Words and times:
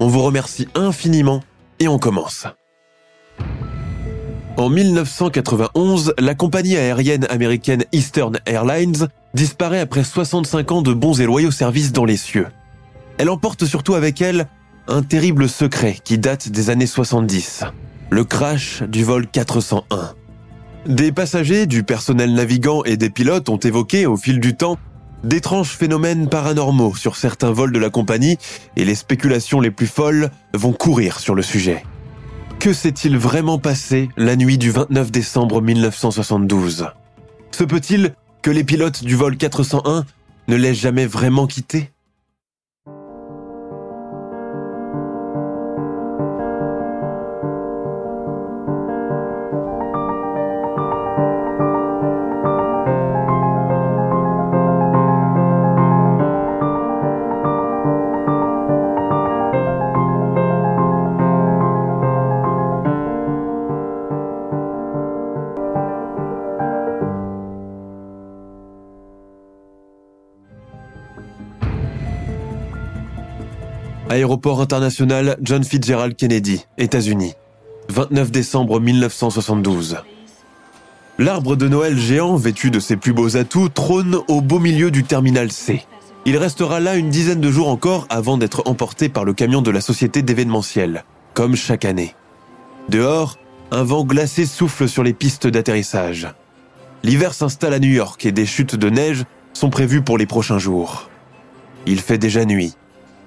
On 0.00 0.08
vous 0.08 0.22
remercie 0.22 0.68
infiniment 0.74 1.42
et 1.78 1.88
on 1.88 1.98
commence. 1.98 2.46
En 4.56 4.68
1991, 4.68 6.14
la 6.18 6.34
compagnie 6.34 6.76
aérienne 6.76 7.26
américaine 7.30 7.84
Eastern 7.92 8.38
Airlines 8.46 9.08
disparaît 9.34 9.80
après 9.80 10.04
65 10.04 10.72
ans 10.72 10.82
de 10.82 10.92
bons 10.92 11.20
et 11.20 11.24
loyaux 11.24 11.50
services 11.50 11.92
dans 11.92 12.04
les 12.04 12.18
cieux. 12.18 12.48
Elle 13.18 13.30
emporte 13.30 13.64
surtout 13.64 13.94
avec 13.94 14.20
elle 14.20 14.46
un 14.88 15.02
terrible 15.02 15.48
secret 15.48 15.96
qui 16.04 16.18
date 16.18 16.48
des 16.48 16.70
années 16.70 16.86
70, 16.86 17.64
le 18.10 18.24
crash 18.24 18.82
du 18.82 19.04
vol 19.04 19.26
401. 19.26 20.14
Des 20.86 21.12
passagers, 21.12 21.66
du 21.66 21.84
personnel 21.84 22.34
navigant 22.34 22.82
et 22.84 22.96
des 22.96 23.10
pilotes 23.10 23.48
ont 23.48 23.58
évoqué 23.58 24.06
au 24.06 24.16
fil 24.16 24.40
du 24.40 24.56
temps 24.56 24.78
d'étranges 25.24 25.70
phénomènes 25.70 26.28
paranormaux 26.28 26.94
sur 26.94 27.16
certains 27.16 27.52
vols 27.52 27.72
de 27.72 27.78
la 27.78 27.90
compagnie 27.90 28.38
et 28.76 28.84
les 28.84 28.94
spéculations 28.94 29.60
les 29.60 29.70
plus 29.70 29.86
folles 29.86 30.30
vont 30.54 30.72
courir 30.72 31.18
sur 31.18 31.34
le 31.34 31.42
sujet. 31.42 31.84
Que 32.58 32.72
s'est-il 32.72 33.16
vraiment 33.16 33.58
passé 33.58 34.08
la 34.16 34.36
nuit 34.36 34.58
du 34.58 34.70
29 34.70 35.10
décembre 35.10 35.60
1972 35.60 36.86
Se 37.50 37.64
peut-il 37.64 38.14
que 38.40 38.50
les 38.50 38.64
pilotes 38.64 39.04
du 39.04 39.16
vol 39.16 39.36
401 39.36 40.04
ne 40.48 40.56
l'aient 40.56 40.74
jamais 40.74 41.06
vraiment 41.06 41.46
quitté? 41.46 41.90
Aéroport 74.12 74.60
international 74.60 75.38
John 75.40 75.64
Fitzgerald 75.64 76.14
Kennedy, 76.16 76.66
États-Unis. 76.76 77.32
29 77.88 78.30
décembre 78.30 78.78
1972. 78.78 80.02
L'arbre 81.18 81.56
de 81.56 81.66
Noël 81.66 81.96
géant, 81.96 82.36
vêtu 82.36 82.70
de 82.70 82.78
ses 82.78 82.98
plus 82.98 83.14
beaux 83.14 83.38
atouts, 83.38 83.70
trône 83.70 84.18
au 84.28 84.42
beau 84.42 84.58
milieu 84.58 84.90
du 84.90 85.02
terminal 85.02 85.50
C. 85.50 85.86
Il 86.26 86.36
restera 86.36 86.78
là 86.78 86.96
une 86.96 87.08
dizaine 87.08 87.40
de 87.40 87.50
jours 87.50 87.68
encore 87.68 88.06
avant 88.10 88.36
d'être 88.36 88.64
emporté 88.66 89.08
par 89.08 89.24
le 89.24 89.32
camion 89.32 89.62
de 89.62 89.70
la 89.70 89.80
société 89.80 90.20
d'événementiel, 90.20 91.04
comme 91.32 91.56
chaque 91.56 91.86
année. 91.86 92.14
Dehors, 92.90 93.38
un 93.70 93.82
vent 93.82 94.04
glacé 94.04 94.44
souffle 94.44 94.90
sur 94.90 95.02
les 95.02 95.14
pistes 95.14 95.46
d'atterrissage. 95.46 96.28
L'hiver 97.02 97.32
s'installe 97.32 97.72
à 97.72 97.78
New 97.78 97.92
York 97.92 98.26
et 98.26 98.32
des 98.32 98.44
chutes 98.44 98.76
de 98.76 98.90
neige 98.90 99.24
sont 99.54 99.70
prévues 99.70 100.02
pour 100.02 100.18
les 100.18 100.26
prochains 100.26 100.58
jours. 100.58 101.08
Il 101.86 101.98
fait 101.98 102.18
déjà 102.18 102.44
nuit 102.44 102.74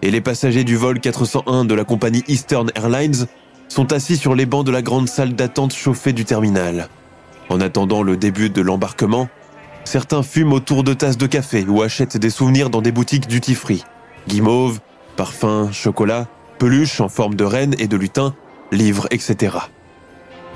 et 0.01 0.11
les 0.11 0.21
passagers 0.21 0.63
du 0.63 0.75
vol 0.75 0.99
401 0.99 1.65
de 1.65 1.73
la 1.73 1.83
compagnie 1.83 2.23
Eastern 2.27 2.71
Airlines 2.75 3.27
sont 3.67 3.93
assis 3.93 4.17
sur 4.17 4.35
les 4.35 4.45
bancs 4.45 4.65
de 4.65 4.71
la 4.71 4.81
grande 4.81 5.07
salle 5.07 5.33
d'attente 5.33 5.73
chauffée 5.73 6.13
du 6.13 6.25
terminal. 6.25 6.89
En 7.49 7.61
attendant 7.61 8.03
le 8.03 8.17
début 8.17 8.49
de 8.49 8.61
l'embarquement, 8.61 9.29
certains 9.83 10.23
fument 10.23 10.53
autour 10.53 10.83
de 10.83 10.93
tasses 10.93 11.17
de 11.17 11.27
café 11.27 11.65
ou 11.67 11.81
achètent 11.81 12.17
des 12.17 12.29
souvenirs 12.29 12.69
dans 12.69 12.81
des 12.81 12.91
boutiques 12.91 13.27
duty-free. 13.27 13.83
Guimauve, 14.27 14.79
parfums, 15.15 15.71
chocolat, 15.71 16.27
peluches 16.57 17.01
en 17.01 17.09
forme 17.09 17.35
de 17.35 17.43
reine 17.43 17.75
et 17.79 17.87
de 17.87 17.97
lutin, 17.97 18.35
livres, 18.71 19.07
etc. 19.11 19.57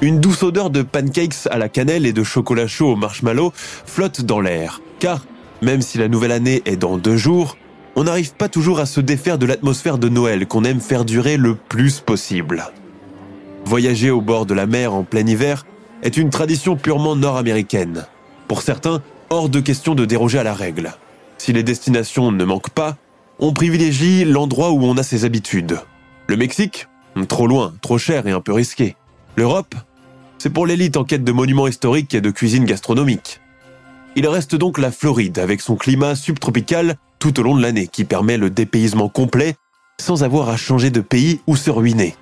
Une 0.02 0.20
douce 0.20 0.44
odeur 0.44 0.70
de 0.70 0.82
pancakes 0.82 1.48
à 1.52 1.58
la 1.58 1.70
cannelle 1.70 2.06
et 2.06 2.14
de 2.14 2.24
chocolat 2.24 2.68
chaud 2.68 2.94
au 2.94 2.96
marshmallow 2.96 3.52
flotte 3.56 4.22
dans 4.22 4.40
l'air, 4.40 4.82
car, 5.00 5.26
même 5.62 5.82
si 5.82 5.98
la 5.98 6.08
nouvelle 6.08 6.32
année 6.32 6.62
est 6.66 6.78
dans 6.78 6.98
deux 6.98 7.18
jours, 7.18 7.58
on 8.00 8.06
n'arrive 8.06 8.34
pas 8.34 8.48
toujours 8.48 8.80
à 8.80 8.86
se 8.86 9.02
défaire 9.02 9.38
de 9.38 9.46
l'atmosphère 9.46 9.98
de 9.98 10.08
Noël 10.08 10.48
qu'on 10.48 10.64
aime 10.64 10.80
faire 10.80 11.04
durer 11.04 11.36
le 11.36 11.56
plus 11.56 12.00
possible. 12.00 12.64
Voyager 13.66 14.10
au 14.10 14.22
bord 14.22 14.46
de 14.46 14.54
la 14.54 14.68
mer 14.68 14.94
en 14.94 15.04
plein 15.04 15.28
hiver 15.28 15.66
est 16.02 16.16
une 16.16 16.30
tradition 16.30 16.78
purement 16.78 17.18
nord-américaine. 17.18 18.06
Pour 18.48 18.62
certains, 18.62 19.02
hors 19.30 19.50
de 19.50 19.60
question 19.60 19.96
de 19.96 20.06
déroger 20.06 20.40
à 20.40 20.44
la 20.44 20.54
règle. 20.54 20.94
Si 21.38 21.52
les 21.52 21.62
destinations 21.62 22.32
ne 22.32 22.46
manquent 22.46 22.70
pas, 22.70 22.96
on 23.38 23.52
privilégie 23.52 24.24
l'endroit 24.24 24.72
où 24.72 24.86
on 24.86 24.96
a 24.96 25.04
ses 25.04 25.26
habitudes. 25.26 25.82
Le 26.28 26.38
Mexique 26.38 26.88
Trop 27.28 27.48
loin, 27.48 27.74
trop 27.82 27.98
cher 27.98 28.28
et 28.28 28.32
un 28.32 28.40
peu 28.40 28.54
risqué. 28.54 28.96
L'Europe 29.36 29.76
C'est 30.38 30.52
pour 30.52 30.66
l'élite 30.66 30.96
en 30.96 31.04
quête 31.04 31.26
de 31.26 31.34
monuments 31.34 31.68
historiques 31.68 32.14
et 32.14 32.22
de 32.22 32.32
cuisine 32.32 32.64
gastronomique. 32.64 33.42
Il 34.16 34.26
reste 34.26 34.56
donc 34.56 34.78
la 34.78 34.92
Floride 34.92 35.38
avec 35.38 35.60
son 35.60 35.76
climat 35.76 36.16
subtropical 36.16 36.96
tout 37.20 37.40
au 37.40 37.44
long 37.44 37.56
de 37.56 37.62
l'année 37.62 37.88
qui 37.88 38.06
permet 38.06 38.38
le 38.38 38.50
dépaysement 38.50 39.10
complet 39.10 39.56
sans 40.00 40.24
avoir 40.24 40.50
à 40.50 40.58
changer 40.58 40.90
de 40.90 41.02
pays 41.02 41.42
ou 41.46 41.56
se 41.56 41.70
ruiner. 41.70 42.16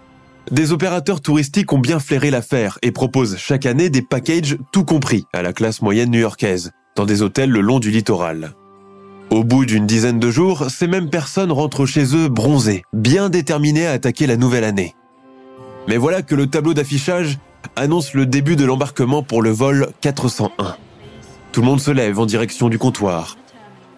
Des 0.51 0.71
opérateurs 0.71 1.21
touristiques 1.21 1.71
ont 1.73 1.79
bien 1.79 1.99
flairé 1.99 2.31
l'affaire 2.31 2.79
et 2.81 2.91
proposent 2.91 3.37
chaque 3.37 3.65
année 3.65 3.89
des 3.89 4.01
packages 4.01 4.57
tout 4.71 4.85
compris 4.85 5.25
à 5.33 5.41
la 5.41 5.53
classe 5.53 5.81
moyenne 5.81 6.09
new-yorkaise, 6.09 6.71
dans 6.95 7.05
des 7.05 7.21
hôtels 7.21 7.51
le 7.51 7.61
long 7.61 7.79
du 7.79 7.91
littoral. 7.91 8.53
Au 9.29 9.43
bout 9.43 9.65
d'une 9.65 9.85
dizaine 9.85 10.19
de 10.19 10.31
jours, 10.31 10.69
ces 10.69 10.87
mêmes 10.87 11.09
personnes 11.09 11.51
rentrent 11.51 11.85
chez 11.85 12.15
eux 12.15 12.29
bronzées, 12.29 12.83
bien 12.93 13.29
déterminées 13.29 13.85
à 13.85 13.91
attaquer 13.91 14.25
la 14.25 14.37
nouvelle 14.37 14.63
année. 14.63 14.95
Mais 15.87 15.97
voilà 15.97 16.21
que 16.21 16.35
le 16.35 16.47
tableau 16.47 16.73
d'affichage 16.73 17.37
annonce 17.75 18.13
le 18.13 18.25
début 18.25 18.55
de 18.55 18.65
l'embarquement 18.65 19.23
pour 19.23 19.41
le 19.41 19.49
vol 19.49 19.89
401. 20.01 20.75
Tout 21.51 21.61
le 21.61 21.67
monde 21.67 21.81
se 21.81 21.91
lève 21.91 22.19
en 22.19 22.25
direction 22.25 22.69
du 22.69 22.77
comptoir. 22.77 23.36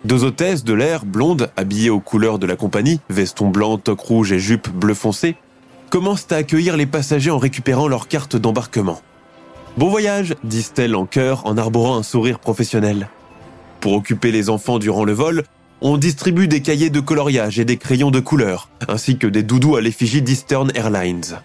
Deux 0.06 0.24
hôtesses 0.24 0.64
de 0.64 0.74
l'air, 0.74 1.06
blondes, 1.06 1.52
habillées 1.58 1.90
aux 1.90 2.00
couleurs 2.00 2.40
de 2.40 2.48
la 2.48 2.56
compagnie, 2.56 3.02
veston 3.10 3.50
blanc, 3.50 3.78
toque 3.78 4.00
rouge 4.00 4.32
et 4.32 4.40
jupe 4.40 4.70
bleu 4.70 4.94
foncé, 4.94 5.36
commencent 5.90 6.32
à 6.32 6.38
accueillir 6.38 6.78
les 6.78 6.86
passagers 6.86 7.32
en 7.32 7.38
récupérant 7.38 7.88
leur 7.90 8.08
carte 8.08 8.38
d'embarquement. 8.38 9.02
Bon 9.78 9.90
voyage, 9.90 10.36
disent-elles 10.44 10.96
en 10.96 11.06
chœur 11.06 11.46
en 11.46 11.58
arborant 11.58 11.98
un 11.98 12.04
sourire 12.04 12.40
professionnel. 12.40 13.10
Pour 13.82 13.94
occuper 13.94 14.32
les 14.32 14.50
enfants 14.50 14.80
durant 14.80 15.04
le 15.04 15.12
vol, 15.12 15.44
on 15.82 15.98
distribue 15.98 16.48
des 16.48 16.62
cahiers 16.62 16.90
de 16.90 17.00
coloriage 17.02 17.60
et 17.60 17.66
des 17.66 17.78
crayons 17.78 18.12
de 18.12 18.20
couleur, 18.20 18.70
ainsi 18.88 19.18
que 19.18 19.28
des 19.28 19.44
doudous 19.44 19.76
à 19.76 19.82
l'effigie 19.82 20.22
d'Eastern 20.22 20.72
Airlines. 20.76 21.40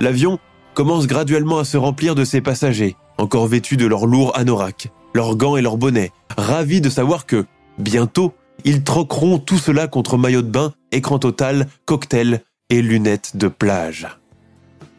L'avion 0.00 0.38
commence 0.74 1.06
graduellement 1.06 1.58
à 1.58 1.64
se 1.64 1.76
remplir 1.76 2.14
de 2.14 2.24
ses 2.24 2.40
passagers, 2.40 2.96
encore 3.18 3.46
vêtus 3.46 3.76
de 3.76 3.86
leurs 3.86 4.06
lourds 4.06 4.36
anoraks, 4.38 4.90
leurs 5.14 5.36
gants 5.36 5.56
et 5.56 5.62
leurs 5.62 5.76
bonnets, 5.76 6.12
ravis 6.36 6.80
de 6.80 6.88
savoir 6.88 7.26
que, 7.26 7.46
Bientôt, 7.78 8.34
ils 8.64 8.82
troqueront 8.82 9.38
tout 9.38 9.58
cela 9.58 9.86
contre 9.86 10.16
maillot 10.16 10.42
de 10.42 10.50
bain, 10.50 10.72
écran 10.92 11.18
total, 11.18 11.68
cocktail 11.84 12.42
et 12.70 12.82
lunettes 12.82 13.36
de 13.36 13.48
plage. 13.48 14.08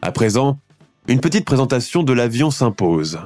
À 0.02 0.12
présent, 0.12 0.58
une 1.08 1.20
petite 1.20 1.44
présentation 1.44 2.02
de 2.02 2.12
l'avion 2.12 2.50
s'impose. 2.50 3.20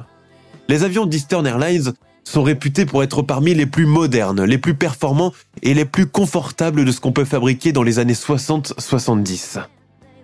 Les 0.67 0.83
avions 0.83 1.05
d'Eastern 1.05 1.47
Airlines 1.47 1.93
sont 2.23 2.43
réputés 2.43 2.85
pour 2.85 3.03
être 3.03 3.21
parmi 3.21 3.53
les 3.53 3.65
plus 3.65 3.85
modernes, 3.85 4.43
les 4.43 4.57
plus 4.57 4.75
performants 4.75 5.31
et 5.61 5.73
les 5.73 5.85
plus 5.85 6.07
confortables 6.07 6.83
de 6.83 6.91
ce 6.91 6.99
qu'on 6.99 7.11
peut 7.11 7.25
fabriquer 7.25 7.71
dans 7.71 7.83
les 7.83 7.99
années 7.99 8.13
60-70. 8.13 9.59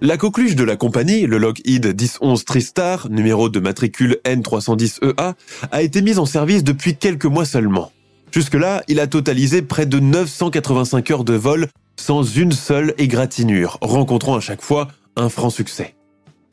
La 0.01 0.17
coqueluche 0.17 0.55
de 0.55 0.63
la 0.63 0.77
compagnie, 0.77 1.27
le 1.27 1.37
Lockheed 1.37 1.85
1011 1.85 2.43
Tristar, 2.43 3.07
numéro 3.09 3.49
de 3.49 3.59
matricule 3.59 4.17
N310EA, 4.25 5.35
a 5.71 5.81
été 5.83 6.01
mise 6.01 6.17
en 6.17 6.25
service 6.25 6.63
depuis 6.63 6.97
quelques 6.97 7.25
mois 7.25 7.45
seulement. 7.45 7.91
Jusque-là, 8.31 8.83
il 8.87 8.99
a 8.99 9.07
totalisé 9.07 9.61
près 9.61 9.85
de 9.85 9.99
985 9.99 11.11
heures 11.11 11.23
de 11.23 11.33
vol 11.33 11.67
sans 11.99 12.23
une 12.23 12.53
seule 12.53 12.93
égratignure, 12.97 13.77
rencontrant 13.81 14.35
à 14.35 14.39
chaque 14.39 14.61
fois 14.61 14.87
un 15.15 15.29
franc 15.29 15.49
succès. 15.49 15.95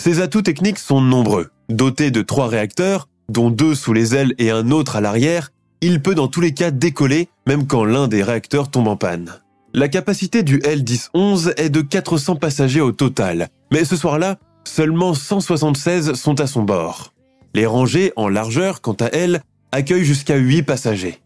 Ses 0.00 0.20
atouts 0.20 0.42
techniques 0.42 0.78
sont 0.78 1.00
nombreux. 1.00 1.50
Doté 1.68 2.10
de 2.10 2.22
trois 2.22 2.48
réacteurs, 2.48 3.08
dont 3.28 3.50
deux 3.50 3.74
sous 3.74 3.92
les 3.92 4.14
ailes 4.14 4.34
et 4.38 4.50
un 4.50 4.70
autre 4.70 4.96
à 4.96 5.00
l'arrière, 5.00 5.50
il 5.80 6.02
peut 6.02 6.14
dans 6.14 6.28
tous 6.28 6.40
les 6.40 6.52
cas 6.52 6.70
décoller, 6.70 7.28
même 7.46 7.66
quand 7.66 7.84
l'un 7.84 8.08
des 8.08 8.22
réacteurs 8.22 8.70
tombe 8.70 8.88
en 8.88 8.96
panne. 8.96 9.34
La 9.74 9.88
capacité 9.88 10.42
du 10.42 10.60
L-1011 10.64 11.52
est 11.56 11.70
de 11.70 11.80
400 11.80 12.36
passagers 12.36 12.80
au 12.80 12.92
total, 12.92 13.48
mais 13.70 13.84
ce 13.84 13.96
soir-là, 13.96 14.38
seulement 14.64 15.14
176 15.14 16.14
sont 16.14 16.40
à 16.40 16.46
son 16.46 16.62
bord. 16.62 17.12
Les 17.54 17.66
rangées 17.66 18.12
en 18.16 18.28
largeur, 18.28 18.80
quant 18.80 18.96
à 19.00 19.06
elles, 19.06 19.42
accueillent 19.72 20.04
jusqu'à 20.04 20.36
8 20.36 20.62
passagers. 20.62 21.20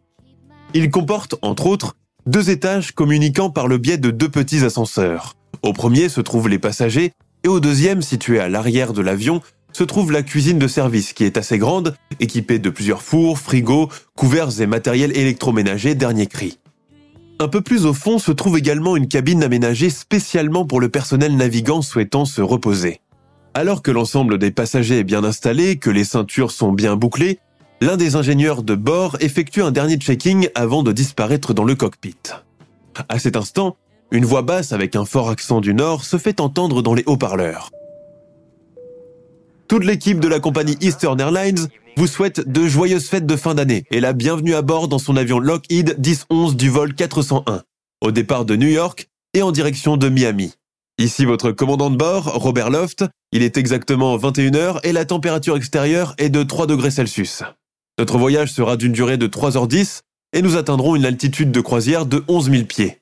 Il 0.75 0.91
comporte, 0.91 1.35
entre 1.43 1.67
autres, 1.67 1.97
deux 2.25 2.49
étages 2.49 2.93
communiquant 2.93 3.51
par 3.51 3.69
le 3.69 3.77
biais 3.77 3.99
de 3.99 4.11
deux 4.11 4.31
petits 4.31 4.65
ascenseurs. 4.65 5.37
Au 5.63 5.75
premier 5.75 6.09
se 6.09 6.23
trouvent 6.23 6.49
les 6.49 6.59
passagers 6.59 7.13
et 7.45 7.49
au 7.49 7.61
deuxième, 7.61 8.01
situé 8.01 8.41
à 8.41 8.49
l'arrière 8.49 8.95
de 8.95 9.03
l'avion, 9.03 9.43
se 9.75 9.85
trouve 9.85 10.13
la 10.13 10.23
cuisine 10.23 10.59
de 10.59 10.69
service 10.69 11.13
qui 11.13 11.25
est 11.25 11.37
assez 11.37 11.59
grande, 11.59 11.95
équipée 12.21 12.59
de 12.59 12.71
plusieurs 12.71 13.03
fours, 13.03 13.39
frigos, 13.39 13.91
couverts 14.15 14.61
et 14.61 14.67
matériel 14.67 15.15
électroménager 15.17 15.95
dernier 15.95 16.27
cri. 16.27 16.59
Un 17.39 17.49
peu 17.49 17.61
plus 17.61 17.85
au 17.85 17.93
fond 17.93 18.19
se 18.19 18.33
trouve 18.33 18.57
également 18.57 18.97
une 18.97 19.09
cabine 19.09 19.43
aménagée 19.43 19.91
spécialement 19.91 20.65
pour 20.65 20.81
le 20.81 20.89
personnel 20.89 21.37
navigant 21.37 21.83
souhaitant 21.83 22.25
se 22.25 22.41
reposer. 22.41 23.01
Alors 23.55 23.83
que 23.83 23.91
l'ensemble 23.91 24.39
des 24.39 24.51
passagers 24.51 25.01
est 25.01 25.05
bien 25.05 25.25
installé, 25.25 25.77
que 25.77 25.91
les 25.91 26.05
ceintures 26.05 26.51
sont 26.51 26.73
bien 26.73 26.97
bouclées, 26.97 27.41
l'un 27.83 27.97
des 27.97 28.15
ingénieurs 28.15 28.63
de 28.63 28.77
bord 28.77 29.17
effectue 29.19 29.61
un 29.61 29.73
dernier 29.73 29.97
checking 29.97 30.49
avant 30.55 30.85
de 30.85 30.93
disparaître 30.93 31.53
dans 31.53 31.65
le 31.65 31.75
cockpit. 31.75 32.15
À 33.09 33.19
cet 33.19 33.35
instant, 33.35 33.77
une 34.13 34.25
voix 34.25 34.43
basse 34.43 34.73
avec 34.73 34.95
un 34.95 35.05
fort 35.05 35.31
accent 35.31 35.61
du 35.61 35.75
Nord 35.75 36.05
se 36.05 36.17
fait 36.17 36.39
entendre 36.39 36.81
dans 36.81 36.95
les 36.95 37.03
haut-parleurs. 37.07 37.71
Toute 39.67 39.85
l'équipe 39.85 40.21
de 40.21 40.29
la 40.29 40.39
compagnie 40.39 40.77
Eastern 40.81 41.21
Airlines 41.21 41.67
vous 41.97 42.07
souhaite 42.07 42.49
de 42.49 42.69
joyeuses 42.69 43.09
fêtes 43.09 43.27
de 43.27 43.35
fin 43.35 43.57
d'année 43.57 43.83
et 43.91 43.99
la 43.99 44.13
bienvenue 44.13 44.55
à 44.55 44.63
bord 44.63 44.87
dans 44.87 45.01
son 45.01 45.17
avion 45.17 45.41
Lockheed 45.41 45.97
1011 45.99 46.55
du 46.55 46.71
vol 46.71 46.95
401, 46.95 47.63
au 48.01 48.13
départ 48.13 48.45
de 48.45 48.55
New 48.55 48.69
York 48.69 49.09
et 49.35 49.43
en 49.43 49.51
direction 49.51 49.97
de 49.97 50.09
Miami. 50.09 50.55
Ici 50.99 51.25
votre 51.25 51.51
commandant 51.51 51.91
de 51.91 51.97
bord, 51.97 52.27
Robert 52.27 52.71
Loft. 52.71 53.05
Il 53.33 53.43
est 53.43 53.57
exactement 53.57 54.17
21h 54.19 54.79
et 54.85 54.93
la 54.93 55.05
température 55.05 55.57
extérieure 55.57 56.15
est 56.19 56.31
de 56.31 56.45
3 56.45 56.69
degrés 56.69 56.93
Celsius. 56.93 57.43
Notre 58.03 58.19
voyage 58.19 58.53
sera 58.53 58.77
d'une 58.77 58.91
durée 58.91 59.17
de 59.17 59.29
3h10 59.29 60.01
et 60.33 60.43
nous 60.43 60.57
atteindrons 60.57 60.97
une 60.97 61.05
altitude 61.05 61.53
de 61.53 61.61
croisière 61.61 62.05
de 62.05 62.25
11 62.27 62.51
000 62.51 62.65
pieds. 62.65 62.99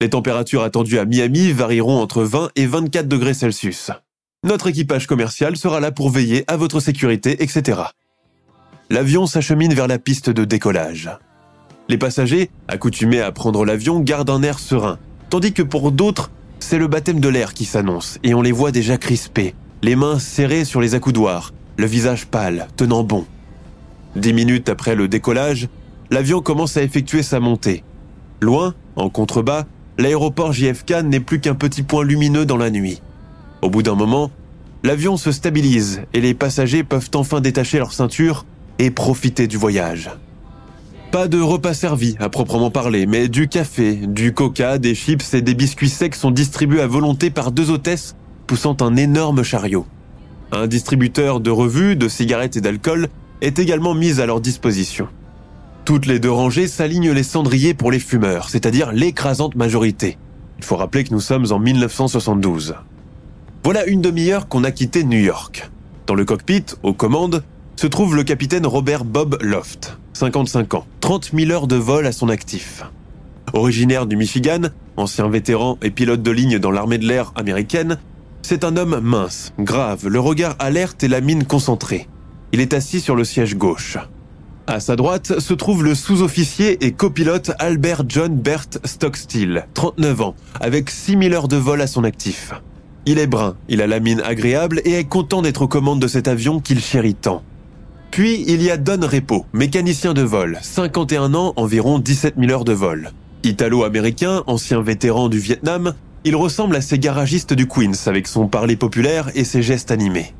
Les 0.00 0.10
températures 0.10 0.64
attendues 0.64 0.98
à 0.98 1.04
Miami 1.04 1.52
varieront 1.52 2.00
entre 2.00 2.24
20 2.24 2.50
et 2.56 2.66
24 2.66 3.06
degrés 3.06 3.34
Celsius. 3.34 3.92
Notre 4.42 4.66
équipage 4.66 5.06
commercial 5.06 5.56
sera 5.56 5.78
là 5.78 5.92
pour 5.92 6.10
veiller 6.10 6.42
à 6.48 6.56
votre 6.56 6.80
sécurité, 6.80 7.44
etc. 7.44 7.82
L'avion 8.90 9.26
s'achemine 9.26 9.72
vers 9.72 9.86
la 9.86 10.00
piste 10.00 10.30
de 10.30 10.44
décollage. 10.44 11.10
Les 11.88 11.96
passagers, 11.96 12.50
accoutumés 12.66 13.20
à 13.20 13.30
prendre 13.30 13.64
l'avion, 13.64 14.00
gardent 14.00 14.30
un 14.30 14.42
air 14.42 14.58
serein, 14.58 14.98
tandis 15.30 15.52
que 15.52 15.62
pour 15.62 15.92
d'autres, 15.92 16.32
c'est 16.58 16.78
le 16.78 16.88
baptême 16.88 17.20
de 17.20 17.28
l'air 17.28 17.54
qui 17.54 17.66
s'annonce 17.66 18.18
et 18.24 18.34
on 18.34 18.42
les 18.42 18.50
voit 18.50 18.72
déjà 18.72 18.98
crispés, 18.98 19.54
les 19.82 19.94
mains 19.94 20.18
serrées 20.18 20.64
sur 20.64 20.80
les 20.80 20.96
accoudoirs, 20.96 21.52
le 21.76 21.86
visage 21.86 22.26
pâle, 22.26 22.66
tenant 22.76 23.04
bon. 23.04 23.24
Dix 24.16 24.32
minutes 24.32 24.68
après 24.68 24.94
le 24.94 25.08
décollage, 25.08 25.68
l'avion 26.10 26.40
commence 26.40 26.76
à 26.76 26.82
effectuer 26.82 27.22
sa 27.22 27.40
montée. 27.40 27.82
Loin, 28.40 28.74
en 28.96 29.10
contrebas, 29.10 29.64
l'aéroport 29.98 30.52
JFK 30.52 31.02
n'est 31.04 31.20
plus 31.20 31.40
qu'un 31.40 31.54
petit 31.54 31.82
point 31.82 32.04
lumineux 32.04 32.46
dans 32.46 32.56
la 32.56 32.70
nuit. 32.70 33.02
Au 33.62 33.70
bout 33.70 33.82
d'un 33.82 33.94
moment, 33.94 34.30
l'avion 34.82 35.16
se 35.16 35.32
stabilise 35.32 36.02
et 36.12 36.20
les 36.20 36.34
passagers 36.34 36.84
peuvent 36.84 37.10
enfin 37.14 37.40
détacher 37.40 37.78
leur 37.78 37.92
ceinture 37.92 38.44
et 38.78 38.90
profiter 38.90 39.46
du 39.46 39.56
voyage. 39.56 40.10
Pas 41.10 41.28
de 41.28 41.40
repas 41.40 41.74
servi 41.74 42.16
à 42.18 42.28
proprement 42.28 42.70
parler, 42.70 43.06
mais 43.06 43.28
du 43.28 43.48
café, 43.48 43.94
du 43.94 44.32
coca, 44.32 44.78
des 44.78 44.94
chips 44.94 45.34
et 45.34 45.42
des 45.42 45.54
biscuits 45.54 45.88
secs 45.88 46.14
sont 46.14 46.32
distribués 46.32 46.80
à 46.82 46.86
volonté 46.86 47.30
par 47.30 47.52
deux 47.52 47.70
hôtesses 47.70 48.16
poussant 48.46 48.76
un 48.80 48.96
énorme 48.96 49.42
chariot. 49.42 49.86
Un 50.52 50.66
distributeur 50.66 51.40
de 51.40 51.50
revues, 51.50 51.96
de 51.96 52.08
cigarettes 52.08 52.56
et 52.56 52.60
d'alcool 52.60 53.08
est 53.44 53.58
également 53.58 53.94
mis 53.94 54.20
à 54.20 54.26
leur 54.26 54.40
disposition. 54.40 55.06
Toutes 55.84 56.06
les 56.06 56.18
deux 56.18 56.30
rangées 56.30 56.66
s'alignent 56.66 57.12
les 57.12 57.22
cendriers 57.22 57.74
pour 57.74 57.90
les 57.90 57.98
fumeurs, 57.98 58.48
c'est-à-dire 58.48 58.92
l'écrasante 58.92 59.54
majorité. 59.54 60.16
Il 60.58 60.64
faut 60.64 60.76
rappeler 60.76 61.04
que 61.04 61.12
nous 61.12 61.20
sommes 61.20 61.46
en 61.50 61.58
1972. 61.58 62.74
Voilà 63.62 63.84
une 63.86 64.00
demi-heure 64.00 64.48
qu'on 64.48 64.64
a 64.64 64.70
quitté 64.70 65.04
New 65.04 65.18
York. 65.18 65.70
Dans 66.06 66.14
le 66.14 66.24
cockpit, 66.24 66.64
aux 66.82 66.94
commandes, 66.94 67.44
se 67.76 67.86
trouve 67.86 68.16
le 68.16 68.24
capitaine 68.24 68.66
Robert 68.66 69.04
Bob 69.04 69.36
Loft, 69.42 69.98
55 70.14 70.74
ans, 70.74 70.86
30 71.00 71.32
000 71.34 71.50
heures 71.50 71.66
de 71.66 71.76
vol 71.76 72.06
à 72.06 72.12
son 72.12 72.30
actif. 72.30 72.84
Originaire 73.52 74.06
du 74.06 74.16
Michigan, 74.16 74.68
ancien 74.96 75.28
vétéran 75.28 75.76
et 75.82 75.90
pilote 75.90 76.22
de 76.22 76.30
ligne 76.30 76.58
dans 76.58 76.70
l'armée 76.70 76.98
de 76.98 77.06
l'air 77.06 77.32
américaine, 77.36 77.98
c'est 78.40 78.64
un 78.64 78.76
homme 78.76 79.00
mince, 79.00 79.52
grave, 79.58 80.08
le 80.08 80.20
regard 80.20 80.56
alerte 80.58 81.02
et 81.04 81.08
la 81.08 81.20
mine 81.20 81.44
concentrée. 81.44 82.08
Il 82.54 82.60
est 82.60 82.72
assis 82.72 83.00
sur 83.00 83.16
le 83.16 83.24
siège 83.24 83.56
gauche. 83.56 83.98
À 84.68 84.78
sa 84.78 84.94
droite 84.94 85.40
se 85.40 85.54
trouve 85.54 85.82
le 85.82 85.96
sous-officier 85.96 86.86
et 86.86 86.92
copilote 86.92 87.50
Albert 87.58 88.04
John 88.06 88.36
Bert 88.36 88.68
Stockstill, 88.84 89.66
39 89.74 90.20
ans, 90.20 90.36
avec 90.60 90.88
6000 90.88 91.34
heures 91.34 91.48
de 91.48 91.56
vol 91.56 91.80
à 91.80 91.88
son 91.88 92.04
actif. 92.04 92.52
Il 93.06 93.18
est 93.18 93.26
brun, 93.26 93.56
il 93.68 93.82
a 93.82 93.88
la 93.88 93.98
mine 93.98 94.22
agréable 94.24 94.80
et 94.84 94.92
est 94.92 95.08
content 95.08 95.42
d'être 95.42 95.62
aux 95.62 95.66
commandes 95.66 96.00
de 96.00 96.06
cet 96.06 96.28
avion 96.28 96.60
qu'il 96.60 96.78
chérit 96.78 97.16
tant. 97.16 97.42
Puis 98.12 98.44
il 98.46 98.62
y 98.62 98.70
a 98.70 98.76
Don 98.76 99.00
Repo, 99.04 99.46
mécanicien 99.52 100.14
de 100.14 100.22
vol, 100.22 100.60
51 100.62 101.34
ans, 101.34 101.54
environ 101.56 101.98
17 101.98 102.36
000 102.38 102.52
heures 102.52 102.64
de 102.64 102.72
vol. 102.72 103.10
Italo-américain, 103.42 104.44
ancien 104.46 104.80
vétéran 104.80 105.28
du 105.28 105.40
Vietnam, 105.40 105.94
il 106.22 106.36
ressemble 106.36 106.76
à 106.76 106.82
ces 106.82 107.00
garagistes 107.00 107.52
du 107.52 107.66
Queens 107.66 108.06
avec 108.06 108.28
son 108.28 108.46
parler 108.46 108.76
populaire 108.76 109.32
et 109.34 109.42
ses 109.42 109.60
gestes 109.60 109.90
animés. 109.90 110.34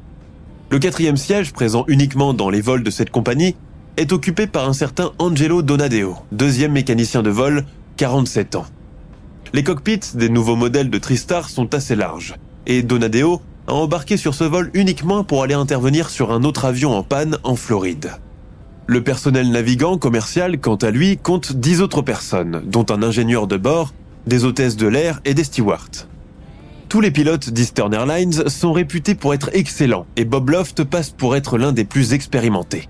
Le 0.75 0.81
quatrième 0.81 1.17
siège, 1.17 1.53
présent 1.53 1.85
uniquement 1.87 2.35
dans 2.35 2.51
les 2.51 2.61
vols 2.61 2.83
de 2.83 2.91
cette 2.91 3.11
compagnie, 3.11 3.55
est 3.97 4.11
occupé 4.11 4.49
par 4.49 4.69
un 4.69 4.73
certain 4.73 5.13
Angelo 5.21 5.63
Donadeo, 5.63 6.17
deuxième 6.33 6.73
mécanicien 6.73 7.23
de 7.23 7.31
vol, 7.31 7.65
47 7.97 8.57
ans. 8.57 8.67
Les 9.53 9.63
cockpits 9.63 10.17
des 10.17 10.29
nouveaux 10.29 10.57
modèles 10.57 10.91
de 10.91 10.99
Tristar 10.99 11.49
sont 11.49 11.73
assez 11.77 11.95
larges, 11.95 12.35
et 12.67 12.83
Donadeo 12.83 13.41
a 13.69 13.73
embarqué 13.73 14.17
sur 14.17 14.35
ce 14.35 14.43
vol 14.43 14.73
uniquement 14.75 15.23
pour 15.23 15.45
aller 15.45 15.55
intervenir 15.55 16.11
sur 16.11 16.33
un 16.33 16.43
autre 16.43 16.65
avion 16.65 16.91
en 16.91 17.05
panne 17.05 17.39
en 17.45 17.55
Floride. 17.55 18.11
Le 18.89 19.01
personnel 19.01 19.53
navigant 19.53 19.97
commercial, 19.97 20.59
quant 20.59 20.75
à 20.75 20.91
lui, 20.91 21.19
compte 21.19 21.53
10 21.53 21.83
autres 21.83 22.03
personnes, 22.03 22.65
dont 22.67 22.87
un 22.91 23.05
ingénieur 23.05 23.47
de 23.47 23.59
bord, 23.59 23.95
des 24.27 24.45
hôtesses 24.45 24.75
de 24.75 24.89
l'air 24.89 25.21
et 25.25 25.35
des 25.35 25.45
stewards. 25.45 26.09
Tous 26.95 27.01
les 27.01 27.11
pilotes 27.11 27.51
d'Eastern 27.51 27.93
Airlines 27.93 28.49
sont 28.49 28.73
réputés 28.73 29.17
pour 29.17 29.35
être 29.35 29.51
excellents 29.53 30.07
et 30.15 30.25
Bob 30.25 30.51
Loft 30.51 30.85
passe 30.85 31.11
pour 31.11 31.35
être 31.35 31.59
l'un 31.59 31.73
des 31.73 31.85
plus 31.85 32.13
expérimentés. 32.13 32.89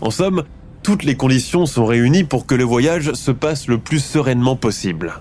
En 0.00 0.10
somme, 0.10 0.44
toutes 0.82 1.04
les 1.04 1.14
conditions 1.14 1.66
sont 1.66 1.84
réunies 1.84 2.24
pour 2.24 2.46
que 2.46 2.54
le 2.54 2.64
voyage 2.64 3.12
se 3.12 3.30
passe 3.30 3.68
le 3.68 3.76
plus 3.76 4.02
sereinement 4.02 4.56
possible. 4.56 5.20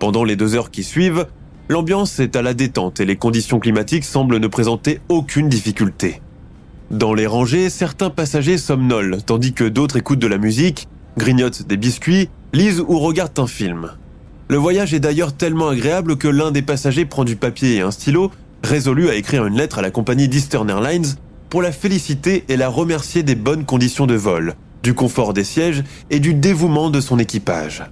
Pendant 0.00 0.24
les 0.24 0.34
deux 0.34 0.56
heures 0.56 0.72
qui 0.72 0.82
suivent, 0.82 1.28
L'ambiance 1.68 2.18
est 2.18 2.34
à 2.34 2.42
la 2.42 2.52
détente 2.52 2.98
et 2.98 3.04
les 3.04 3.14
conditions 3.14 3.60
climatiques 3.60 4.04
semblent 4.04 4.40
ne 4.40 4.48
présenter 4.48 4.98
aucune 5.08 5.48
difficulté. 5.48 6.22
Dans 6.90 7.14
les 7.14 7.28
rangées, 7.28 7.70
certains 7.70 8.10
passagers 8.10 8.58
somnolent, 8.58 9.18
tandis 9.24 9.52
que 9.52 9.62
d'autres 9.62 9.98
écoutent 9.98 10.18
de 10.18 10.26
la 10.26 10.38
musique, 10.38 10.88
grignotent 11.16 11.62
des 11.62 11.76
biscuits, 11.76 12.28
lisent 12.52 12.80
ou 12.80 12.98
regardent 12.98 13.38
un 13.38 13.46
film. 13.46 13.92
Le 14.48 14.56
voyage 14.56 14.94
est 14.94 15.00
d'ailleurs 15.00 15.32
tellement 15.32 15.70
agréable 15.70 16.16
que 16.16 16.28
l'un 16.28 16.52
des 16.52 16.62
passagers 16.62 17.04
prend 17.04 17.24
du 17.24 17.34
papier 17.34 17.76
et 17.76 17.80
un 17.80 17.90
stylo, 17.90 18.30
résolu 18.62 19.08
à 19.08 19.16
écrire 19.16 19.44
une 19.44 19.56
lettre 19.56 19.80
à 19.80 19.82
la 19.82 19.90
compagnie 19.90 20.28
d'Eastern 20.28 20.70
Airlines 20.70 21.16
pour 21.50 21.62
la 21.62 21.72
féliciter 21.72 22.44
et 22.48 22.56
la 22.56 22.68
remercier 22.68 23.24
des 23.24 23.34
bonnes 23.34 23.64
conditions 23.64 24.06
de 24.06 24.14
vol, 24.14 24.54
du 24.84 24.94
confort 24.94 25.32
des 25.32 25.42
sièges 25.42 25.82
et 26.10 26.20
du 26.20 26.32
dévouement 26.32 26.90
de 26.90 27.00
son 27.00 27.18
équipage. 27.18 27.82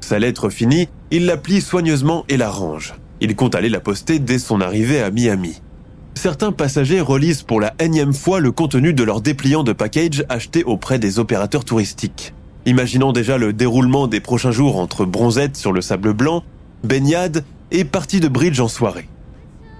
Sa 0.00 0.18
lettre 0.18 0.50
finie, 0.50 0.88
il 1.10 1.24
la 1.24 1.38
plie 1.38 1.62
soigneusement 1.62 2.26
et 2.28 2.36
la 2.36 2.50
range. 2.50 2.94
Il 3.22 3.34
compte 3.34 3.54
aller 3.54 3.70
la 3.70 3.80
poster 3.80 4.18
dès 4.18 4.38
son 4.38 4.60
arrivée 4.60 5.00
à 5.00 5.10
Miami. 5.10 5.62
certains 6.16 6.52
passagers 6.52 7.00
relisent 7.00 7.42
pour 7.42 7.60
la 7.60 7.72
énième 7.78 8.12
fois 8.12 8.40
le 8.40 8.52
contenu 8.52 8.92
de 8.92 9.04
leur 9.04 9.22
dépliant 9.22 9.62
de 9.62 9.72
package 9.72 10.24
acheté 10.28 10.64
auprès 10.64 10.98
des 10.98 11.18
opérateurs 11.18 11.64
touristiques. 11.64 12.34
Imaginant 12.66 13.12
déjà 13.12 13.36
le 13.36 13.52
déroulement 13.52 14.06
des 14.06 14.20
prochains 14.20 14.50
jours 14.50 14.78
entre 14.78 15.04
bronzettes 15.04 15.56
sur 15.56 15.72
le 15.72 15.82
sable 15.82 16.14
blanc, 16.14 16.44
baignade 16.82 17.44
et 17.70 17.84
partie 17.84 18.20
de 18.20 18.28
bridge 18.28 18.60
en 18.60 18.68
soirée. 18.68 19.08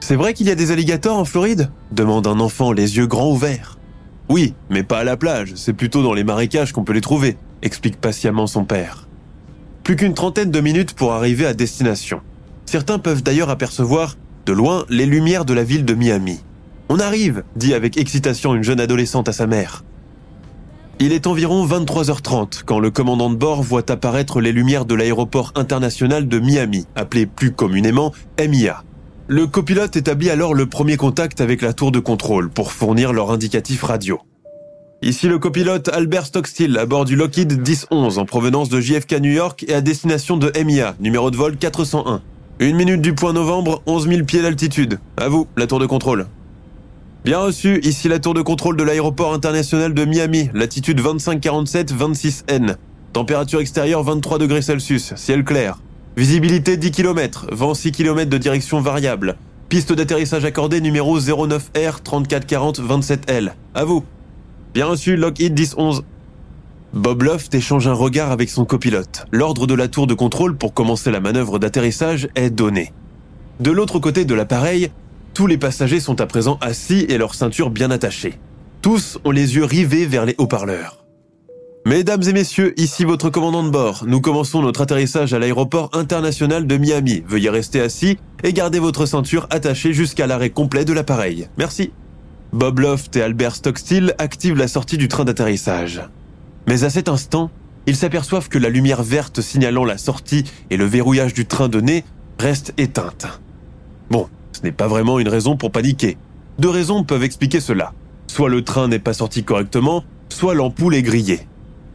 C'est 0.00 0.16
vrai 0.16 0.34
qu'il 0.34 0.46
y 0.46 0.50
a 0.50 0.54
des 0.54 0.70
alligators 0.70 1.16
en 1.16 1.24
Floride? 1.24 1.70
demande 1.92 2.26
un 2.26 2.40
enfant 2.40 2.72
les 2.72 2.98
yeux 2.98 3.06
grands 3.06 3.30
ouverts. 3.30 3.78
Oui, 4.28 4.54
mais 4.68 4.82
pas 4.82 4.98
à 4.98 5.04
la 5.04 5.16
plage, 5.16 5.52
c'est 5.54 5.72
plutôt 5.72 6.02
dans 6.02 6.12
les 6.12 6.24
marécages 6.24 6.72
qu'on 6.72 6.84
peut 6.84 6.92
les 6.92 7.00
trouver, 7.00 7.36
explique 7.62 8.00
patiemment 8.00 8.46
son 8.46 8.64
père. 8.64 9.08
Plus 9.82 9.96
qu'une 9.96 10.14
trentaine 10.14 10.50
de 10.50 10.60
minutes 10.60 10.94
pour 10.94 11.12
arriver 11.12 11.46
à 11.46 11.54
destination. 11.54 12.20
Certains 12.66 12.98
peuvent 12.98 13.22
d'ailleurs 13.22 13.50
apercevoir, 13.50 14.16
de 14.44 14.52
loin, 14.52 14.84
les 14.90 15.06
lumières 15.06 15.44
de 15.44 15.54
la 15.54 15.64
ville 15.64 15.84
de 15.84 15.94
Miami. 15.94 16.40
On 16.88 16.98
arrive, 16.98 17.44
dit 17.56 17.72
avec 17.72 17.96
excitation 17.96 18.54
une 18.54 18.62
jeune 18.62 18.80
adolescente 18.80 19.28
à 19.28 19.32
sa 19.32 19.46
mère. 19.46 19.84
Il 21.00 21.12
est 21.12 21.26
environ 21.26 21.66
23h30 21.66 22.62
quand 22.64 22.78
le 22.78 22.90
commandant 22.90 23.28
de 23.28 23.34
bord 23.34 23.62
voit 23.62 23.90
apparaître 23.90 24.40
les 24.40 24.52
lumières 24.52 24.84
de 24.84 24.94
l'aéroport 24.94 25.52
international 25.56 26.28
de 26.28 26.38
Miami, 26.38 26.86
appelé 26.94 27.26
plus 27.26 27.50
communément 27.50 28.12
MIA. 28.38 28.84
Le 29.26 29.48
copilote 29.48 29.96
établit 29.96 30.30
alors 30.30 30.54
le 30.54 30.66
premier 30.66 30.96
contact 30.96 31.40
avec 31.40 31.62
la 31.62 31.72
tour 31.72 31.90
de 31.90 31.98
contrôle 31.98 32.48
pour 32.48 32.70
fournir 32.70 33.12
leur 33.12 33.32
indicatif 33.32 33.82
radio. 33.82 34.20
Ici 35.02 35.26
le 35.26 35.40
copilote 35.40 35.88
Albert 35.88 36.26
Stockstill 36.26 36.78
à 36.78 36.86
bord 36.86 37.04
du 37.04 37.16
Lockheed 37.16 37.66
1011 37.66 38.18
en 38.18 38.24
provenance 38.24 38.68
de 38.68 38.80
JFK 38.80 39.14
New 39.20 39.32
York 39.32 39.64
et 39.66 39.74
à 39.74 39.80
destination 39.80 40.36
de 40.36 40.52
MIA, 40.64 40.94
numéro 41.00 41.32
de 41.32 41.36
vol 41.36 41.56
401. 41.56 42.22
Une 42.60 42.76
minute 42.76 43.00
du 43.00 43.14
point 43.14 43.32
novembre, 43.32 43.82
11 43.86 44.08
000 44.08 44.24
pieds 44.24 44.42
d'altitude. 44.42 45.00
À 45.16 45.28
vous, 45.28 45.48
la 45.56 45.66
tour 45.66 45.80
de 45.80 45.86
contrôle. 45.86 46.26
Bien 47.24 47.38
reçu, 47.38 47.80
ici 47.82 48.06
la 48.10 48.18
tour 48.18 48.34
de 48.34 48.42
contrôle 48.42 48.76
de 48.76 48.82
l'aéroport 48.82 49.32
international 49.32 49.94
de 49.94 50.04
Miami, 50.04 50.50
latitude 50.52 51.00
2547-26N. 51.00 52.76
Température 53.14 53.60
extérieure 53.60 54.02
23 54.02 54.36
degrés 54.36 54.60
Celsius, 54.60 55.14
ciel 55.16 55.42
clair. 55.42 55.78
Visibilité 56.18 56.76
10 56.76 56.90
km, 56.90 57.46
vent 57.50 57.72
6 57.72 57.92
km 57.92 58.28
de 58.28 58.36
direction 58.36 58.82
variable. 58.82 59.36
Piste 59.70 59.94
d'atterrissage 59.94 60.44
accordée 60.44 60.82
numéro 60.82 61.18
09R 61.18 62.02
3440-27L. 62.04 63.52
À 63.74 63.84
vous. 63.86 64.04
Bien 64.74 64.84
reçu, 64.84 65.16
Lockheed 65.16 65.58
1011. 65.58 66.04
Bob 66.92 67.22
Loft 67.22 67.54
échange 67.54 67.88
un 67.88 67.94
regard 67.94 68.32
avec 68.32 68.50
son 68.50 68.66
copilote. 68.66 69.24
L'ordre 69.32 69.66
de 69.66 69.72
la 69.72 69.88
tour 69.88 70.06
de 70.06 70.12
contrôle 70.12 70.58
pour 70.58 70.74
commencer 70.74 71.10
la 71.10 71.20
manœuvre 71.20 71.58
d'atterrissage 71.58 72.28
est 72.34 72.50
donné. 72.50 72.92
De 73.60 73.70
l'autre 73.70 73.98
côté 73.98 74.26
de 74.26 74.34
l'appareil, 74.34 74.90
tous 75.34 75.46
les 75.48 75.58
passagers 75.58 76.00
sont 76.00 76.20
à 76.20 76.26
présent 76.26 76.58
assis 76.60 77.06
et 77.08 77.18
leurs 77.18 77.34
ceintures 77.34 77.70
bien 77.70 77.90
attachées. 77.90 78.38
Tous 78.80 79.18
ont 79.24 79.32
les 79.32 79.56
yeux 79.56 79.64
rivés 79.64 80.06
vers 80.06 80.24
les 80.24 80.36
haut-parleurs. 80.38 81.04
Mesdames 81.86 82.22
et 82.22 82.32
messieurs, 82.32 82.72
ici 82.80 83.04
votre 83.04 83.28
commandant 83.28 83.64
de 83.64 83.68
bord. 83.68 84.04
Nous 84.06 84.20
commençons 84.20 84.62
notre 84.62 84.80
atterrissage 84.80 85.34
à 85.34 85.38
l'aéroport 85.38 85.90
international 85.92 86.66
de 86.66 86.76
Miami. 86.76 87.22
Veuillez 87.26 87.50
rester 87.50 87.80
assis 87.80 88.16
et 88.42 88.52
garder 88.52 88.78
votre 88.78 89.04
ceinture 89.04 89.46
attachée 89.50 89.92
jusqu'à 89.92 90.26
l'arrêt 90.26 90.50
complet 90.50 90.84
de 90.84 90.92
l'appareil. 90.92 91.48
Merci. 91.58 91.92
Bob 92.52 92.78
Loft 92.78 93.16
et 93.16 93.22
Albert 93.22 93.56
Stockstill 93.56 94.14
activent 94.18 94.56
la 94.56 94.68
sortie 94.68 94.96
du 94.96 95.08
train 95.08 95.24
d'atterrissage. 95.24 96.02
Mais 96.68 96.84
à 96.84 96.90
cet 96.90 97.08
instant, 97.08 97.50
ils 97.86 97.96
s'aperçoivent 97.96 98.48
que 98.48 98.58
la 98.58 98.70
lumière 98.70 99.02
verte 99.02 99.40
signalant 99.40 99.84
la 99.84 99.98
sortie 99.98 100.44
et 100.70 100.76
le 100.76 100.86
verrouillage 100.86 101.34
du 101.34 101.44
train 101.44 101.68
de 101.68 101.80
nez 101.80 102.04
reste 102.38 102.72
éteinte. 102.78 103.40
Bon, 104.10 104.28
n'est 104.64 104.72
pas 104.72 104.88
vraiment 104.88 105.20
une 105.20 105.28
raison 105.28 105.56
pour 105.56 105.70
paniquer. 105.70 106.16
Deux 106.58 106.70
raisons 106.70 107.04
peuvent 107.04 107.22
expliquer 107.22 107.60
cela. 107.60 107.92
Soit 108.26 108.48
le 108.48 108.64
train 108.64 108.88
n'est 108.88 108.98
pas 108.98 109.12
sorti 109.12 109.44
correctement, 109.44 110.02
soit 110.28 110.54
l'ampoule 110.54 110.94
est 110.94 111.02
grillée. 111.02 111.46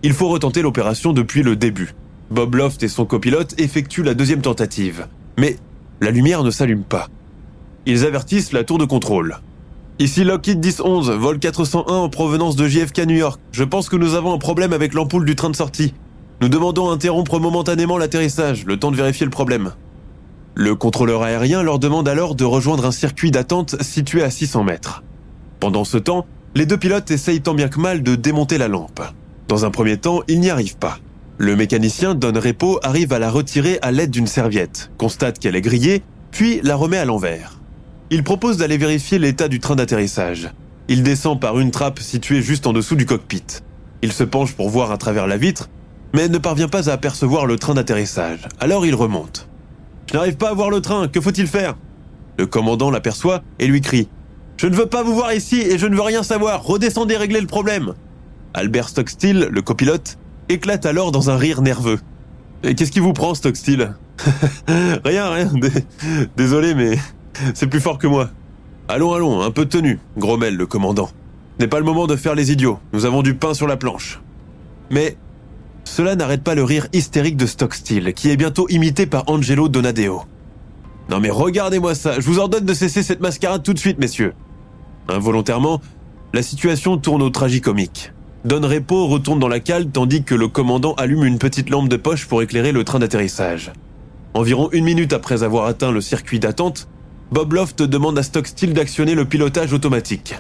Il 0.04 0.14
faut 0.14 0.30
retenter 0.30 0.62
l'opération 0.62 1.12
depuis 1.12 1.44
le 1.44 1.58
début. 1.58 1.94
Bob 2.32 2.56
Loft 2.56 2.84
et 2.84 2.88
son 2.88 3.06
copilote 3.06 3.60
effectuent 3.60 4.04
la 4.04 4.14
deuxième 4.14 4.42
tentative. 4.42 5.08
Mais 5.38 5.58
la 6.00 6.12
lumière 6.12 6.44
ne 6.44 6.52
s'allume 6.52 6.84
pas. 6.84 7.08
Ils 7.86 8.06
avertissent 8.06 8.54
la 8.54 8.64
tour 8.64 8.78
de 8.78 8.86
contrôle. 8.86 9.40
Ici 9.98 10.24
Lockheed 10.24 10.64
1011, 10.64 11.10
vol 11.12 11.40
401 11.40 11.92
en 11.92 12.10
provenance 12.10 12.56
de 12.56 12.68
JFK 12.68 13.00
New 13.00 13.18
York. 13.18 13.42
Je 13.52 13.64
pense 13.64 13.90
que 13.90 13.98
nous 13.98 14.14
avons 14.14 14.34
un 14.34 14.38
problème 14.38 14.72
avec 14.72 14.94
l'ampoule 14.94 15.26
du 15.26 15.36
train 15.36 15.50
de 15.50 15.56
sortie. 15.56 15.94
Nous 16.42 16.48
demandons 16.48 16.90
interrompre 16.90 17.40
momentanément 17.40 17.98
l'atterrissage, 17.98 18.64
le 18.66 18.78
temps 18.78 18.92
de 18.92 18.96
vérifier 18.96 19.26
le 19.26 19.32
problème. 19.32 19.74
Le 20.56 20.76
contrôleur 20.76 21.24
aérien 21.24 21.64
leur 21.64 21.80
demande 21.80 22.08
alors 22.08 22.36
de 22.36 22.44
rejoindre 22.44 22.86
un 22.86 22.92
circuit 22.92 23.32
d'attente 23.32 23.82
situé 23.82 24.24
à 24.24 24.30
600 24.30 24.64
mètres. 24.64 25.04
Pendant 25.60 25.84
ce 25.84 25.98
temps, 25.98 26.26
les 26.56 26.66
deux 26.66 26.78
pilotes 26.78 27.12
essayent 27.12 27.42
tant 27.42 27.54
bien 27.54 27.70
que 27.70 27.80
mal 27.80 28.04
de 28.04 28.16
démonter 28.16 28.58
la 28.58 28.68
lampe. 28.68 29.02
Dans 29.48 29.66
un 29.66 29.72
premier 29.72 29.98
temps, 29.98 30.22
ils 30.28 30.40
n'y 30.40 30.50
arrivent 30.50 30.78
pas. 30.78 31.00
Le 31.38 31.56
mécanicien 31.56 32.16
Don 32.16 32.34
Repo 32.34 32.80
arrive 32.84 33.14
à 33.14 33.20
la 33.20 33.30
retirer 33.30 33.80
à 33.82 33.92
l'aide 33.92 34.12
d'une 34.12 34.28
serviette, 34.28 34.92
constate 34.98 35.40
qu'elle 35.40 35.56
est 35.56 35.62
grillée, 35.62 36.04
puis 36.32 36.60
la 36.64 36.76
remet 36.76 36.98
à 36.98 37.06
l'envers. 37.06 37.60
Il 38.10 38.24
propose 38.24 38.58
d'aller 38.58 38.78
vérifier 38.78 39.20
l'état 39.20 39.48
du 39.48 39.60
train 39.60 39.76
d'atterrissage. 39.76 40.50
Il 40.88 41.04
descend 41.04 41.40
par 41.40 41.60
une 41.60 41.72
trappe 41.72 42.00
située 42.00 42.42
juste 42.42 42.68
en 42.68 42.74
dessous 42.74 42.96
du 42.96 43.06
cockpit. 43.06 43.44
Il 44.02 44.12
se 44.12 44.24
penche 44.24 44.54
pour 44.54 44.70
voir 44.70 44.92
à 44.92 44.98
travers 44.98 45.28
la 45.28 45.38
vitre, 45.38 45.70
mais 46.14 46.28
ne 46.28 46.38
parvient 46.38 46.68
pas 46.68 46.90
à 46.90 46.94
apercevoir 46.94 47.46
le 47.46 47.58
train 47.58 47.74
d'atterrissage. 47.74 48.48
Alors 48.60 48.86
il 48.86 48.96
remonte. 48.96 49.49
Je 50.10 50.18
n'arrive 50.18 50.38
pas 50.38 50.50
à 50.50 50.54
voir 50.56 50.72
le 50.72 50.82
train, 50.82 51.08
que 51.08 51.22
faut-il 51.22 51.46
faire? 51.46 51.76
Le 52.40 52.48
commandant 52.48 52.90
l'aperçoit 52.90 53.44
et 53.60 53.68
lui 53.68 53.80
crie 53.80 54.08
Je 54.58 54.66
ne 54.66 54.76
veux 54.76 54.88
pas 54.88 55.04
vous 55.04 55.14
voir 55.14 55.34
ici 55.34 55.62
et 55.62 55.78
je 55.78 55.86
ne 55.86 55.96
veux 55.96 56.02
rien 56.02 56.24
savoir, 56.24 56.64
redescendez 56.64 57.16
régler 57.16 57.40
le 57.40 57.46
problème 57.46 57.94
Albert 58.56 58.90
Stockstill, 58.90 59.50
le 59.52 59.62
copilote, 59.62 60.18
éclate 60.50 60.88
alors 60.88 61.12
dans 61.12 61.30
un 61.30 61.38
rire 61.38 61.62
nerveux. 61.62 62.00
Et 62.64 62.74
qu'est-ce 62.74 62.92
qui 62.92 63.00
vous 63.00 63.14
prend, 63.14 63.36
Stockstill? 63.36 63.94
Rien, 65.06 65.30
rien, 65.30 65.52
désolé, 66.36 66.74
mais 66.74 66.98
c'est 67.54 67.68
plus 67.68 67.80
fort 67.80 68.00
que 68.00 68.08
moi. 68.08 68.32
Allons, 68.88 69.14
allons, 69.14 69.44
un 69.44 69.52
peu 69.52 69.66
de 69.66 69.70
tenue, 69.70 70.00
grommelle 70.18 70.58
le 70.58 70.66
commandant. 70.66 71.12
N'est 71.60 71.68
pas 71.68 71.78
le 71.78 71.86
moment 71.86 72.08
de 72.08 72.16
faire 72.16 72.34
les 72.34 72.52
idiots, 72.52 72.80
nous 72.94 73.06
avons 73.06 73.22
du 73.22 73.36
pain 73.36 73.54
sur 73.54 73.68
la 73.68 73.78
planche. 73.78 74.20
Mais 74.90 75.18
cela 75.84 76.16
n'arrête 76.16 76.44
pas 76.44 76.56
le 76.56 76.64
rire 76.64 76.88
hystérique 76.94 77.38
de 77.38 77.46
Stockstill, 77.46 78.14
qui 78.14 78.30
est 78.30 78.38
bientôt 78.38 78.68
imité 78.70 79.06
par 79.06 79.24
Angelo 79.28 79.70
Donadeo. 79.70 80.24
Non 81.10 81.20
mais 81.20 81.30
regardez-moi 81.30 81.96
ça, 81.96 82.20
je 82.20 82.26
vous 82.26 82.40
ordonne 82.40 82.66
de 82.66 82.74
cesser 82.74 83.04
cette 83.04 83.22
mascarade 83.22 83.64
tout 83.64 83.74
de 83.74 83.80
suite, 83.80 84.00
messieurs. 84.00 84.34
Involontairement, 85.08 85.82
la 86.34 86.44
situation 86.44 86.98
tourne 86.98 87.24
au 87.24 87.30
tragicomique. 87.32 88.14
Don 88.46 88.62
Repo 88.62 89.08
retourne 89.08 89.40
dans 89.40 89.48
la 89.48 89.60
cale 89.60 89.90
tandis 89.90 90.24
que 90.24 90.36
le 90.36 90.48
commandant 90.48 90.94
allume 90.94 91.26
une 91.26 91.40
petite 91.40 91.70
lampe 91.70 91.90
de 91.90 91.98
poche 91.98 92.28
pour 92.28 92.42
éclairer 92.42 92.72
le 92.72 92.84
train 92.84 93.00
d'atterrissage. 93.00 93.74
Environ 94.34 94.70
une 94.72 94.86
minute 94.86 95.12
après 95.12 95.44
avoir 95.44 95.66
atteint 95.66 95.92
le 95.92 96.02
circuit 96.02 96.40
d'attente, 96.40 96.88
Bob 97.32 97.54
Loft 97.54 97.82
demande 97.82 98.18
à 98.18 98.24
Stockstill 98.24 98.74
d'actionner 98.74 99.16
le 99.16 99.26
pilotage 99.26 99.74
automatique. 99.74 100.36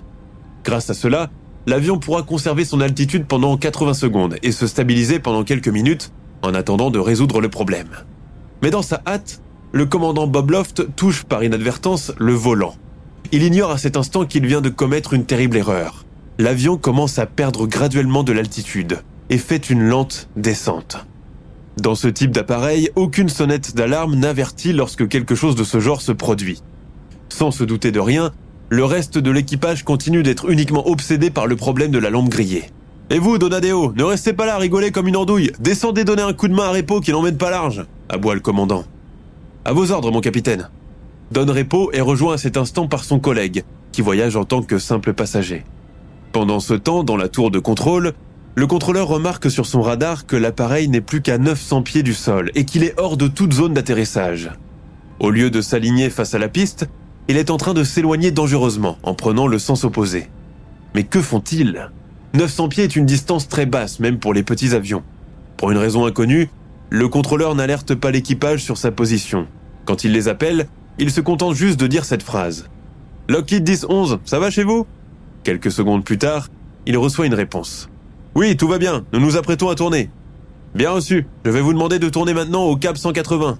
Grâce 0.64 0.90
à 0.90 0.94
cela, 0.94 1.30
l'avion 1.66 2.00
pourra 2.00 2.24
conserver 2.24 2.66
son 2.66 2.82
altitude 2.82 3.26
pendant 3.26 3.58
80 3.58 3.94
secondes 3.94 4.36
et 4.44 4.52
se 4.52 4.68
stabiliser 4.68 5.20
pendant 5.20 5.44
quelques 5.44 5.68
minutes 5.68 6.12
en 6.42 6.54
attendant 6.54 6.92
de 6.92 7.00
résoudre 7.00 7.42
le 7.42 7.50
problème. 7.50 7.90
Mais 8.62 8.72
dans 8.72 8.82
sa 8.82 9.02
hâte, 9.06 9.42
le 9.72 9.86
commandant 9.86 10.28
Bob 10.28 10.52
Loft 10.52 10.96
touche 10.96 11.24
par 11.24 11.44
inadvertance 11.44 12.12
le 12.18 12.34
volant. 12.34 12.76
Il 13.32 13.44
ignore 13.44 13.72
à 13.72 13.78
cet 13.78 13.98
instant 13.98 14.26
qu'il 14.26 14.46
vient 14.46 14.62
de 14.62 14.70
commettre 14.70 15.14
une 15.14 15.26
terrible 15.26 15.58
erreur. 15.58 16.06
L'avion 16.40 16.78
commence 16.78 17.20
à 17.20 17.26
perdre 17.26 17.68
graduellement 17.68 18.24
de 18.24 18.32
l'altitude 18.32 19.00
et 19.30 19.38
fait 19.38 19.70
une 19.70 19.84
lente 19.84 20.30
descente. 20.36 21.06
Dans 21.78 21.96
ce 21.96 22.08
type 22.08 22.32
d'appareil, 22.32 22.90
aucune 22.96 23.30
sonnette 23.30 23.76
d'alarme 23.76 24.16
n'avertit 24.16 24.74
lorsque 24.74 25.08
quelque 25.08 25.36
chose 25.36 25.56
de 25.56 25.64
ce 25.64 25.80
genre 25.80 26.02
se 26.02 26.12
produit. 26.12 26.62
Sans 27.30 27.52
se 27.52 27.64
douter 27.64 27.92
de 27.92 28.00
rien, 28.00 28.32
le 28.70 28.86
reste 28.86 29.18
de 29.18 29.32
l'équipage 29.32 29.84
continue 29.84 30.22
d'être 30.22 30.50
uniquement 30.50 30.88
obsédé 30.88 31.32
par 31.32 31.48
le 31.48 31.56
problème 31.56 31.92
de 31.92 31.98
la 31.98 32.12
lampe 32.12 32.30
grillée. 32.30 32.66
Et 33.10 33.18
vous, 33.18 33.40
Donadeo, 33.40 33.94
ne 33.96 34.04
restez 34.04 34.34
pas 34.34 34.46
là 34.46 34.56
à 34.56 34.58
rigoler 34.60 34.92
comme 34.92 35.08
une 35.08 35.18
andouille. 35.18 35.52
Descendez 35.60 36.04
donner 36.04 36.22
un 36.22 36.34
coup 36.34 36.48
de 36.48 36.54
main 36.54 36.66
à 36.66 36.72
Repo 36.72 37.02
qui 37.02 37.12
n'emmène 37.12 37.38
pas 37.38 37.50
large, 37.50 37.86
aboie 38.10 38.36
le 38.36 38.40
commandant. 38.40 38.84
À 39.66 39.74
vos 39.74 39.92
ordres, 39.92 40.12
mon 40.12 40.22
capitaine. 40.22 40.70
Don 41.32 41.48
Repo 41.48 41.92
est 41.94 42.02
rejoint 42.02 42.36
à 42.36 42.38
cet 42.38 42.58
instant 42.58 42.88
par 42.88 43.04
son 43.04 43.20
collègue, 43.20 43.64
qui 43.92 44.04
voyage 44.04 44.36
en 44.36 44.46
tant 44.46 44.62
que 44.62 44.78
simple 44.78 45.14
passager. 45.14 45.64
Pendant 46.32 46.60
ce 46.60 46.76
temps, 46.76 47.04
dans 47.04 47.18
la 47.18 47.28
tour 47.28 47.50
de 47.50 47.58
contrôle, 47.58 48.14
le 48.54 48.68
contrôleur 48.68 49.08
remarque 49.08 49.50
sur 49.50 49.66
son 49.66 49.82
radar 49.82 50.28
que 50.28 50.36
l'appareil 50.36 50.88
n'est 50.90 51.02
plus 51.02 51.22
qu'à 51.22 51.40
900 51.40 51.82
pieds 51.82 52.04
du 52.04 52.14
sol 52.14 52.52
et 52.54 52.66
qu'il 52.66 52.84
est 52.84 52.94
hors 53.00 53.18
de 53.18 53.28
toute 53.28 53.54
zone 53.54 53.74
d'atterrissage. 53.74 54.52
Au 55.20 55.32
lieu 55.32 55.50
de 55.50 55.62
s'aligner 55.62 56.12
face 56.12 56.36
à 56.36 56.40
la 56.40 56.50
piste, 56.50 56.88
il 57.30 57.38
est 57.38 57.52
en 57.52 57.58
train 57.58 57.76
de 57.76 57.84
s'éloigner 57.84 58.32
dangereusement 58.32 58.98
en 59.04 59.14
prenant 59.14 59.46
le 59.46 59.60
sens 59.60 59.84
opposé. 59.84 60.28
Mais 60.96 61.04
que 61.04 61.22
font-ils? 61.22 61.92
900 62.34 62.70
pieds 62.70 62.84
est 62.84 62.96
une 62.96 63.06
distance 63.06 63.48
très 63.48 63.68
basse, 63.68 64.00
même 64.00 64.18
pour 64.18 64.34
les 64.34 64.42
petits 64.42 64.74
avions. 64.74 65.04
Pour 65.56 65.70
une 65.70 65.78
raison 65.78 66.06
inconnue, 66.06 66.50
le 66.90 67.08
contrôleur 67.08 67.54
n'alerte 67.54 67.94
pas 67.94 68.10
l'équipage 68.10 68.64
sur 68.64 68.80
sa 68.80 68.90
position. 68.90 69.46
Quand 69.86 70.04
il 70.04 70.12
les 70.12 70.28
appelle, 70.28 70.68
il 70.98 71.12
se 71.12 71.22
contente 71.22 71.54
juste 71.54 71.80
de 71.80 71.86
dire 71.86 72.04
cette 72.04 72.24
phrase. 72.24 72.68
Lockheed 73.28 73.70
10-11, 73.70 74.18
ça 74.26 74.40
va 74.40 74.50
chez 74.50 74.64
vous 74.64 74.88
Quelques 75.44 75.72
secondes 75.72 76.04
plus 76.04 76.18
tard, 76.18 76.48
il 76.88 76.98
reçoit 76.98 77.28
une 77.28 77.36
réponse. 77.36 77.90
Oui, 78.34 78.58
tout 78.58 78.68
va 78.68 78.80
bien, 78.80 79.06
nous 79.14 79.20
nous 79.20 79.38
apprêtons 79.38 79.70
à 79.70 79.76
tourner. 79.76 80.10
Bien 80.74 80.90
reçu, 80.90 81.28
je 81.46 81.52
vais 81.52 81.62
vous 81.62 81.74
demander 81.74 82.00
de 82.00 82.10
tourner 82.10 82.34
maintenant 82.34 82.64
au 82.64 82.76
cap 82.76 82.98
180. 82.98 83.60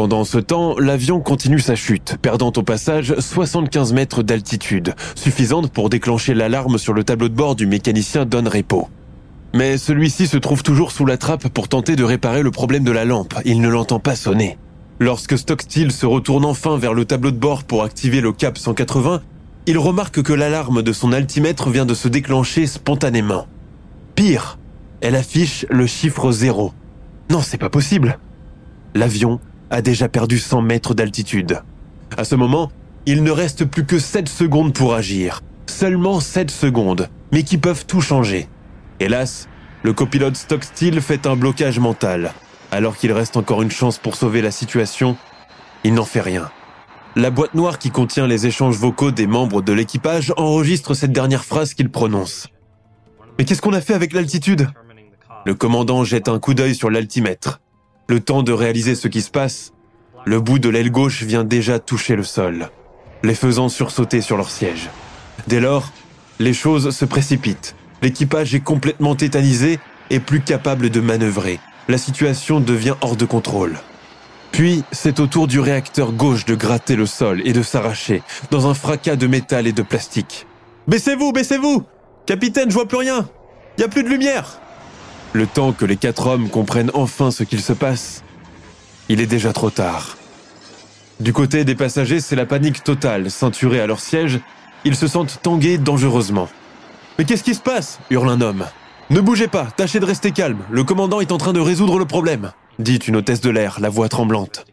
Pendant 0.00 0.24
ce 0.24 0.38
temps, 0.38 0.78
l'avion 0.78 1.20
continue 1.20 1.58
sa 1.58 1.74
chute, 1.74 2.16
perdant 2.22 2.50
au 2.56 2.62
passage 2.62 3.14
75 3.18 3.92
mètres 3.92 4.22
d'altitude, 4.22 4.94
suffisante 5.14 5.70
pour 5.70 5.90
déclencher 5.90 6.32
l'alarme 6.32 6.78
sur 6.78 6.94
le 6.94 7.04
tableau 7.04 7.28
de 7.28 7.34
bord 7.34 7.54
du 7.54 7.66
mécanicien 7.66 8.24
Don 8.24 8.48
Repo. 8.48 8.88
Mais 9.52 9.76
celui-ci 9.76 10.26
se 10.26 10.38
trouve 10.38 10.62
toujours 10.62 10.90
sous 10.90 11.04
la 11.04 11.18
trappe 11.18 11.48
pour 11.48 11.68
tenter 11.68 11.96
de 11.96 12.02
réparer 12.02 12.40
le 12.40 12.50
problème 12.50 12.82
de 12.82 12.90
la 12.90 13.04
lampe. 13.04 13.34
Il 13.44 13.60
ne 13.60 13.68
l'entend 13.68 14.00
pas 14.00 14.16
sonner. 14.16 14.56
Lorsque 15.00 15.36
Stockstill 15.36 15.92
se 15.92 16.06
retourne 16.06 16.46
enfin 16.46 16.78
vers 16.78 16.94
le 16.94 17.04
tableau 17.04 17.30
de 17.30 17.36
bord 17.36 17.64
pour 17.64 17.84
activer 17.84 18.22
le 18.22 18.32
cap 18.32 18.56
180, 18.56 19.20
il 19.66 19.76
remarque 19.76 20.22
que 20.22 20.32
l'alarme 20.32 20.80
de 20.80 20.94
son 20.94 21.12
altimètre 21.12 21.68
vient 21.68 21.84
de 21.84 21.92
se 21.92 22.08
déclencher 22.08 22.66
spontanément. 22.66 23.48
Pire, 24.14 24.58
elle 25.02 25.14
affiche 25.14 25.66
le 25.68 25.86
chiffre 25.86 26.32
0. 26.32 26.72
Non, 27.28 27.42
c'est 27.42 27.58
pas 27.58 27.68
possible. 27.68 28.18
L'avion 28.94 29.40
a 29.70 29.82
déjà 29.82 30.08
perdu 30.08 30.38
100 30.38 30.62
mètres 30.62 30.94
d'altitude. 30.94 31.62
À 32.16 32.24
ce 32.24 32.34
moment, 32.34 32.70
il 33.06 33.22
ne 33.22 33.30
reste 33.30 33.64
plus 33.64 33.86
que 33.86 33.98
7 33.98 34.28
secondes 34.28 34.74
pour 34.74 34.94
agir. 34.94 35.40
Seulement 35.66 36.20
7 36.20 36.50
secondes, 36.50 37.08
mais 37.32 37.44
qui 37.44 37.56
peuvent 37.56 37.86
tout 37.86 38.00
changer. 38.00 38.48
Hélas, 38.98 39.48
le 39.82 39.92
copilote 39.92 40.36
Stockstill 40.36 41.00
fait 41.00 41.26
un 41.26 41.36
blocage 41.36 41.78
mental. 41.78 42.34
Alors 42.70 42.96
qu'il 42.96 43.12
reste 43.12 43.36
encore 43.36 43.62
une 43.62 43.70
chance 43.70 43.98
pour 43.98 44.16
sauver 44.16 44.42
la 44.42 44.50
situation, 44.50 45.16
il 45.84 45.94
n'en 45.94 46.04
fait 46.04 46.20
rien. 46.20 46.50
La 47.16 47.30
boîte 47.30 47.54
noire 47.54 47.78
qui 47.78 47.90
contient 47.90 48.26
les 48.26 48.46
échanges 48.46 48.76
vocaux 48.76 49.10
des 49.10 49.26
membres 49.26 49.62
de 49.62 49.72
l'équipage 49.72 50.32
enregistre 50.36 50.94
cette 50.94 51.12
dernière 51.12 51.44
phrase 51.44 51.74
qu'il 51.74 51.90
prononce. 51.90 52.48
Mais 53.38 53.44
qu'est-ce 53.44 53.62
qu'on 53.62 53.72
a 53.72 53.80
fait 53.80 53.94
avec 53.94 54.12
l'altitude? 54.12 54.68
Le 55.46 55.54
commandant 55.54 56.04
jette 56.04 56.28
un 56.28 56.38
coup 56.38 56.54
d'œil 56.54 56.74
sur 56.74 56.90
l'altimètre. 56.90 57.60
Le 58.10 58.18
temps 58.18 58.42
de 58.42 58.50
réaliser 58.50 58.96
ce 58.96 59.06
qui 59.06 59.22
se 59.22 59.30
passe, 59.30 59.72
le 60.24 60.40
bout 60.40 60.58
de 60.58 60.68
l'aile 60.68 60.90
gauche 60.90 61.22
vient 61.22 61.44
déjà 61.44 61.78
toucher 61.78 62.16
le 62.16 62.24
sol, 62.24 62.68
les 63.22 63.36
faisant 63.36 63.68
sursauter 63.68 64.20
sur 64.20 64.36
leur 64.36 64.50
siège. 64.50 64.90
Dès 65.46 65.60
lors, 65.60 65.92
les 66.40 66.52
choses 66.52 66.90
se 66.90 67.04
précipitent. 67.04 67.76
L'équipage 68.02 68.52
est 68.52 68.64
complètement 68.64 69.14
tétanisé 69.14 69.78
et 70.10 70.18
plus 70.18 70.40
capable 70.40 70.90
de 70.90 70.98
manœuvrer. 70.98 71.60
La 71.86 71.98
situation 71.98 72.58
devient 72.58 72.96
hors 73.00 73.14
de 73.14 73.26
contrôle. 73.26 73.78
Puis, 74.50 74.82
c'est 74.90 75.20
au 75.20 75.28
tour 75.28 75.46
du 75.46 75.60
réacteur 75.60 76.10
gauche 76.10 76.46
de 76.46 76.56
gratter 76.56 76.96
le 76.96 77.06
sol 77.06 77.40
et 77.44 77.52
de 77.52 77.62
s'arracher, 77.62 78.24
dans 78.50 78.66
un 78.66 78.74
fracas 78.74 79.14
de 79.14 79.28
métal 79.28 79.68
et 79.68 79.72
de 79.72 79.82
plastique. 79.82 80.48
Baissez-vous, 80.88 81.30
baissez-vous 81.30 81.84
Capitaine, 82.26 82.70
je 82.70 82.74
vois 82.74 82.88
plus 82.88 82.98
rien 82.98 83.28
y 83.78 83.84
a 83.84 83.88
plus 83.88 84.02
de 84.02 84.08
lumière 84.08 84.60
le 85.32 85.46
temps 85.46 85.72
que 85.72 85.84
les 85.84 85.96
quatre 85.96 86.26
hommes 86.26 86.48
comprennent 86.48 86.90
enfin 86.94 87.30
ce 87.30 87.44
qu'il 87.44 87.60
se 87.60 87.72
passe, 87.72 88.22
il 89.08 89.20
est 89.20 89.26
déjà 89.26 89.52
trop 89.52 89.70
tard. 89.70 90.16
Du 91.20 91.32
côté 91.32 91.64
des 91.64 91.74
passagers, 91.74 92.20
c'est 92.20 92.36
la 92.36 92.46
panique 92.46 92.82
totale. 92.82 93.30
Ceinturés 93.30 93.80
à 93.80 93.86
leur 93.86 94.00
siège, 94.00 94.40
ils 94.84 94.96
se 94.96 95.06
sentent 95.06 95.40
tangués 95.42 95.78
dangereusement. 95.78 96.48
Mais 97.18 97.24
qu'est-ce 97.24 97.44
qui 97.44 97.54
se 97.54 97.60
passe? 97.60 98.00
hurle 98.10 98.30
un 98.30 98.40
homme. 98.40 98.64
Ne 99.10 99.20
bougez 99.20 99.48
pas, 99.48 99.66
tâchez 99.76 100.00
de 100.00 100.04
rester 100.04 100.30
calme. 100.30 100.60
Le 100.70 100.84
commandant 100.84 101.20
est 101.20 101.32
en 101.32 101.38
train 101.38 101.52
de 101.52 101.60
résoudre 101.60 101.98
le 101.98 102.06
problème, 102.06 102.52
dit 102.78 102.96
une 102.96 103.16
hôtesse 103.16 103.40
de 103.40 103.50
l'air, 103.50 103.78
la 103.80 103.88
voix 103.88 104.08
tremblante. 104.08 104.64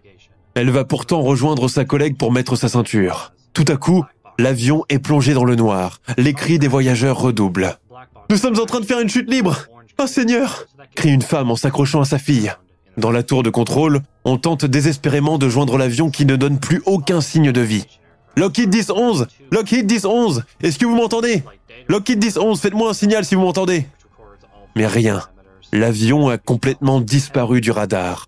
Elle 0.54 0.70
va 0.70 0.86
pourtant 0.86 1.22
rejoindre 1.22 1.68
sa 1.68 1.86
collègue 1.86 2.18
pour 2.18 2.32
mettre 2.32 2.56
sa 2.56 2.70
ceinture. 2.70 3.34
Tout 3.54 3.66
à 3.68 3.76
coup, 3.76 4.06
l'avion 4.40 4.86
est 4.90 5.00
plongé 5.00 5.34
dans 5.34 5.44
le 5.44 5.56
noir. 5.56 6.00
Les 6.18 6.34
cris 6.34 6.60
des 6.60 6.68
voyageurs 6.68 7.20
redoublent. 7.20 7.78
Nous 8.30 8.38
sommes 8.38 8.60
en 8.60 8.66
train 8.66 8.80
de 8.80 8.86
faire 8.86 9.00
une 9.00 9.10
chute 9.10 9.30
libre 9.30 9.68
Oh 10.00 10.06
Seigneur 10.06 10.66
crie 10.96 11.12
une 11.12 11.24
femme 11.24 11.50
en 11.50 11.56
s'accrochant 11.56 12.02
à 12.02 12.06
sa 12.06 12.20
fille. 12.20 12.54
Dans 12.98 13.10
la 13.10 13.24
tour 13.24 13.42
de 13.42 13.50
contrôle, 13.50 14.02
on 14.26 14.38
tente 14.38 14.64
désespérément 14.66 15.40
de 15.40 15.50
joindre 15.50 15.78
l'avion 15.78 16.12
qui 16.12 16.26
ne 16.26 16.36
donne 16.36 16.60
plus 16.60 16.84
aucun 16.86 17.20
signe 17.20 17.52
de 17.52 17.62
vie. 17.62 17.86
Lockheed 18.36 18.74
10-11 18.74 19.26
Lockheed 19.52 19.92
10-11 19.92 20.44
Est-ce 20.62 20.78
que 20.78 20.86
vous 20.86 20.96
m'entendez? 20.96 21.44
Lockheed 21.88 22.24
10-11, 22.24 22.60
faites-moi 22.60 22.92
un 22.92 22.94
signal 22.94 23.26
si 23.26 23.34
vous 23.34 23.42
m'entendez 23.42 23.88
Mais 24.76 24.86
rien. 24.86 25.24
L'avion 25.74 26.30
a 26.30 26.38
complètement 26.38 27.02
disparu 27.02 27.60
du 27.60 27.72
radar. 27.72 28.28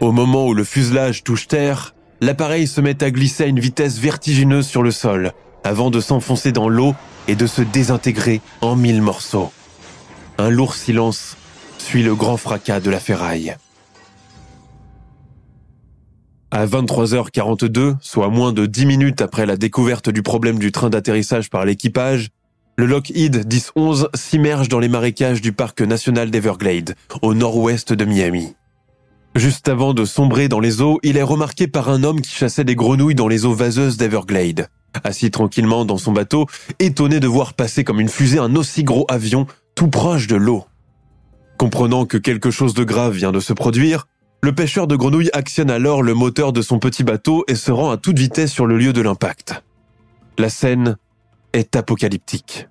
Au 0.00 0.12
moment 0.12 0.46
où 0.46 0.54
le 0.54 0.64
fuselage 0.64 1.22
touche 1.22 1.48
terre, 1.48 1.94
l'appareil 2.22 2.66
se 2.66 2.80
met 2.80 3.02
à 3.02 3.10
glisser 3.10 3.44
à 3.44 3.46
une 3.46 3.60
vitesse 3.60 3.98
vertigineuse 3.98 4.66
sur 4.66 4.82
le 4.82 4.90
sol, 4.90 5.32
avant 5.64 5.90
de 5.90 6.00
s'enfoncer 6.00 6.52
dans 6.52 6.70
l'eau 6.70 6.94
et 7.26 7.34
de 7.34 7.46
se 7.46 7.60
désintégrer 7.60 8.40
en 8.62 8.74
mille 8.74 9.02
morceaux. 9.02 9.52
Un 10.40 10.50
lourd 10.50 10.74
silence 10.74 11.36
suit 11.78 12.04
le 12.04 12.14
grand 12.14 12.36
fracas 12.36 12.78
de 12.78 12.90
la 12.90 13.00
ferraille. 13.00 13.56
À 16.52 16.64
23h42, 16.64 17.96
soit 18.00 18.28
moins 18.28 18.52
de 18.52 18.64
10 18.64 18.86
minutes 18.86 19.20
après 19.20 19.46
la 19.46 19.56
découverte 19.56 20.10
du 20.10 20.22
problème 20.22 20.60
du 20.60 20.70
train 20.70 20.90
d'atterrissage 20.90 21.50
par 21.50 21.64
l'équipage, 21.64 22.28
le 22.76 22.86
Lockheed 22.86 23.52
1011 23.52 24.10
s'immerge 24.14 24.68
dans 24.68 24.78
les 24.78 24.88
marécages 24.88 25.40
du 25.40 25.52
parc 25.52 25.80
national 25.80 26.30
d'Everglade, 26.30 26.94
au 27.20 27.34
nord-ouest 27.34 27.92
de 27.92 28.04
Miami. 28.04 28.54
Juste 29.34 29.68
avant 29.68 29.92
de 29.92 30.04
sombrer 30.04 30.46
dans 30.46 30.60
les 30.60 30.80
eaux, 30.80 31.00
il 31.02 31.16
est 31.16 31.22
remarqué 31.22 31.66
par 31.66 31.88
un 31.88 32.04
homme 32.04 32.20
qui 32.20 32.30
chassait 32.30 32.64
des 32.64 32.76
grenouilles 32.76 33.16
dans 33.16 33.28
les 33.28 33.44
eaux 33.44 33.54
vaseuses 33.54 33.96
d'Everglade. 33.96 34.68
Assis 35.02 35.32
tranquillement 35.32 35.84
dans 35.84 35.98
son 35.98 36.12
bateau, 36.12 36.46
étonné 36.78 37.18
de 37.18 37.26
voir 37.26 37.54
passer 37.54 37.82
comme 37.82 38.00
une 38.00 38.08
fusée 38.08 38.38
un 38.38 38.54
aussi 38.54 38.84
gros 38.84 39.04
avion 39.08 39.46
tout 39.78 39.86
proche 39.86 40.26
de 40.26 40.34
l'eau. 40.34 40.64
Comprenant 41.56 42.04
que 42.04 42.16
quelque 42.16 42.50
chose 42.50 42.74
de 42.74 42.82
grave 42.82 43.14
vient 43.14 43.30
de 43.30 43.38
se 43.38 43.52
produire, 43.52 44.08
le 44.42 44.52
pêcheur 44.52 44.88
de 44.88 44.96
grenouilles 44.96 45.30
actionne 45.32 45.70
alors 45.70 46.02
le 46.02 46.14
moteur 46.14 46.52
de 46.52 46.62
son 46.62 46.80
petit 46.80 47.04
bateau 47.04 47.44
et 47.46 47.54
se 47.54 47.70
rend 47.70 47.92
à 47.92 47.96
toute 47.96 48.18
vitesse 48.18 48.50
sur 48.50 48.66
le 48.66 48.76
lieu 48.76 48.92
de 48.92 49.00
l'impact. 49.00 49.62
La 50.36 50.48
scène 50.48 50.96
est 51.52 51.76
apocalyptique. 51.76 52.66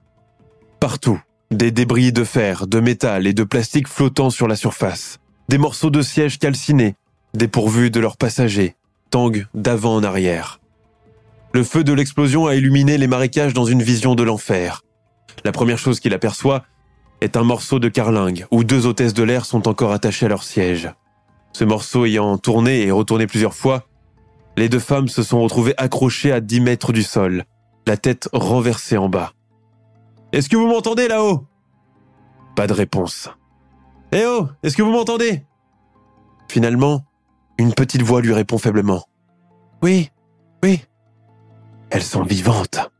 Partout, 0.81 1.17
des 1.49 1.71
débris 1.71 2.11
de 2.11 2.25
fer, 2.25 2.67
de 2.67 2.81
métal 2.81 3.25
et 3.25 3.33
de 3.33 3.45
plastique 3.45 3.87
flottant 3.87 4.29
sur 4.29 4.49
la 4.49 4.57
surface, 4.57 5.19
des 5.47 5.57
morceaux 5.57 5.91
de 5.91 6.01
sièges 6.01 6.39
calcinés, 6.39 6.95
dépourvus 7.33 7.89
de 7.89 8.01
leurs 8.01 8.17
passagers, 8.17 8.75
tanguent 9.11 9.47
d'avant 9.53 9.95
en 9.95 10.03
arrière. 10.03 10.59
Le 11.53 11.63
feu 11.63 11.85
de 11.85 11.93
l'explosion 11.93 12.47
a 12.47 12.55
illuminé 12.55 12.97
les 12.97 13.07
marécages 13.07 13.53
dans 13.53 13.63
une 13.63 13.81
vision 13.81 14.13
de 14.13 14.23
l'enfer. 14.23 14.83
La 15.45 15.53
première 15.53 15.77
chose 15.77 16.01
qu'il 16.01 16.13
aperçoit, 16.13 16.65
est 17.21 17.37
un 17.37 17.43
morceau 17.43 17.79
de 17.79 17.89
carlingue 17.89 18.45
où 18.51 18.63
deux 18.63 18.85
hôtesses 18.85 19.13
de 19.13 19.23
l'air 19.23 19.45
sont 19.45 19.67
encore 19.67 19.91
attachées 19.91 20.25
à 20.25 20.29
leur 20.29 20.43
siège. 20.43 20.91
Ce 21.53 21.63
morceau 21.63 22.05
ayant 22.05 22.37
tourné 22.37 22.83
et 22.83 22.91
retourné 22.91 23.27
plusieurs 23.27 23.53
fois, 23.53 23.87
les 24.57 24.69
deux 24.69 24.79
femmes 24.79 25.07
se 25.07 25.23
sont 25.23 25.41
retrouvées 25.41 25.73
accrochées 25.77 26.31
à 26.31 26.41
10 26.41 26.61
mètres 26.61 26.93
du 26.93 27.03
sol, 27.03 27.45
la 27.85 27.97
tête 27.97 28.29
renversée 28.33 28.97
en 28.97 29.09
bas. 29.09 29.33
Est-ce 30.31 30.49
que 30.49 30.57
vous 30.57 30.67
m'entendez 30.67 31.07
là-haut? 31.07 31.45
Pas 32.55 32.67
de 32.67 32.73
réponse. 32.73 33.29
Eh 34.11 34.25
oh, 34.25 34.47
est-ce 34.63 34.75
que 34.75 34.81
vous 34.81 34.91
m'entendez? 34.91 35.43
Finalement, 36.49 37.03
une 37.57 37.73
petite 37.73 38.01
voix 38.01 38.21
lui 38.21 38.33
répond 38.33 38.57
faiblement. 38.57 39.03
Oui, 39.81 40.09
oui. 40.63 40.81
Elles 41.89 42.03
sont 42.03 42.23
vivantes. 42.23 42.91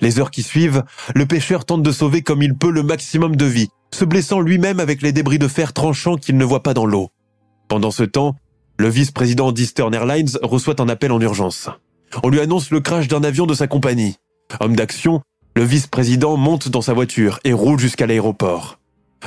Les 0.00 0.18
heures 0.18 0.30
qui 0.30 0.42
suivent, 0.42 0.84
le 1.14 1.26
pêcheur 1.26 1.64
tente 1.64 1.82
de 1.82 1.92
sauver 1.92 2.22
comme 2.22 2.42
il 2.42 2.54
peut 2.54 2.70
le 2.70 2.82
maximum 2.82 3.36
de 3.36 3.44
vie, 3.44 3.68
se 3.92 4.04
blessant 4.04 4.40
lui-même 4.40 4.80
avec 4.80 5.02
les 5.02 5.12
débris 5.12 5.38
de 5.38 5.48
fer 5.48 5.72
tranchants 5.72 6.16
qu'il 6.16 6.36
ne 6.36 6.44
voit 6.44 6.62
pas 6.62 6.74
dans 6.74 6.86
l'eau. 6.86 7.10
Pendant 7.68 7.90
ce 7.90 8.02
temps, 8.02 8.36
le 8.78 8.88
vice-président 8.88 9.52
d'Eastern 9.52 9.94
Airlines 9.94 10.30
reçoit 10.42 10.80
un 10.80 10.88
appel 10.88 11.12
en 11.12 11.20
urgence. 11.20 11.68
On 12.22 12.28
lui 12.28 12.40
annonce 12.40 12.70
le 12.70 12.80
crash 12.80 13.08
d'un 13.08 13.24
avion 13.24 13.46
de 13.46 13.54
sa 13.54 13.66
compagnie. 13.66 14.16
Homme 14.60 14.76
d'action, 14.76 15.22
le 15.56 15.64
vice-président 15.64 16.36
monte 16.36 16.68
dans 16.68 16.82
sa 16.82 16.92
voiture 16.92 17.38
et 17.44 17.52
roule 17.52 17.78
jusqu'à 17.78 18.06
l'aéroport. 18.06 18.78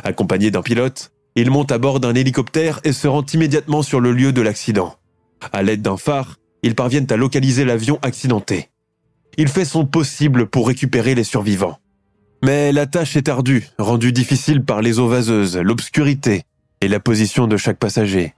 Accompagné 0.04 0.52
d'un 0.52 0.62
pilote, 0.62 1.12
il 1.36 1.52
monte 1.52 1.72
à 1.72 1.78
bord 1.78 2.00
d'un 2.00 2.15
hélicoptère 2.15 2.80
et 2.84 2.94
se 2.94 3.08
rend 3.08 3.26
immédiatement 3.34 3.82
sur 3.82 4.00
le 4.00 4.12
lieu 4.12 4.32
de 4.32 4.41
l'accident. 4.41 4.96
À 5.52 5.63
l'aide 5.63 5.82
d'un 5.82 5.98
phare, 5.98 6.38
ils 6.63 6.76
parviennent 6.76 7.12
à 7.12 7.18
localiser 7.18 7.65
l'avion 7.65 8.00
accidenté 8.02 8.70
il 9.38 9.48
fait 9.48 9.65
son 9.65 9.86
possible 9.86 10.48
pour 10.48 10.67
récupérer 10.67 11.15
les 11.15 11.24
survivants. 11.24 11.78
Mais 12.43 12.71
la 12.71 12.86
tâche 12.86 13.15
est 13.15 13.30
ardue, 13.30 13.67
rendue 13.80 14.12
difficile 14.12 14.63
par 14.63 14.82
les 14.82 15.00
eaux 15.00 15.08
vaseuses, 15.08 15.58
l'obscurité 15.58 16.43
et 16.82 16.88
la 16.88 17.00
position 17.00 17.48
de 17.48 17.58
chaque 17.58 17.80
passager. 17.80 18.34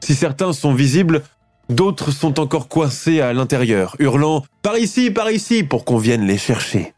Si 0.00 0.14
certains 0.14 0.52
sont 0.52 0.72
visibles, 0.72 1.22
d'autres 1.68 2.10
sont 2.10 2.38
encore 2.40 2.68
coincés 2.68 3.20
à 3.20 3.32
l'intérieur, 3.32 3.96
hurlant⁇ 3.98 4.38
Par 4.62 4.78
ici, 4.78 5.10
par 5.10 5.30
ici!⁇ 5.30 5.62
pour 5.66 5.84
qu'on 5.84 5.98
vienne 5.98 6.26
les 6.26 6.38
chercher. 6.38 6.94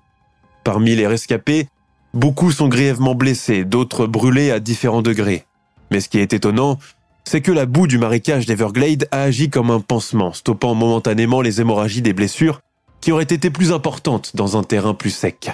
Parmi 0.64 0.94
les 0.94 1.07
rescapés, 1.07 1.68
beaucoup 2.14 2.50
sont 2.50 2.68
grièvement 2.68 3.14
blessés, 3.14 3.64
d'autres 3.64 4.07
brûlés 4.07 4.50
à 4.50 4.61
différents 4.61 5.02
degrés. 5.02 5.44
Mais 5.90 6.00
ce 6.00 6.09
qui 6.09 6.18
est 6.18 6.33
étonnant, 6.33 6.78
c'est 7.24 7.40
que 7.40 7.52
la 7.52 7.66
boue 7.66 7.87
du 7.87 7.98
marécage 7.98 8.46
d'Everglade 8.46 9.09
a 9.11 9.22
agi 9.22 9.50
comme 9.50 9.70
un 9.70 9.81
pansement, 9.81 10.33
stoppant 10.33 10.74
momentanément 10.74 11.40
les 11.40 11.61
hémorragies 11.61 12.02
des 12.02 12.12
blessures 12.12 12.61
qui 13.02 13.12
aurait 13.12 13.24
été 13.24 13.50
plus 13.50 13.72
importante 13.72 14.34
dans 14.34 14.56
un 14.56 14.62
terrain 14.62 14.94
plus 14.94 15.10
sec. 15.10 15.50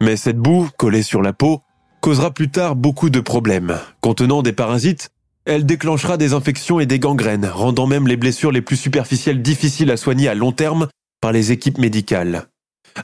Mais 0.00 0.16
cette 0.16 0.38
boue, 0.38 0.70
collée 0.78 1.02
sur 1.02 1.20
la 1.20 1.34
peau, 1.34 1.60
causera 2.00 2.30
plus 2.30 2.50
tard 2.50 2.76
beaucoup 2.76 3.10
de 3.10 3.20
problèmes. 3.20 3.78
Contenant 4.00 4.42
des 4.42 4.52
parasites, 4.52 5.10
elle 5.44 5.66
déclenchera 5.66 6.16
des 6.16 6.32
infections 6.32 6.80
et 6.80 6.86
des 6.86 6.98
gangrènes, 6.98 7.46
rendant 7.46 7.86
même 7.86 8.06
les 8.06 8.16
blessures 8.16 8.52
les 8.52 8.62
plus 8.62 8.76
superficielles 8.76 9.42
difficiles 9.42 9.90
à 9.90 9.96
soigner 9.96 10.28
à 10.28 10.34
long 10.34 10.52
terme 10.52 10.88
par 11.20 11.32
les 11.32 11.52
équipes 11.52 11.78
médicales. 11.78 12.46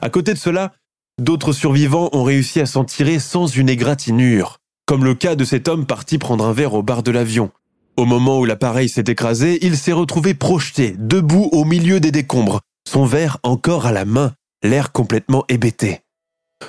À 0.01 0.09
côté 0.09 0.33
de 0.33 0.39
cela, 0.39 0.73
d'autres 1.19 1.53
survivants 1.53 2.09
ont 2.13 2.23
réussi 2.23 2.61
à 2.61 2.65
s'en 2.65 2.85
tirer 2.85 3.19
sans 3.19 3.47
une 3.47 3.69
égratignure, 3.69 4.57
comme 4.85 5.03
le 5.03 5.15
cas 5.15 5.35
de 5.35 5.43
cet 5.43 5.67
homme 5.67 5.85
parti 5.85 6.17
prendre 6.17 6.45
un 6.45 6.53
verre 6.53 6.73
au 6.73 6.81
bar 6.81 7.03
de 7.03 7.11
l'avion. 7.11 7.51
Au 7.97 8.05
moment 8.05 8.39
où 8.39 8.45
l'appareil 8.45 8.87
s'est 8.87 9.03
écrasé, 9.07 9.59
il 9.65 9.77
s'est 9.77 9.91
retrouvé 9.91 10.33
projeté, 10.33 10.95
debout 10.97 11.49
au 11.51 11.65
milieu 11.65 11.99
des 11.99 12.11
décombres, 12.11 12.61
son 12.87 13.05
verre 13.05 13.37
encore 13.43 13.85
à 13.85 13.91
la 13.91 14.05
main, 14.05 14.33
l'air 14.63 14.91
complètement 14.91 15.45
hébété. 15.49 16.01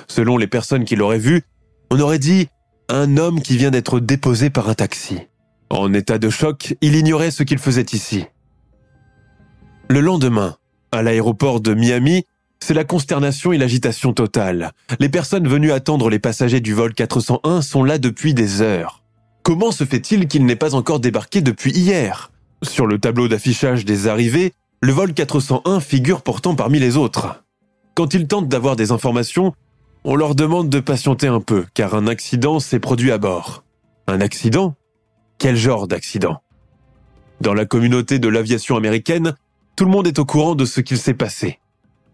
Selon 0.07 0.37
les 0.37 0.47
personnes 0.47 0.85
qui 0.85 0.95
l'auraient 0.95 1.17
vu, 1.19 1.43
on 1.91 1.99
aurait 1.99 2.19
dit 2.19 2.47
un 2.89 3.17
homme 3.17 3.41
qui 3.41 3.57
vient 3.57 3.71
d'être 3.71 3.99
déposé 3.99 4.49
par 4.49 4.69
un 4.69 4.73
taxi. 4.73 5.19
En 5.69 5.93
état 5.93 6.17
de 6.17 6.29
choc, 6.29 6.75
il 6.81 6.95
ignorait 6.95 7.31
ce 7.31 7.43
qu'il 7.43 7.57
faisait 7.57 7.85
ici. 7.93 8.25
Le 9.89 9.99
lendemain, 9.99 10.57
à 10.91 11.01
l'aéroport 11.01 11.61
de 11.61 11.73
Miami, 11.73 12.23
c'est 12.59 12.73
la 12.73 12.83
consternation 12.83 13.51
et 13.51 13.57
l'agitation 13.57 14.13
totale. 14.13 14.71
Les 14.99 15.09
personnes 15.09 15.47
venues 15.47 15.71
attendre 15.71 16.09
les 16.09 16.19
passagers 16.19 16.61
du 16.61 16.73
vol 16.73 16.93
401 16.93 17.61
sont 17.61 17.83
là 17.83 17.97
depuis 17.97 18.33
des 18.33 18.61
heures. 18.61 19.03
Comment 19.41 19.71
se 19.71 19.83
fait-il 19.83 20.27
qu'il 20.27 20.45
n'ait 20.45 20.55
pas 20.55 20.73
encore 20.73 21.01
débarqué 21.01 21.41
depuis 21.41 21.71
hier? 21.71 22.31
Sur 22.61 22.87
le 22.87 22.99
tableau 22.99 23.27
d'affichage 23.27 23.83
des 23.83 24.07
arrivées, 24.07 24.53
le 24.83 24.91
vol 24.91 25.13
401 25.13 25.79
figure 25.79 26.21
pourtant 26.21 26.55
parmi 26.55 26.77
les 26.77 26.97
autres. 26.97 27.41
Quand 27.95 28.13
ils 28.13 28.27
tentent 28.27 28.49
d'avoir 28.49 28.75
des 28.75 28.91
informations, 28.91 29.53
on 30.03 30.17
leur 30.17 30.35
demande 30.35 30.67
de 30.67 30.81
patienter 30.81 31.27
un 31.27 31.39
peu, 31.39 31.65
car 31.73 31.95
un 31.95 32.05
accident 32.05 32.59
s'est 32.59 32.81
produit 32.81 33.13
à 33.13 33.17
bord. 33.17 33.63
Un 34.07 34.19
accident? 34.19 34.75
Quel 35.37 35.55
genre 35.55 35.87
d'accident? 35.87 36.41
Dans 37.39 37.53
la 37.53 37.63
communauté 37.63 38.19
de 38.19 38.27
l'aviation 38.27 38.75
américaine, 38.75 39.35
tout 39.77 39.85
le 39.85 39.91
monde 39.91 40.05
est 40.05 40.19
au 40.19 40.25
courant 40.25 40.53
de 40.53 40.65
ce 40.65 40.81
qu'il 40.81 40.97
s'est 40.97 41.13
passé. 41.13 41.59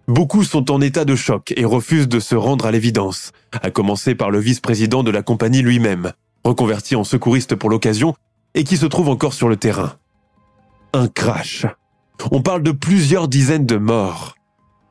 Beaucoup 0.07 0.43
sont 0.43 0.69
en 0.69 0.79
état 0.79 1.05
de 1.05 1.15
choc 1.15 1.51
et 1.57 1.65
refusent 1.65 2.07
de 2.07 2.19
se 2.19 2.35
rendre 2.35 2.67
à 2.67 2.71
l'évidence, 2.71 3.31
à 3.63 3.71
commencer 3.71 4.13
par 4.13 4.29
le 4.29 4.37
vice-président 4.37 5.01
de 5.01 5.09
la 5.09 5.23
compagnie 5.23 5.63
lui-même, 5.63 6.11
reconverti 6.43 6.95
en 6.95 7.03
secouriste 7.03 7.55
pour 7.55 7.71
l'occasion 7.71 8.13
et 8.53 8.63
qui 8.63 8.77
se 8.77 8.85
trouve 8.85 9.09
encore 9.09 9.33
sur 9.33 9.49
le 9.49 9.57
terrain. 9.57 9.93
Un 10.93 11.07
crash. 11.07 11.65
On 12.31 12.41
parle 12.41 12.63
de 12.63 12.71
plusieurs 12.71 13.27
dizaines 13.27 13.65
de 13.65 13.77
morts. 13.77 14.35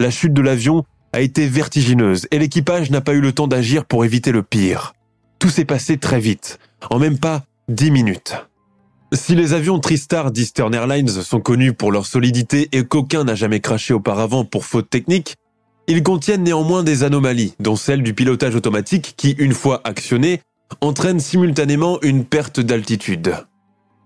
La 0.00 0.10
chute 0.10 0.32
de 0.32 0.42
l'avion 0.42 0.84
a 1.12 1.20
été 1.20 1.46
vertigineuse 1.46 2.26
et 2.30 2.38
l'équipage 2.38 2.90
n'a 2.90 3.00
pas 3.00 3.14
eu 3.14 3.20
le 3.20 3.32
temps 3.32 3.48
d'agir 3.48 3.84
pour 3.84 4.04
éviter 4.04 4.32
le 4.32 4.42
pire. 4.42 4.92
Tout 5.38 5.50
s'est 5.50 5.64
passé 5.64 5.98
très 5.98 6.20
vite, 6.20 6.58
en 6.90 6.98
même 6.98 7.18
pas 7.18 7.44
dix 7.68 7.90
minutes. 7.90 8.34
Si 9.12 9.34
les 9.34 9.52
avions 9.52 9.78
Tristar 9.78 10.30
d'Eastern 10.32 10.74
Airlines 10.74 11.08
sont 11.08 11.40
connus 11.40 11.72
pour 11.72 11.92
leur 11.92 12.06
solidité 12.06 12.68
et 12.72 12.84
qu'aucun 12.84 13.24
n'a 13.24 13.34
jamais 13.34 13.60
craché 13.60 13.94
auparavant 13.94 14.44
pour 14.44 14.64
faute 14.64 14.90
technique, 14.90 15.36
ils 15.86 16.02
contiennent 16.02 16.42
néanmoins 16.42 16.82
des 16.82 17.04
anomalies, 17.04 17.54
dont 17.60 17.76
celle 17.76 18.02
du 18.02 18.12
pilotage 18.12 18.54
automatique 18.54 19.14
qui, 19.16 19.30
une 19.38 19.54
fois 19.54 19.80
actionné, 19.84 20.42
entraîne 20.82 21.20
simultanément 21.20 21.98
une 22.02 22.24
perte 22.24 22.60
d'altitude. 22.60 23.34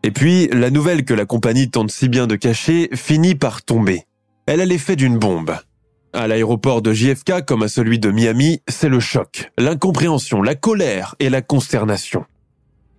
Et 0.02 0.10
puis, 0.10 0.48
la 0.48 0.70
nouvelle 0.70 1.04
que 1.04 1.14
la 1.14 1.26
compagnie 1.26 1.70
tente 1.70 1.90
si 1.90 2.08
bien 2.08 2.26
de 2.26 2.36
cacher 2.36 2.88
finit 2.94 3.34
par 3.34 3.62
tomber. 3.62 4.02
Elle 4.46 4.60
a 4.60 4.64
l'effet 4.64 4.96
d'une 4.96 5.18
bombe. 5.18 5.56
À 6.12 6.26
l'aéroport 6.26 6.82
de 6.82 6.92
JFK 6.92 7.44
comme 7.46 7.62
à 7.62 7.68
celui 7.68 7.98
de 7.98 8.10
Miami, 8.10 8.60
c'est 8.68 8.88
le 8.88 9.00
choc, 9.00 9.50
l'incompréhension, 9.56 10.42
la 10.42 10.54
colère 10.54 11.14
et 11.20 11.30
la 11.30 11.40
consternation. 11.40 12.26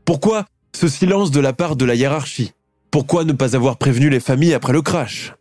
Pourquoi 0.06 0.46
ce 0.76 0.88
silence 0.88 1.30
de 1.30 1.40
la 1.40 1.54
part 1.54 1.76
de 1.76 1.86
la 1.86 1.96
hiérarchie? 1.96 2.54
Pourquoi 2.90 3.24
ne 3.24 3.34
pas 3.34 3.56
avoir 3.56 3.78
prévenu 3.78 4.10
les 4.10 4.20
familles 4.20 4.54
après 4.54 4.74
le 4.74 4.82
crash? 4.82 5.36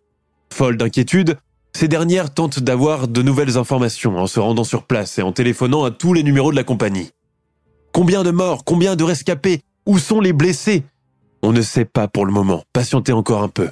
Folle 0.53 0.77
d'inquiétude, 0.77 1.39
ces 1.75 1.89
dernières 1.89 2.35
tentent 2.35 2.61
d'avoir 2.61 3.09
de 3.09 3.23
nouvelles 3.23 3.57
informations 3.57 4.19
en 4.19 4.27
se 4.27 4.41
rendant 4.41 4.65
sur 4.65 4.85
place 4.85 5.19
et 5.19 5.23
en 5.23 5.33
téléphonant 5.33 5.85
à 5.85 5.91
tous 5.91 6.13
les 6.13 6.23
numéros 6.23 6.51
de 6.51 6.57
la 6.57 6.65
compagnie. 6.65 7.11
Combien 7.93 8.23
de 8.23 8.31
morts 8.31 8.65
Combien 8.65 8.97
de 8.97 9.05
rescapés? 9.05 9.63
Où 9.87 9.99
sont 9.99 10.21
les 10.21 10.33
blessés? 10.33 10.85
On 11.43 11.53
ne 11.53 11.63
sait 11.63 11.85
pas 11.85 12.09
pour 12.09 12.25
le 12.25 12.33
moment. 12.33 12.63
Patientez 12.73 13.13
encore 13.13 13.43
un 13.43 13.49
peu. 13.49 13.71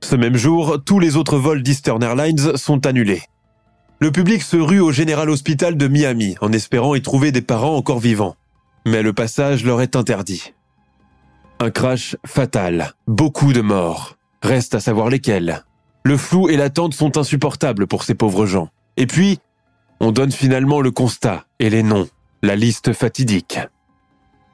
Ce 0.00 0.16
même 0.16 0.36
jour, 0.36 0.78
tous 0.84 0.98
les 0.98 1.16
autres 1.16 1.38
vols 1.38 1.62
d'Eastern 1.62 2.02
Airlines 2.02 2.56
sont 2.56 2.86
annulés. 2.86 3.22
Le 4.00 4.12
public 4.12 4.42
se 4.42 4.56
rue 4.56 4.80
au 4.80 4.92
General 4.92 5.28
Hospital 5.28 5.76
de 5.76 5.88
Miami 5.88 6.36
en 6.40 6.52
espérant 6.52 6.94
y 6.94 7.02
trouver 7.02 7.32
des 7.32 7.42
parents 7.42 7.76
encore 7.76 7.98
vivants. 7.98 8.36
Mais 8.86 9.02
le 9.02 9.12
passage 9.12 9.64
leur 9.64 9.80
est 9.80 9.96
interdit. 9.96 10.54
Un 11.60 11.70
crash 11.70 12.16
fatal, 12.24 12.94
beaucoup 13.08 13.52
de 13.52 13.60
morts. 13.60 14.16
Reste 14.42 14.76
à 14.76 14.80
savoir 14.80 15.08
lesquels. 15.08 15.64
Le 16.04 16.16
flou 16.16 16.48
et 16.48 16.56
l'attente 16.56 16.94
sont 16.94 17.18
insupportables 17.18 17.88
pour 17.88 18.04
ces 18.04 18.14
pauvres 18.14 18.46
gens. 18.46 18.68
Et 18.96 19.06
puis, 19.06 19.40
on 20.00 20.12
donne 20.12 20.30
finalement 20.30 20.80
le 20.80 20.92
constat 20.92 21.44
et 21.58 21.70
les 21.70 21.82
noms, 21.82 22.08
la 22.42 22.54
liste 22.54 22.92
fatidique. 22.92 23.58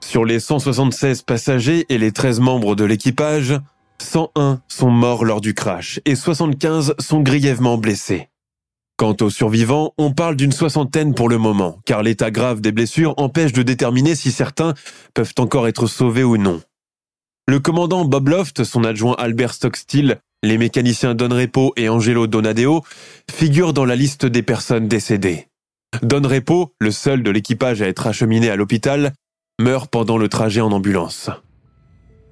Sur 0.06 0.26
les 0.26 0.38
176 0.38 1.22
passagers 1.22 1.86
et 1.88 1.98
les 1.98 2.12
13 2.12 2.38
membres 2.38 2.76
de 2.76 2.84
l'équipage, 2.84 3.58
101 4.00 4.60
sont 4.68 4.90
morts 4.90 5.24
lors 5.24 5.40
du 5.40 5.54
crash 5.54 5.98
et 6.04 6.14
75 6.14 6.94
sont 7.00 7.20
grièvement 7.20 7.78
blessés. 7.78 8.28
Quant 8.96 9.16
aux 9.22 9.30
survivants, 9.30 9.92
on 9.98 10.12
parle 10.12 10.36
d'une 10.36 10.52
soixantaine 10.52 11.14
pour 11.14 11.28
le 11.28 11.38
moment, 11.38 11.80
car 11.84 12.02
l'état 12.02 12.30
grave 12.30 12.60
des 12.60 12.70
blessures 12.70 13.14
empêche 13.16 13.52
de 13.52 13.62
déterminer 13.62 14.14
si 14.14 14.30
certains 14.30 14.74
peuvent 15.14 15.34
encore 15.38 15.66
être 15.66 15.86
sauvés 15.86 16.22
ou 16.22 16.36
non. 16.36 16.60
Le 17.48 17.58
commandant 17.58 18.04
Bob 18.04 18.28
Loft, 18.28 18.62
son 18.62 18.84
adjoint 18.84 19.16
Albert 19.18 19.54
Stockstill, 19.54 20.20
les 20.44 20.58
mécaniciens 20.58 21.14
Don 21.14 21.34
Repo 21.34 21.72
et 21.76 21.88
Angelo 21.88 22.26
Donadeo 22.26 22.84
figurent 23.28 23.72
dans 23.72 23.86
la 23.86 23.96
liste 23.96 24.26
des 24.26 24.42
personnes 24.42 24.86
décédées. 24.86 25.48
Don 26.02 26.22
Repo, 26.22 26.74
le 26.78 26.90
seul 26.90 27.22
de 27.22 27.30
l'équipage 27.30 27.82
à 27.82 27.88
être 27.88 28.06
acheminé 28.06 28.50
à 28.50 28.56
l'hôpital, 28.56 29.14
meurt 29.60 29.88
pendant 29.88 30.18
le 30.18 30.28
trajet 30.28 30.60
en 30.60 30.72
ambulance. 30.72 31.30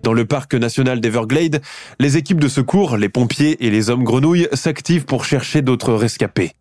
Dans 0.03 0.13
le 0.13 0.25
parc 0.25 0.55
national 0.55 1.01
d'Everglade, 1.01 1.63
les 2.01 2.17
équipes 2.17 2.41
de 2.41 2.49
secours, 2.49 2.97
les 2.97 3.09
pompiers 3.09 3.65
et 3.65 3.71
les 3.71 3.91
hommes 3.91 4.03
grenouilles 4.03 4.49
s'activent 4.53 5.05
pour 5.05 5.25
chercher 5.25 5.63
d'autres 5.63 5.95
rescapés. 5.95 6.53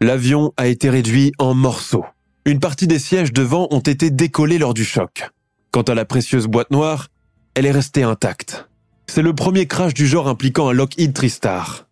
L'avion 0.00 0.52
a 0.56 0.66
été 0.68 0.88
réduit 0.88 1.32
en 1.38 1.52
morceaux. 1.52 2.06
Une 2.46 2.58
partie 2.58 2.86
des 2.86 2.98
sièges 2.98 3.32
devant 3.32 3.68
ont 3.70 3.80
été 3.80 4.10
décollés 4.10 4.58
lors 4.58 4.72
du 4.72 4.84
choc. 4.84 5.28
Quant 5.70 5.82
à 5.82 5.94
la 5.94 6.06
précieuse 6.06 6.46
boîte 6.46 6.70
noire, 6.70 7.08
elle 7.54 7.66
est 7.66 7.70
restée 7.70 8.02
intacte. 8.02 8.68
C'est 9.06 9.22
le 9.22 9.34
premier 9.34 9.66
crash 9.66 9.92
du 9.92 10.06
genre 10.06 10.26
impliquant 10.26 10.70
un 10.70 10.72
Lockheed 10.72 11.12
Tristar. 11.12 11.86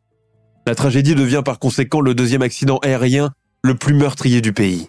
La 0.67 0.75
tragédie 0.75 1.15
devient 1.15 1.43
par 1.45 1.59
conséquent 1.59 2.01
le 2.01 2.15
deuxième 2.15 2.43
accident 2.43 2.79
aérien 2.79 3.31
le 3.63 3.75
plus 3.75 3.95
meurtrier 3.95 4.41
du 4.41 4.55
pays. 4.55 4.89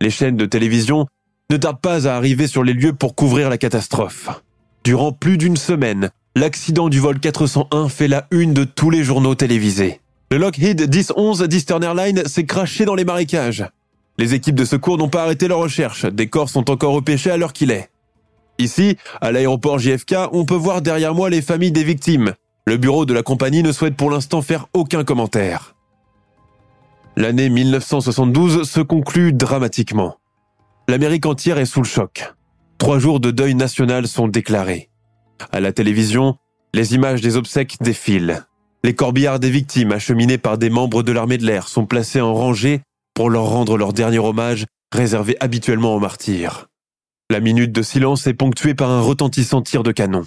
Les 0.00 0.10
chaînes 0.10 0.36
de 0.36 0.46
télévision 0.46 1.06
ne 1.50 1.56
tardent 1.56 1.80
pas 1.80 2.08
à 2.08 2.16
arriver 2.16 2.46
sur 2.46 2.64
les 2.64 2.72
lieux 2.72 2.92
pour 2.92 3.14
couvrir 3.14 3.48
la 3.48 3.58
catastrophe. 3.58 4.28
Durant 4.84 5.12
plus 5.12 5.38
d'une 5.38 5.56
semaine, 5.56 6.10
l'accident 6.34 6.88
du 6.88 6.98
vol 6.98 7.20
401 7.20 7.88
fait 7.88 8.08
la 8.08 8.26
une 8.30 8.52
de 8.52 8.64
tous 8.64 8.90
les 8.90 9.04
journaux 9.04 9.34
télévisés. 9.34 10.00
Le 10.32 10.38
Lockheed 10.38 10.92
1011 10.92 11.42
d'Eastern 11.42 11.84
Airlines 11.84 12.26
s'est 12.26 12.46
craché 12.46 12.84
dans 12.84 12.96
les 12.96 13.04
marécages. 13.04 13.64
Les 14.18 14.34
équipes 14.34 14.56
de 14.56 14.64
secours 14.64 14.98
n'ont 14.98 15.08
pas 15.08 15.22
arrêté 15.22 15.46
leur 15.46 15.58
recherche. 15.58 16.04
Des 16.04 16.26
corps 16.26 16.48
sont 16.48 16.68
encore 16.70 16.94
repêchés 16.94 17.30
à 17.30 17.36
l'heure 17.36 17.52
qu'il 17.52 17.70
est. 17.70 17.90
Ici, 18.58 18.96
à 19.20 19.30
l'aéroport 19.30 19.78
JFK, 19.78 20.14
on 20.32 20.44
peut 20.44 20.54
voir 20.54 20.82
derrière 20.82 21.14
moi 21.14 21.30
les 21.30 21.42
familles 21.42 21.72
des 21.72 21.84
victimes. 21.84 22.34
Le 22.66 22.76
bureau 22.76 23.04
de 23.04 23.14
la 23.14 23.22
compagnie 23.22 23.62
ne 23.62 23.70
souhaite 23.70 23.94
pour 23.94 24.10
l'instant 24.10 24.42
faire 24.42 24.66
aucun 24.72 25.04
commentaire. 25.04 25.76
L'année 27.16 27.50
1972 27.50 28.68
se 28.68 28.80
conclut 28.80 29.32
dramatiquement. 29.32 30.16
L'Amérique 30.88 31.26
entière 31.26 31.58
est 31.58 31.66
sous 31.66 31.82
le 31.82 31.86
choc. 31.86 32.32
Trois 32.78 32.98
jours 32.98 33.18
de 33.18 33.30
deuil 33.30 33.54
national 33.54 34.06
sont 34.06 34.28
déclarés. 34.28 34.88
À 35.52 35.60
la 35.60 35.72
télévision, 35.72 36.36
les 36.72 36.94
images 36.94 37.20
des 37.20 37.36
obsèques 37.36 37.76
défilent. 37.80 38.44
Les 38.84 38.94
corbillards 38.94 39.40
des 39.40 39.50
victimes 39.50 39.92
acheminés 39.92 40.38
par 40.38 40.58
des 40.58 40.70
membres 40.70 41.02
de 41.02 41.10
l'armée 41.10 41.38
de 41.38 41.46
l'air 41.46 41.66
sont 41.66 41.86
placés 41.86 42.20
en 42.20 42.34
rangée 42.34 42.82
pour 43.14 43.30
leur 43.30 43.46
rendre 43.46 43.76
leur 43.76 43.92
dernier 43.92 44.18
hommage 44.18 44.66
réservé 44.92 45.36
habituellement 45.40 45.94
aux 45.94 46.00
martyrs. 46.00 46.68
La 47.30 47.40
minute 47.40 47.72
de 47.72 47.82
silence 47.82 48.28
est 48.28 48.34
ponctuée 48.34 48.74
par 48.74 48.90
un 48.90 49.00
retentissant 49.00 49.62
tir 49.62 49.82
de 49.82 49.90
canon. 49.90 50.22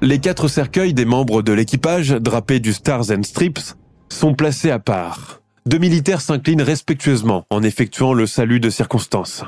Les 0.00 0.20
quatre 0.20 0.46
cercueils 0.46 0.94
des 0.94 1.04
membres 1.04 1.42
de 1.42 1.52
l'équipage, 1.52 2.10
drapés 2.10 2.60
du 2.60 2.72
Stars 2.72 3.10
and 3.10 3.24
Strips, 3.24 3.74
sont 4.08 4.34
placés 4.34 4.70
à 4.70 4.78
part. 4.78 5.40
Deux 5.66 5.78
militaires 5.78 6.20
s'inclinent 6.20 6.60
respectueusement 6.60 7.46
en 7.48 7.62
effectuant 7.62 8.12
le 8.12 8.26
salut 8.26 8.60
de 8.60 8.68
circonstance. 8.68 9.44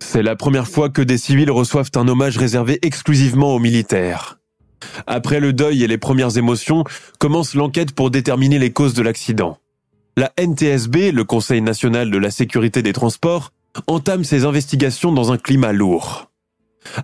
C'est 0.00 0.22
la 0.22 0.36
première 0.36 0.68
fois 0.68 0.90
que 0.90 1.00
des 1.00 1.16
civils 1.16 1.50
reçoivent 1.50 1.90
un 1.96 2.06
hommage 2.08 2.36
réservé 2.36 2.78
exclusivement 2.82 3.54
aux 3.54 3.58
militaires. 3.58 4.38
Après 5.06 5.40
le 5.40 5.54
deuil 5.54 5.82
et 5.82 5.86
les 5.86 5.96
premières 5.96 6.36
émotions, 6.36 6.84
commence 7.18 7.54
l'enquête 7.54 7.94
pour 7.94 8.10
déterminer 8.10 8.58
les 8.58 8.70
causes 8.70 8.92
de 8.92 9.00
l'accident. 9.00 9.56
La 10.18 10.30
NTSB, 10.38 11.10
le 11.10 11.24
Conseil 11.24 11.62
national 11.62 12.10
de 12.10 12.18
la 12.18 12.30
sécurité 12.30 12.82
des 12.82 12.92
transports, 12.92 13.50
entame 13.86 14.24
ses 14.24 14.44
investigations 14.44 15.12
dans 15.12 15.32
un 15.32 15.38
climat 15.38 15.72
lourd. 15.72 16.30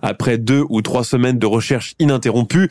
Après 0.03 0.37
deux 0.37 0.63
ou 0.69 0.83
trois 0.83 1.03
semaines 1.03 1.39
de 1.39 1.47
recherche 1.47 1.95
ininterrompues, 1.97 2.69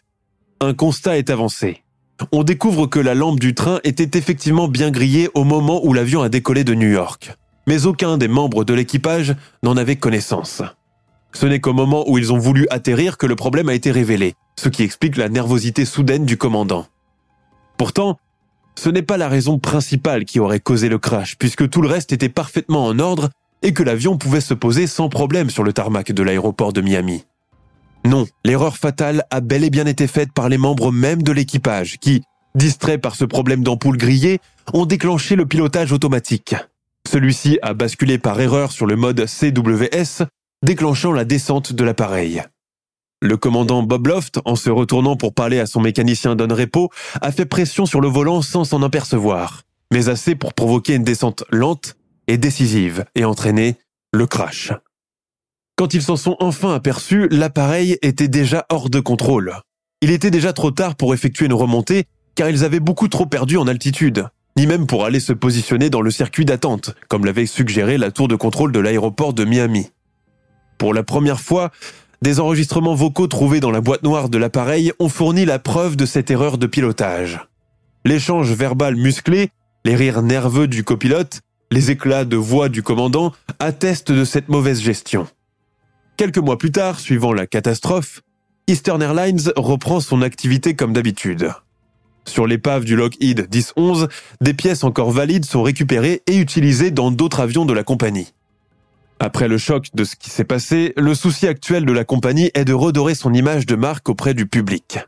un 0.60 0.74
constat 0.74 1.18
est 1.18 1.30
avancé. 1.30 1.82
On 2.30 2.44
découvre 2.44 2.86
que 2.86 3.00
la 3.00 3.14
lampe 3.14 3.40
du 3.40 3.54
train 3.54 3.80
était 3.84 4.18
effectivement 4.18 4.68
bien 4.68 4.90
grillée 4.90 5.28
au 5.34 5.44
moment 5.44 5.84
où 5.84 5.92
l'avion 5.92 6.22
a 6.22 6.28
décollé 6.28 6.62
de 6.64 6.74
New 6.74 6.88
York. 6.88 7.36
Mais 7.66 7.86
aucun 7.86 8.18
des 8.18 8.28
membres 8.28 8.64
de 8.64 8.74
l'équipage 8.74 9.34
n'en 9.62 9.76
avait 9.76 9.96
connaissance. 9.96 10.62
Ce 11.32 11.46
n'est 11.46 11.60
qu'au 11.60 11.72
moment 11.72 12.04
où 12.08 12.18
ils 12.18 12.32
ont 12.32 12.38
voulu 12.38 12.66
atterrir 12.70 13.16
que 13.16 13.26
le 13.26 13.36
problème 13.36 13.68
a 13.68 13.74
été 13.74 13.90
révélé, 13.90 14.34
ce 14.58 14.68
qui 14.68 14.82
explique 14.82 15.16
la 15.16 15.28
nervosité 15.28 15.84
soudaine 15.84 16.26
du 16.26 16.36
commandant. 16.36 16.86
Pourtant, 17.78 18.18
ce 18.78 18.88
n'est 18.90 19.02
pas 19.02 19.16
la 19.16 19.28
raison 19.28 19.58
principale 19.58 20.24
qui 20.24 20.40
aurait 20.40 20.60
causé 20.60 20.88
le 20.88 20.98
crash, 20.98 21.36
puisque 21.38 21.68
tout 21.68 21.82
le 21.82 21.88
reste 21.88 22.12
était 22.12 22.28
parfaitement 22.28 22.84
en 22.86 22.98
ordre 22.98 23.30
et 23.62 23.72
que 23.72 23.82
l'avion 23.82 24.18
pouvait 24.18 24.40
se 24.40 24.54
poser 24.54 24.86
sans 24.86 25.08
problème 25.08 25.50
sur 25.50 25.62
le 25.62 25.72
tarmac 25.72 26.12
de 26.12 26.22
l'aéroport 26.22 26.72
de 26.72 26.80
Miami. 26.80 27.24
Non, 28.04 28.26
l'erreur 28.44 28.76
fatale 28.76 29.24
a 29.30 29.40
bel 29.40 29.64
et 29.64 29.70
bien 29.70 29.86
été 29.86 30.06
faite 30.06 30.32
par 30.32 30.48
les 30.48 30.58
membres 30.58 30.90
même 30.90 31.22
de 31.22 31.32
l'équipage 31.32 31.98
qui, 31.98 32.22
distraits 32.54 33.00
par 33.00 33.14
ce 33.14 33.24
problème 33.24 33.62
d'ampoule 33.62 33.96
grillée, 33.96 34.40
ont 34.72 34.86
déclenché 34.86 35.36
le 35.36 35.46
pilotage 35.46 35.92
automatique. 35.92 36.54
Celui-ci 37.08 37.58
a 37.62 37.74
basculé 37.74 38.18
par 38.18 38.40
erreur 38.40 38.72
sur 38.72 38.86
le 38.86 38.96
mode 38.96 39.26
CWS, 39.26 40.24
déclenchant 40.64 41.12
la 41.12 41.24
descente 41.24 41.72
de 41.72 41.84
l'appareil. 41.84 42.42
Le 43.20 43.36
commandant 43.36 43.84
Bob 43.84 44.08
Loft, 44.08 44.40
en 44.44 44.56
se 44.56 44.68
retournant 44.68 45.16
pour 45.16 45.32
parler 45.32 45.60
à 45.60 45.66
son 45.66 45.80
mécanicien 45.80 46.34
Don 46.34 46.52
Repo, 46.52 46.90
a 47.20 47.30
fait 47.30 47.46
pression 47.46 47.86
sur 47.86 48.00
le 48.00 48.08
volant 48.08 48.42
sans 48.42 48.64
s'en 48.64 48.82
apercevoir, 48.82 49.62
mais 49.92 50.08
assez 50.08 50.34
pour 50.34 50.54
provoquer 50.54 50.94
une 50.94 51.04
descente 51.04 51.44
lente 51.50 51.96
et 52.26 52.36
décisive 52.36 53.04
et 53.14 53.24
entraîner 53.24 53.76
le 54.12 54.26
crash. 54.26 54.72
Quand 55.82 55.94
ils 55.94 56.02
s'en 56.02 56.14
sont 56.14 56.36
enfin 56.38 56.76
aperçus, 56.76 57.26
l'appareil 57.32 57.98
était 58.02 58.28
déjà 58.28 58.66
hors 58.68 58.88
de 58.88 59.00
contrôle. 59.00 59.52
Il 60.00 60.12
était 60.12 60.30
déjà 60.30 60.52
trop 60.52 60.70
tard 60.70 60.94
pour 60.94 61.12
effectuer 61.12 61.46
une 61.46 61.52
remontée 61.52 62.04
car 62.36 62.48
ils 62.48 62.62
avaient 62.62 62.78
beaucoup 62.78 63.08
trop 63.08 63.26
perdu 63.26 63.56
en 63.56 63.66
altitude, 63.66 64.28
ni 64.56 64.68
même 64.68 64.86
pour 64.86 65.04
aller 65.04 65.18
se 65.18 65.32
positionner 65.32 65.90
dans 65.90 66.00
le 66.00 66.12
circuit 66.12 66.44
d'attente, 66.44 66.94
comme 67.08 67.24
l'avait 67.24 67.46
suggéré 67.46 67.98
la 67.98 68.12
tour 68.12 68.28
de 68.28 68.36
contrôle 68.36 68.70
de 68.70 68.78
l'aéroport 68.78 69.34
de 69.34 69.44
Miami. 69.44 69.88
Pour 70.78 70.94
la 70.94 71.02
première 71.02 71.40
fois, 71.40 71.72
des 72.22 72.38
enregistrements 72.38 72.94
vocaux 72.94 73.26
trouvés 73.26 73.58
dans 73.58 73.72
la 73.72 73.80
boîte 73.80 74.04
noire 74.04 74.28
de 74.28 74.38
l'appareil 74.38 74.92
ont 75.00 75.08
fourni 75.08 75.44
la 75.44 75.58
preuve 75.58 75.96
de 75.96 76.06
cette 76.06 76.30
erreur 76.30 76.58
de 76.58 76.68
pilotage. 76.68 77.40
L'échange 78.04 78.52
verbal 78.52 78.94
musclé, 78.94 79.50
les 79.84 79.96
rires 79.96 80.22
nerveux 80.22 80.68
du 80.68 80.84
copilote, 80.84 81.40
les 81.72 81.90
éclats 81.90 82.24
de 82.24 82.36
voix 82.36 82.68
du 82.68 82.84
commandant 82.84 83.32
attestent 83.58 84.12
de 84.12 84.24
cette 84.24 84.48
mauvaise 84.48 84.80
gestion. 84.80 85.26
Quelques 86.22 86.38
mois 86.38 86.56
plus 86.56 86.70
tard, 86.70 87.00
suivant 87.00 87.32
la 87.32 87.48
catastrophe, 87.48 88.22
Eastern 88.68 89.02
Airlines 89.02 89.52
reprend 89.56 89.98
son 89.98 90.22
activité 90.22 90.76
comme 90.76 90.92
d'habitude. 90.92 91.50
Sur 92.28 92.46
l'épave 92.46 92.84
du 92.84 92.94
Lockheed 92.94 93.48
10-11, 93.50 94.08
des 94.40 94.54
pièces 94.54 94.84
encore 94.84 95.10
valides 95.10 95.44
sont 95.44 95.64
récupérées 95.64 96.22
et 96.28 96.36
utilisées 96.36 96.92
dans 96.92 97.10
d'autres 97.10 97.40
avions 97.40 97.64
de 97.64 97.72
la 97.72 97.82
compagnie. 97.82 98.34
Après 99.18 99.48
le 99.48 99.58
choc 99.58 99.88
de 99.94 100.04
ce 100.04 100.14
qui 100.14 100.30
s'est 100.30 100.44
passé, 100.44 100.92
le 100.96 101.16
souci 101.16 101.48
actuel 101.48 101.84
de 101.84 101.92
la 101.92 102.04
compagnie 102.04 102.52
est 102.54 102.64
de 102.64 102.72
redorer 102.72 103.16
son 103.16 103.34
image 103.34 103.66
de 103.66 103.74
marque 103.74 104.08
auprès 104.08 104.32
du 104.32 104.46
public. 104.46 105.00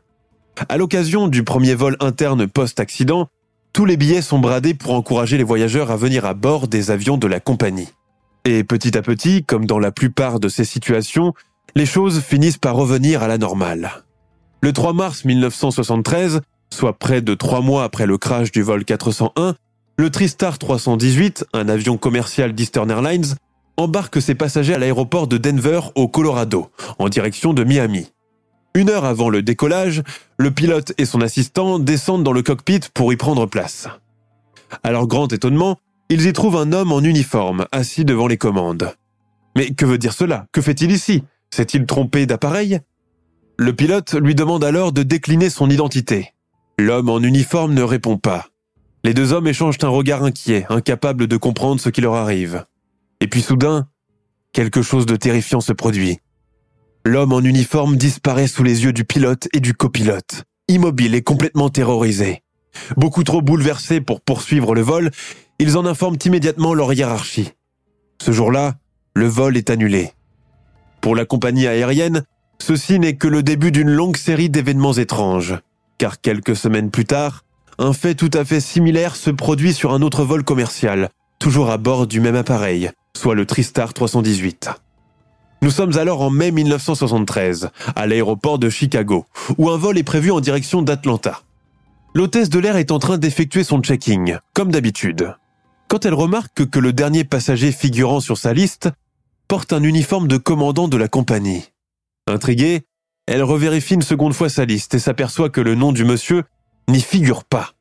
À 0.67 0.75
l'occasion 0.75 1.29
du 1.29 1.43
premier 1.43 1.75
vol 1.75 1.95
interne 2.01 2.45
post-accident, 2.45 3.29
tous 3.71 3.85
les 3.85 3.95
billets 3.95 4.21
sont 4.21 4.39
bradés 4.39 4.73
pour 4.73 4.91
encourager 4.91 5.37
les 5.37 5.45
voyageurs 5.45 5.91
à 5.91 5.95
venir 5.95 6.25
à 6.25 6.33
bord 6.33 6.67
des 6.67 6.91
avions 6.91 7.15
de 7.15 7.27
la 7.27 7.39
compagnie. 7.39 7.87
Et 8.45 8.63
petit 8.63 8.95
à 8.95 9.01
petit, 9.01 9.43
comme 9.43 9.65
dans 9.65 9.79
la 9.79 9.91
plupart 9.91 10.39
de 10.39 10.49
ces 10.49 10.65
situations, 10.65 11.33
les 11.75 11.87
choses 11.87 12.21
finissent 12.21 12.59
par 12.59 12.75
revenir 12.75 13.23
à 13.23 13.27
la 13.27 13.39
normale. 13.39 14.03
Le 14.61 14.71
3 14.71 14.93
mars 14.93 15.25
1973, 15.25 16.41
soit 16.71 16.97
près 16.97 17.21
de 17.21 17.33
trois 17.33 17.61
mois 17.61 17.83
après 17.83 18.05
le 18.05 18.19
crash 18.19 18.51
du 18.51 18.61
vol 18.61 18.85
401, 18.85 19.55
le 19.97 20.09
Tristar 20.11 20.59
318, 20.59 21.45
un 21.53 21.69
avion 21.69 21.97
commercial 21.97 22.53
d'Eastern 22.53 22.91
Airlines, 22.91 23.35
embarque 23.77 24.21
ses 24.21 24.35
passagers 24.35 24.75
à 24.75 24.77
l'aéroport 24.77 25.27
de 25.27 25.37
Denver 25.37 25.81
au 25.95 26.07
Colorado, 26.07 26.69
en 26.99 27.09
direction 27.09 27.53
de 27.53 27.63
Miami. 27.63 28.11
Une 28.75 28.89
heure 28.89 29.05
avant 29.05 29.29
le 29.29 29.41
décollage, 29.41 30.03
le 30.37 30.51
pilote 30.51 30.93
et 30.97 31.05
son 31.05 31.21
assistant 31.21 31.79
descendent 31.79 32.23
dans 32.23 32.33
le 32.33 32.43
cockpit 32.43 32.81
pour 32.93 33.11
y 33.11 33.15
prendre 33.15 33.47
place. 33.47 33.87
À 34.83 34.91
leur 34.91 35.07
grand 35.07 35.31
étonnement, 35.31 35.77
ils 36.09 36.27
y 36.27 36.33
trouvent 36.33 36.57
un 36.57 36.71
homme 36.71 36.91
en 36.91 37.01
uniforme 37.01 37.65
assis 37.71 38.05
devant 38.05 38.27
les 38.27 38.37
commandes. 38.37 38.93
Mais 39.55 39.73
que 39.73 39.85
veut 39.85 39.97
dire 39.97 40.13
cela? 40.13 40.47
Que 40.51 40.61
fait-il 40.61 40.91
ici? 40.91 41.23
S'est-il 41.49 41.85
trompé 41.85 42.25
d'appareil? 42.25 42.79
Le 43.57 43.73
pilote 43.73 44.13
lui 44.13 44.35
demande 44.35 44.63
alors 44.63 44.91
de 44.91 45.03
décliner 45.03 45.49
son 45.49 45.69
identité. 45.69 46.33
L'homme 46.77 47.09
en 47.09 47.19
uniforme 47.19 47.73
ne 47.73 47.81
répond 47.81 48.17
pas. 48.17 48.47
Les 49.03 49.13
deux 49.13 49.33
hommes 49.33 49.47
échangent 49.47 49.77
un 49.83 49.89
regard 49.89 50.23
inquiet, 50.23 50.65
incapable 50.69 51.27
de 51.27 51.37
comprendre 51.37 51.79
ce 51.79 51.89
qui 51.89 52.01
leur 52.01 52.15
arrive. 52.15 52.65
Et 53.21 53.27
puis 53.27 53.41
soudain, 53.41 53.87
quelque 54.51 54.81
chose 54.81 55.05
de 55.05 55.15
terrifiant 55.15 55.61
se 55.61 55.73
produit. 55.73 56.19
L'homme 57.05 57.33
en 57.33 57.41
uniforme 57.41 57.97
disparaît 57.97 58.47
sous 58.47 58.63
les 58.63 58.83
yeux 58.83 58.93
du 58.93 59.05
pilote 59.05 59.47
et 59.53 59.59
du 59.59 59.73
copilote, 59.73 60.43
immobile 60.67 61.15
et 61.15 61.21
complètement 61.21 61.69
terrorisé. 61.69 62.41
Beaucoup 62.97 63.23
trop 63.23 63.41
bouleversés 63.41 64.01
pour 64.01 64.21
poursuivre 64.21 64.75
le 64.75 64.81
vol, 64.81 65.11
ils 65.59 65.77
en 65.77 65.85
informent 65.85 66.17
immédiatement 66.23 66.73
leur 66.73 66.93
hiérarchie. 66.93 67.51
Ce 68.21 68.31
jour-là, 68.31 68.75
le 69.13 69.27
vol 69.27 69.57
est 69.57 69.69
annulé. 69.69 70.11
Pour 71.01 71.15
la 71.15 71.25
compagnie 71.25 71.67
aérienne, 71.67 72.23
ceci 72.61 72.99
n'est 72.99 73.15
que 73.15 73.27
le 73.27 73.43
début 73.43 73.71
d'une 73.71 73.91
longue 73.91 74.17
série 74.17 74.49
d'événements 74.49 74.93
étranges, 74.93 75.55
car 75.97 76.19
quelques 76.19 76.55
semaines 76.55 76.91
plus 76.91 77.05
tard, 77.05 77.43
un 77.77 77.93
fait 77.93 78.15
tout 78.15 78.31
à 78.33 78.45
fait 78.45 78.59
similaire 78.59 79.15
se 79.15 79.29
produit 79.29 79.73
sur 79.73 79.93
un 79.93 80.01
autre 80.01 80.23
vol 80.23 80.43
commercial, 80.43 81.09
toujours 81.39 81.69
à 81.69 81.77
bord 81.77 82.07
du 82.07 82.19
même 82.21 82.35
appareil, 82.35 82.89
soit 83.15 83.35
le 83.35 83.45
Tristar 83.45 83.93
318. 83.93 84.69
Nous 85.61 85.71
sommes 85.71 85.97
alors 85.97 86.21
en 86.21 86.29
mai 86.29 86.51
1973, 86.51 87.69
à 87.95 88.07
l'aéroport 88.07 88.59
de 88.59 88.69
Chicago, 88.69 89.25
où 89.57 89.69
un 89.69 89.77
vol 89.77 89.97
est 89.97 90.03
prévu 90.03 90.31
en 90.31 90.39
direction 90.39 90.81
d'Atlanta. 90.81 91.41
L'hôtesse 92.15 92.47
de 92.47 92.59
l'air 92.59 92.77
est 92.77 92.91
en 92.91 92.99
train 92.99 93.17
d'effectuer 93.17 93.65
son 93.65 93.81
checking, 93.81 94.37
comme 94.53 94.71
d'habitude. 94.71 95.35
Quand 95.89 96.05
elle 96.05 96.13
remarque 96.13 96.65
que 96.69 96.79
le 96.79 96.93
dernier 96.93 97.25
passager 97.25 97.73
figurant 97.73 98.21
sur 98.21 98.37
sa 98.37 98.53
liste 98.53 98.89
porte 99.49 99.73
un 99.73 99.83
uniforme 99.83 100.29
de 100.29 100.37
commandant 100.37 100.87
de 100.87 100.95
la 100.95 101.09
compagnie. 101.09 101.65
Intriguée, 102.25 102.85
elle 103.27 103.43
revérifie 103.43 103.95
une 103.95 104.01
seconde 104.01 104.33
fois 104.33 104.47
sa 104.47 104.63
liste 104.63 104.93
et 104.93 104.99
s'aperçoit 104.99 105.49
que 105.49 105.59
le 105.59 105.75
nom 105.75 105.91
du 105.91 106.05
monsieur 106.05 106.43
n'y 106.87 107.01
figure 107.01 107.43
pas. 107.43 107.71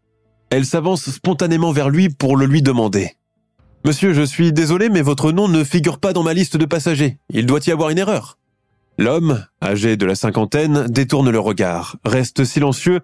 Elle 0.51 0.67
s'avance 0.67 1.09
spontanément 1.11 1.71
vers 1.71 1.89
lui 1.89 2.09
pour 2.09 2.37
le 2.37 2.47
lui 2.47 2.61
demander. 2.61 3.13
Monsieur, 3.87 4.15
je 4.15 4.23
suis 4.23 4.53
désolé, 4.53 4.89
mais 4.89 5.03
votre 5.03 5.31
nom 5.31 5.47
ne 5.47 5.63
figure 5.63 6.01
pas 6.01 6.13
dans 6.13 6.25
ma 6.25 6.35
liste 6.35 6.57
de 6.57 6.65
passagers. 6.65 7.19
Il 7.31 7.47
doit 7.47 7.61
y 7.69 7.71
avoir 7.71 7.91
une 7.91 7.99
erreur. 7.99 8.39
L'homme, 8.99 9.47
âgé 9.63 9.97
de 9.97 10.07
la 10.07 10.17
cinquantaine, 10.17 10.87
détourne 10.89 11.31
le 11.31 11.39
regard, 11.39 11.99
reste 12.05 12.45
silencieux 12.45 13.01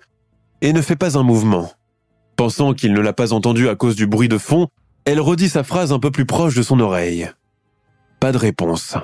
et 0.61 0.73
ne 0.73 0.83
fait 0.83 0.97
pas 0.97 1.19
un 1.19 1.23
mouvement. 1.23 1.71
Pensant 2.37 2.73
qu'il 2.75 2.93
ne 2.93 3.01
l'a 3.01 3.13
pas 3.13 3.33
entendu 3.33 3.69
à 3.69 3.77
cause 3.77 3.97
du 3.97 4.07
bruit 4.07 4.29
de 4.29 4.39
fond, 4.39 4.69
elle 5.05 5.21
redit 5.21 5.49
sa 5.49 5.65
phrase 5.65 5.93
un 5.93 5.99
peu 5.99 6.11
plus 6.11 6.27
proche 6.27 6.55
de 6.55 6.63
son 6.63 6.81
oreille. 6.81 7.31
Pas 8.19 8.33
de 8.33 8.39
réponse. 8.39 8.97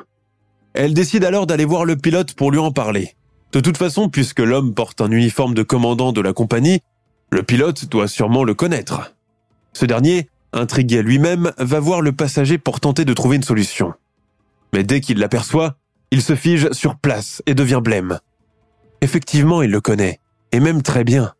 Elle 0.74 0.94
décide 0.94 1.24
alors 1.24 1.46
d'aller 1.46 1.64
voir 1.64 1.84
le 1.84 1.96
pilote 1.96 2.34
pour 2.34 2.50
lui 2.50 2.58
en 2.58 2.72
parler. 2.72 3.14
De 3.52 3.60
toute 3.60 3.78
façon, 3.78 4.08
puisque 4.08 4.40
l'homme 4.40 4.74
porte 4.74 5.00
un 5.00 5.10
uniforme 5.10 5.54
de 5.54 5.62
commandant 5.62 6.12
de 6.12 6.20
la 6.20 6.32
compagnie, 6.32 6.80
le 7.30 7.42
pilote 7.42 7.86
doit 7.86 8.08
sûrement 8.08 8.44
le 8.44 8.54
connaître. 8.54 9.14
Ce 9.72 9.86
dernier 9.86 10.28
intrigué 10.56 11.02
lui-même, 11.02 11.52
va 11.58 11.80
voir 11.80 12.00
le 12.00 12.12
passager 12.12 12.58
pour 12.58 12.80
tenter 12.80 13.04
de 13.04 13.14
trouver 13.14 13.36
une 13.36 13.42
solution. 13.42 13.94
Mais 14.72 14.84
dès 14.84 15.00
qu'il 15.00 15.18
l'aperçoit, 15.18 15.76
il 16.10 16.22
se 16.22 16.34
fige 16.34 16.70
sur 16.72 16.96
place 16.96 17.42
et 17.46 17.54
devient 17.54 17.80
blême. 17.82 18.18
Effectivement, 19.00 19.62
il 19.62 19.70
le 19.70 19.80
connaît, 19.80 20.20
et 20.52 20.60
même 20.60 20.82
très 20.82 21.04
bien. 21.04 21.32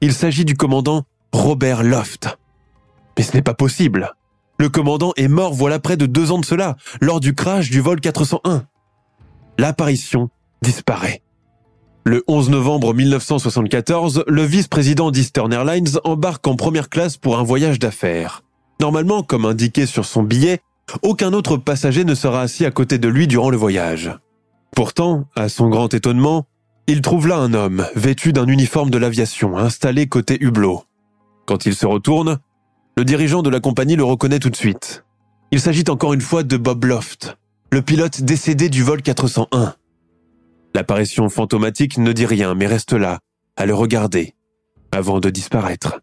Il 0.00 0.12
s'agit 0.12 0.44
du 0.44 0.56
commandant 0.56 1.04
Robert 1.32 1.82
Loft. 1.82 2.38
Mais 3.16 3.24
ce 3.24 3.36
n'est 3.36 3.42
pas 3.42 3.54
possible. 3.54 4.12
Le 4.58 4.68
commandant 4.68 5.12
est 5.16 5.28
mort 5.28 5.52
voilà 5.52 5.78
près 5.78 5.96
de 5.96 6.06
deux 6.06 6.30
ans 6.30 6.38
de 6.38 6.44
cela, 6.44 6.76
lors 7.00 7.20
du 7.20 7.34
crash 7.34 7.70
du 7.70 7.80
vol 7.80 8.00
401. 8.00 8.64
L'apparition 9.58 10.30
disparaît. 10.62 11.22
Le 12.04 12.22
11 12.28 12.50
novembre 12.50 12.94
1974, 12.94 14.24
le 14.26 14.42
vice-président 14.42 15.10
d'Eastern 15.10 15.52
Airlines 15.52 15.98
embarque 16.04 16.46
en 16.46 16.56
première 16.56 16.88
classe 16.88 17.16
pour 17.16 17.38
un 17.38 17.42
voyage 17.42 17.78
d'affaires. 17.78 18.42
Normalement, 18.80 19.22
comme 19.22 19.44
indiqué 19.44 19.84
sur 19.84 20.04
son 20.04 20.22
billet, 20.22 20.60
aucun 21.02 21.32
autre 21.32 21.56
passager 21.56 22.04
ne 22.04 22.14
sera 22.14 22.42
assis 22.42 22.64
à 22.64 22.70
côté 22.70 22.98
de 22.98 23.08
lui 23.08 23.26
durant 23.26 23.50
le 23.50 23.56
voyage. 23.56 24.12
Pourtant, 24.74 25.24
à 25.34 25.48
son 25.48 25.68
grand 25.68 25.92
étonnement, 25.92 26.46
Il 26.90 27.02
trouve 27.02 27.28
là 27.28 27.36
un 27.36 27.52
homme, 27.52 27.86
vêtu 27.94 28.32
d'un 28.32 28.46
uniforme 28.46 28.88
de 28.88 28.96
l'aviation, 28.96 29.58
installé 29.58 30.06
côté 30.06 30.38
hublot. 30.40 30.84
Quand 31.44 31.66
il 31.66 31.74
se 31.74 31.84
retourne, 31.84 32.38
le 32.96 33.04
dirigeant 33.04 33.42
de 33.42 33.50
la 33.50 33.60
compagnie 33.60 33.94
le 33.94 34.04
reconnaît 34.04 34.38
tout 34.38 34.48
de 34.48 34.56
suite. 34.56 35.04
Il 35.50 35.60
s'agit 35.60 35.84
encore 35.90 36.14
une 36.14 36.22
fois 36.22 36.44
de 36.44 36.56
Bob 36.56 36.86
Loft, 36.86 37.36
le 37.70 37.82
pilote 37.82 38.22
décédé 38.22 38.70
du 38.70 38.82
vol 38.82 39.02
401. 39.02 39.74
L'apparition 40.74 41.28
fantomatique 41.28 41.98
ne 41.98 42.10
dit 42.12 42.24
rien 42.24 42.54
mais 42.54 42.66
reste 42.66 42.94
là, 42.94 43.18
à 43.58 43.66
le 43.66 43.74
regarder, 43.74 44.32
avant 44.90 45.20
de 45.20 45.28
disparaître. 45.28 46.00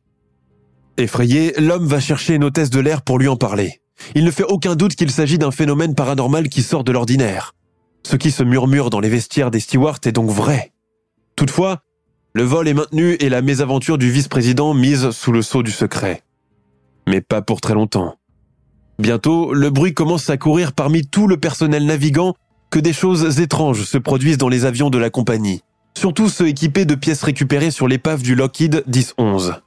Effrayé, 0.98 1.56
l'homme 1.58 1.88
va 1.88 2.00
chercher 2.00 2.36
une 2.36 2.43
hôtesse 2.43 2.69
de 2.69 2.80
l'air 2.80 3.02
pour 3.02 3.17
lui 3.17 3.28
en 3.28 3.38
parler. 3.38 3.82
Il 4.13 4.24
ne 4.24 4.30
fait 4.30 4.43
aucun 4.43 4.76
doute 4.76 4.93
qu'il 4.93 5.10
s'agit 5.10 5.39
d'un 5.39 5.50
phénomène 5.50 5.95
paranormal 5.95 6.48
qui 6.48 6.62
sort 6.62 6.84
de 6.84 6.91
l'ordinaire. 6.91 7.56
Ce 8.04 8.17
qui 8.17 8.30
se 8.30 8.43
murmure 8.43 8.91
dans 8.91 9.00
les 9.00 9.10
vestiaires 9.10 9.50
des 9.50 9.60
stewards 9.60 9.98
est 10.06 10.12
donc 10.12 10.30
vrai. 10.30 10.74
Toutefois, 11.36 11.82
le 12.34 12.43
vol 12.43 12.67
est 12.67 12.74
maintenu 12.74 13.13
et 13.19 13.30
la 13.30 13.41
mésaventure 13.41 13.98
du 13.98 14.12
vice-président 14.12 14.74
mise 14.74 15.12
sous 15.12 15.32
le 15.32 15.41
sceau 15.41 15.63
du 15.63 15.71
secret. 15.71 16.24
Mais 17.08 17.21
pas 17.21 17.41
pour 17.41 17.62
très 17.62 17.74
longtemps. 17.74 18.15
Bientôt, 19.00 19.54
le 19.54 19.69
bruit 19.69 19.93
commence 19.93 20.30
à 20.30 20.38
courir 20.38 20.74
parmi 20.74 21.06
tout 21.06 21.28
le 21.28 21.38
personnel 21.38 21.86
navigant 21.86 22.34
que 22.71 22.80
des 22.80 22.93
choses 22.93 23.39
étranges 23.39 23.84
se 23.84 23.98
produisent 23.98 24.38
dans 24.38 24.50
les 24.50 24.65
avions 24.65 24.89
de 24.89 24.98
la 24.98 25.10
compagnie, 25.10 25.62
surtout 25.98 26.30
ceux 26.30 26.48
équipés 26.48 26.86
de 26.86 26.95
pièces 26.95 27.24
récupérées 27.24 27.71
sur 27.71 27.88
l'épave 27.88 28.21
du 28.21 28.36
Lockheed 28.36 28.84
10-11. 28.89 29.60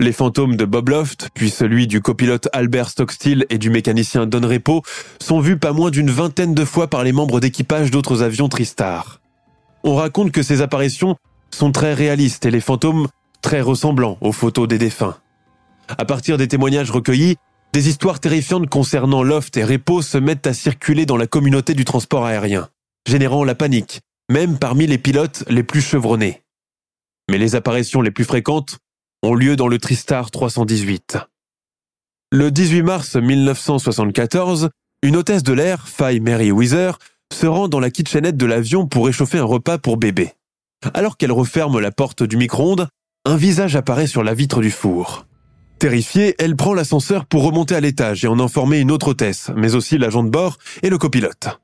Les 0.00 0.12
fantômes 0.12 0.56
de 0.56 0.64
Bob 0.64 0.88
Loft, 0.88 1.28
puis 1.34 1.50
celui 1.50 1.86
du 1.86 2.00
copilote 2.00 2.48
Albert 2.54 2.88
Stockstill 2.88 3.44
et 3.50 3.58
du 3.58 3.68
mécanicien 3.68 4.26
Don 4.26 4.46
Repo 4.48 4.82
sont 5.20 5.40
vus 5.40 5.58
pas 5.58 5.72
moins 5.72 5.90
d'une 5.90 6.10
vingtaine 6.10 6.54
de 6.54 6.64
fois 6.64 6.88
par 6.88 7.04
les 7.04 7.12
membres 7.12 7.40
d'équipage 7.40 7.90
d'autres 7.90 8.22
avions 8.22 8.48
Tristar. 8.48 9.19
On 9.82 9.94
raconte 9.94 10.32
que 10.32 10.42
ces 10.42 10.60
apparitions 10.60 11.16
sont 11.50 11.72
très 11.72 11.94
réalistes 11.94 12.46
et 12.46 12.50
les 12.50 12.60
fantômes 12.60 13.08
très 13.42 13.60
ressemblants 13.60 14.18
aux 14.20 14.32
photos 14.32 14.68
des 14.68 14.78
défunts. 14.78 15.16
À 15.98 16.04
partir 16.04 16.36
des 16.36 16.48
témoignages 16.48 16.90
recueillis, 16.90 17.36
des 17.72 17.88
histoires 17.88 18.20
terrifiantes 18.20 18.68
concernant 18.68 19.22
Loft 19.22 19.56
et 19.56 19.64
Repo 19.64 20.02
se 20.02 20.18
mettent 20.18 20.46
à 20.46 20.54
circuler 20.54 21.06
dans 21.06 21.16
la 21.16 21.26
communauté 21.26 21.74
du 21.74 21.84
transport 21.84 22.26
aérien, 22.26 22.68
générant 23.08 23.44
la 23.44 23.54
panique, 23.54 24.00
même 24.30 24.58
parmi 24.58 24.86
les 24.86 24.98
pilotes 24.98 25.44
les 25.48 25.62
plus 25.62 25.80
chevronnés. 25.80 26.42
Mais 27.30 27.38
les 27.38 27.54
apparitions 27.54 28.02
les 28.02 28.10
plus 28.10 28.24
fréquentes 28.24 28.78
ont 29.22 29.34
lieu 29.34 29.56
dans 29.56 29.68
le 29.68 29.78
Tristar 29.78 30.30
318. 30.30 31.18
Le 32.32 32.50
18 32.50 32.82
mars 32.82 33.16
1974, 33.16 34.70
une 35.02 35.16
hôtesse 35.16 35.42
de 35.42 35.52
l'air, 35.52 35.88
Faye 35.88 36.20
Mary 36.20 36.52
Weather, 36.52 36.98
se 37.40 37.46
rend 37.46 37.68
dans 37.68 37.80
la 37.80 37.88
kitchenette 37.88 38.36
de 38.36 38.44
l'avion 38.44 38.86
pour 38.86 39.06
réchauffer 39.06 39.38
un 39.38 39.44
repas 39.44 39.78
pour 39.78 39.96
bébé. 39.96 40.34
Alors 40.92 41.16
qu'elle 41.16 41.32
referme 41.32 41.80
la 41.80 41.90
porte 41.90 42.22
du 42.22 42.36
micro-ondes, 42.36 42.86
un 43.24 43.36
visage 43.36 43.76
apparaît 43.76 44.06
sur 44.06 44.22
la 44.22 44.34
vitre 44.34 44.60
du 44.60 44.70
four. 44.70 45.26
Terrifiée, 45.78 46.34
elle 46.38 46.54
prend 46.54 46.74
l'ascenseur 46.74 47.24
pour 47.24 47.42
remonter 47.42 47.74
à 47.74 47.80
l'étage 47.80 48.26
et 48.26 48.28
en 48.28 48.38
informer 48.40 48.78
une 48.80 48.90
autre 48.90 49.08
hôtesse, 49.08 49.50
mais 49.56 49.74
aussi 49.74 49.96
l'agent 49.96 50.22
de 50.22 50.28
bord 50.28 50.58
et 50.82 50.90
le 50.90 50.98
copilote. 50.98 51.60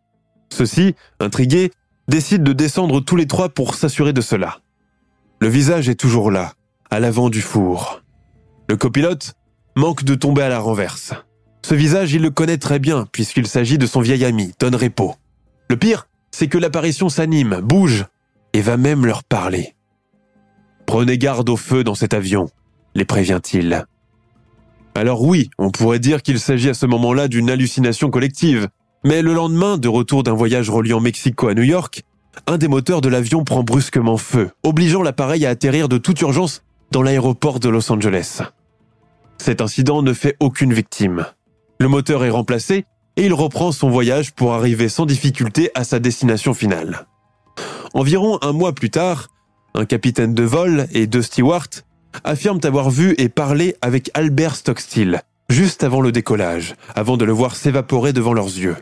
Ceux-ci, 0.50 0.94
intrigués, 1.20 1.70
décident 2.08 2.44
de 2.44 2.54
descendre 2.54 3.00
tous 3.00 3.16
les 3.16 3.26
trois 3.26 3.50
pour 3.50 3.74
s'assurer 3.74 4.14
de 4.14 4.22
cela. 4.22 4.60
Le 5.42 5.48
visage 5.48 5.90
est 5.90 6.00
toujours 6.00 6.30
là, 6.30 6.54
à 6.90 7.00
l'avant 7.00 7.28
du 7.28 7.42
four. 7.42 8.00
Le 8.70 8.78
copilote 8.78 9.34
manque 9.76 10.04
de 10.04 10.14
tomber 10.14 10.40
à 10.40 10.48
la 10.48 10.58
renverse. 10.58 11.12
Ce 11.60 11.74
visage, 11.74 12.14
il 12.14 12.22
le 12.22 12.30
connaît 12.30 12.56
très 12.56 12.78
bien, 12.78 13.06
puisqu'il 13.12 13.46
s'agit 13.46 13.76
de 13.76 13.86
son 13.86 14.00
vieil 14.00 14.24
ami, 14.24 14.52
Don 14.58 14.70
Repo. 14.74 15.16
Le 15.68 15.76
pire, 15.76 16.08
c'est 16.30 16.48
que 16.48 16.58
l'apparition 16.58 17.08
s'anime, 17.08 17.60
bouge, 17.62 18.06
et 18.52 18.60
va 18.60 18.76
même 18.76 19.04
leur 19.04 19.24
parler. 19.24 19.74
Prenez 20.86 21.18
garde 21.18 21.48
au 21.48 21.56
feu 21.56 21.82
dans 21.82 21.94
cet 21.94 22.14
avion, 22.14 22.48
les 22.94 23.04
prévient-il. 23.04 23.84
Alors 24.94 25.22
oui, 25.22 25.50
on 25.58 25.70
pourrait 25.70 25.98
dire 25.98 26.22
qu'il 26.22 26.40
s'agit 26.40 26.70
à 26.70 26.74
ce 26.74 26.86
moment-là 26.86 27.28
d'une 27.28 27.50
hallucination 27.50 28.10
collective, 28.10 28.68
mais 29.04 29.22
le 29.22 29.34
lendemain, 29.34 29.76
de 29.76 29.88
retour 29.88 30.22
d'un 30.22 30.32
voyage 30.32 30.70
reliant 30.70 31.00
Mexico 31.00 31.48
à 31.48 31.54
New 31.54 31.64
York, 31.64 32.02
un 32.46 32.58
des 32.58 32.68
moteurs 32.68 33.00
de 33.00 33.08
l'avion 33.08 33.44
prend 33.44 33.62
brusquement 33.62 34.16
feu, 34.16 34.50
obligeant 34.62 35.02
l'appareil 35.02 35.44
à 35.46 35.50
atterrir 35.50 35.88
de 35.88 35.98
toute 35.98 36.20
urgence 36.20 36.62
dans 36.92 37.02
l'aéroport 37.02 37.60
de 37.60 37.68
Los 37.68 37.90
Angeles. 37.90 38.42
Cet 39.38 39.60
incident 39.60 40.02
ne 40.02 40.12
fait 40.12 40.36
aucune 40.40 40.72
victime. 40.72 41.26
Le 41.78 41.88
moteur 41.88 42.24
est 42.24 42.30
remplacé 42.30 42.86
et 43.16 43.26
il 43.26 43.34
reprend 43.34 43.72
son 43.72 43.88
voyage 43.88 44.32
pour 44.32 44.54
arriver 44.54 44.88
sans 44.88 45.06
difficulté 45.06 45.70
à 45.74 45.84
sa 45.84 45.98
destination 45.98 46.54
finale. 46.54 47.06
Environ 47.94 48.38
un 48.42 48.52
mois 48.52 48.74
plus 48.74 48.90
tard, 48.90 49.28
un 49.74 49.84
capitaine 49.84 50.34
de 50.34 50.42
vol 50.42 50.86
et 50.92 51.06
deux 51.06 51.22
stewards 51.22 51.82
affirment 52.24 52.60
avoir 52.64 52.90
vu 52.90 53.14
et 53.18 53.28
parlé 53.28 53.76
avec 53.82 54.10
Albert 54.14 54.56
Stockstill 54.56 55.22
juste 55.48 55.84
avant 55.84 56.00
le 56.00 56.12
décollage, 56.12 56.74
avant 56.94 57.16
de 57.16 57.24
le 57.24 57.32
voir 57.32 57.54
s'évaporer 57.54 58.12
devant 58.12 58.32
leurs 58.32 58.46
yeux. 58.46 58.76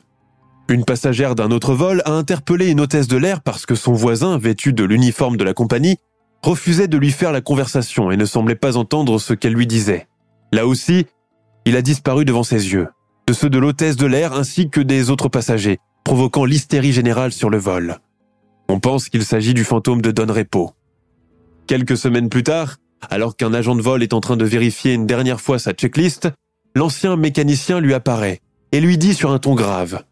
Une 0.69 0.85
passagère 0.85 1.35
d'un 1.35 1.51
autre 1.51 1.75
vol 1.75 2.01
a 2.07 2.13
interpellé 2.13 2.71
une 2.71 2.81
hôtesse 2.81 3.09
de 3.09 3.19
l'air 3.19 3.43
parce 3.43 3.67
que 3.67 3.75
son 3.75 3.93
voisin, 3.93 4.39
vêtu 4.39 4.73
de 4.73 4.85
l'uniforme 4.85 5.37
de 5.37 5.45
la 5.45 5.53
compagnie, 5.53 5.99
refusait 6.43 6.89
de 6.89 6.97
lui 6.97 7.11
faire 7.11 7.33
la 7.33 7.43
conversation 7.43 8.11
et 8.11 8.17
ne 8.17 8.25
semblait 8.25 8.55
pas 8.55 8.77
entendre 8.77 9.19
ce 9.19 9.35
qu'elle 9.35 9.53
lui 9.53 9.67
disait. 9.67 10.07
Là 10.53 10.67
aussi, 10.67 11.07
il 11.67 11.77
a 11.77 11.83
disparu 11.83 12.25
devant 12.25 12.45
ses 12.45 12.73
yeux, 12.73 12.89
de 13.27 13.33
ceux 13.33 13.51
de 13.51 13.59
l'hôtesse 13.59 13.97
de 13.97 14.07
l'air 14.07 14.33
ainsi 14.33 14.69
que 14.71 14.81
des 14.81 15.11
autres 15.11 15.29
passagers, 15.29 15.79
provoquant 16.05 16.45
l'hystérie 16.45 16.93
générale 16.93 17.33
sur 17.33 17.51
le 17.51 17.59
vol. 17.59 17.99
On 18.69 18.81
pense 18.81 19.09
qu'il 19.09 19.25
s'agit 19.25 19.55
du 19.55 19.65
fantôme 19.65 20.03
de 20.03 20.11
Don 20.11 20.33
Repo. 20.33 20.73
Quelques 21.67 21.97
semaines 21.97 22.29
plus 22.29 22.43
tard, 22.43 22.77
alors 23.11 23.37
qu'un 23.37 23.55
agent 23.55 23.77
de 23.77 23.83
vol 23.83 24.03
est 24.03 24.13
en 24.13 24.21
train 24.21 24.37
de 24.37 24.45
vérifier 24.45 24.95
une 24.95 25.07
dernière 25.07 25.41
fois 25.41 25.59
sa 25.59 25.73
checklist, 25.73 26.29
l'ancien 26.75 27.17
mécanicien 27.17 27.81
lui 27.81 27.95
apparaît 27.95 28.41
et 28.73 28.81
lui 28.81 28.99
dit 28.99 29.15
sur 29.15 29.31
un 29.31 29.39
ton 29.39 29.55
grave⁇ 29.55 29.95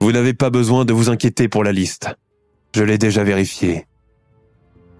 Vous 0.00 0.12
n'avez 0.12 0.34
pas 0.34 0.50
besoin 0.50 0.84
de 0.84 0.92
vous 0.92 1.10
inquiéter 1.10 1.48
pour 1.48 1.64
la 1.64 1.72
liste. 1.72 2.14
Je 2.74 2.84
l'ai 2.84 2.98
déjà 2.98 3.24
vérifiée. 3.24 3.86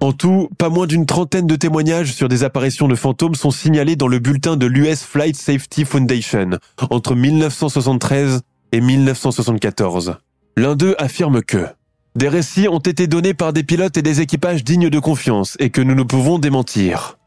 En 0.01 0.13
tout, 0.13 0.51
pas 0.59 0.69
moins 0.69 0.87
d'une 0.87 1.07
trentaine 1.07 1.47
de 1.47 1.57
témoignages 1.57 2.13
sur 2.13 2.29
des 2.29 2.45
apparitions 2.45 2.87
de 2.87 2.95
fantômes 2.95 3.35
sont 3.35 3.51
signalés 3.51 3.97
dans 3.97 4.09
le 4.09 4.19
bulletin 4.19 4.57
de 4.57 4.67
l'US 4.67 5.03
Flight 5.03 5.37
Safety 5.37 5.85
Foundation 5.85 6.59
entre 6.91 7.15
1973 7.15 8.43
et 8.73 8.81
1974. 8.81 10.17
L'un 10.57 10.77
d'eux 10.77 10.95
affirme 10.99 11.43
que 11.43 11.67
des 12.15 12.29
récits 12.29 12.69
ont 12.69 12.79
été 12.79 13.07
donnés 13.07 13.35
par 13.35 13.53
des 13.53 13.63
pilotes 13.63 13.97
et 13.97 14.03
des 14.03 14.21
équipages 14.21 14.65
dignes 14.65 14.91
de 14.91 14.99
confiance 14.99 15.57
et 15.61 15.71
que 15.71 15.81
nous 15.81 15.95
ne 15.95 16.03
pouvons 16.03 16.39
démentir. 16.39 17.19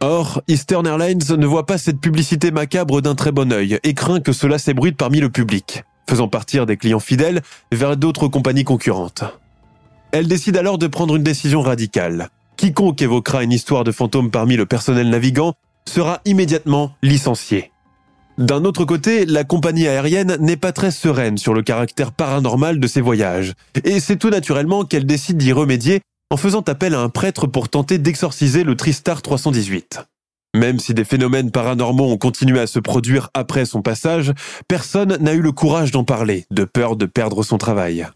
Or, 0.00 0.42
Eastern 0.46 0.86
Airlines 0.86 1.22
ne 1.36 1.46
voit 1.46 1.66
pas 1.66 1.78
cette 1.78 2.00
publicité 2.00 2.50
macabre 2.50 3.00
d'un 3.00 3.14
très 3.14 3.32
bon 3.32 3.52
œil 3.52 3.78
et 3.82 3.94
craint 3.94 4.20
que 4.20 4.32
cela 4.32 4.58
s'ébruite 4.58 4.96
parmi 4.96 5.20
le 5.20 5.30
public, 5.30 5.84
faisant 6.08 6.28
partir 6.28 6.66
des 6.66 6.76
clients 6.76 7.00
fidèles 7.00 7.42
vers 7.72 7.96
d'autres 7.96 8.28
compagnies 8.28 8.64
concurrentes. 8.64 9.24
Elle 10.12 10.28
décide 10.28 10.56
alors 10.56 10.78
de 10.78 10.86
prendre 10.86 11.16
une 11.16 11.22
décision 11.22 11.60
radicale. 11.62 12.30
Quiconque 12.56 13.02
évoquera 13.02 13.42
une 13.42 13.52
histoire 13.52 13.84
de 13.84 13.92
fantôme 13.92 14.30
parmi 14.30 14.56
le 14.56 14.66
personnel 14.66 15.10
navigant 15.10 15.54
sera 15.86 16.20
immédiatement 16.24 16.92
licencié. 17.02 17.70
D'un 18.38 18.64
autre 18.64 18.84
côté, 18.84 19.24
la 19.24 19.44
compagnie 19.44 19.88
aérienne 19.88 20.36
n'est 20.40 20.56
pas 20.56 20.72
très 20.72 20.90
sereine 20.90 21.38
sur 21.38 21.54
le 21.54 21.62
caractère 21.62 22.12
paranormal 22.12 22.80
de 22.80 22.86
ses 22.86 23.00
voyages, 23.00 23.54
et 23.84 23.98
c'est 23.98 24.16
tout 24.16 24.28
naturellement 24.28 24.84
qu'elle 24.84 25.06
décide 25.06 25.38
d'y 25.38 25.52
remédier 25.52 26.00
en 26.30 26.36
faisant 26.36 26.60
appel 26.60 26.94
à 26.94 27.00
un 27.00 27.08
prêtre 27.08 27.46
pour 27.46 27.68
tenter 27.68 27.98
d'exorciser 27.98 28.62
le 28.62 28.76
Tristar 28.76 29.22
318. 29.22 30.00
Même 30.54 30.78
si 30.78 30.92
des 30.92 31.04
phénomènes 31.04 31.50
paranormaux 31.50 32.10
ont 32.10 32.18
continué 32.18 32.60
à 32.60 32.66
se 32.66 32.78
produire 32.78 33.30
après 33.32 33.64
son 33.64 33.82
passage, 33.82 34.32
personne 34.68 35.16
n'a 35.20 35.34
eu 35.34 35.40
le 35.40 35.52
courage 35.52 35.90
d'en 35.90 36.04
parler, 36.04 36.46
de 36.50 36.64
peur 36.64 36.96
de 36.96 37.06
perdre 37.06 37.42
son 37.42 37.58
travail. 37.58 38.06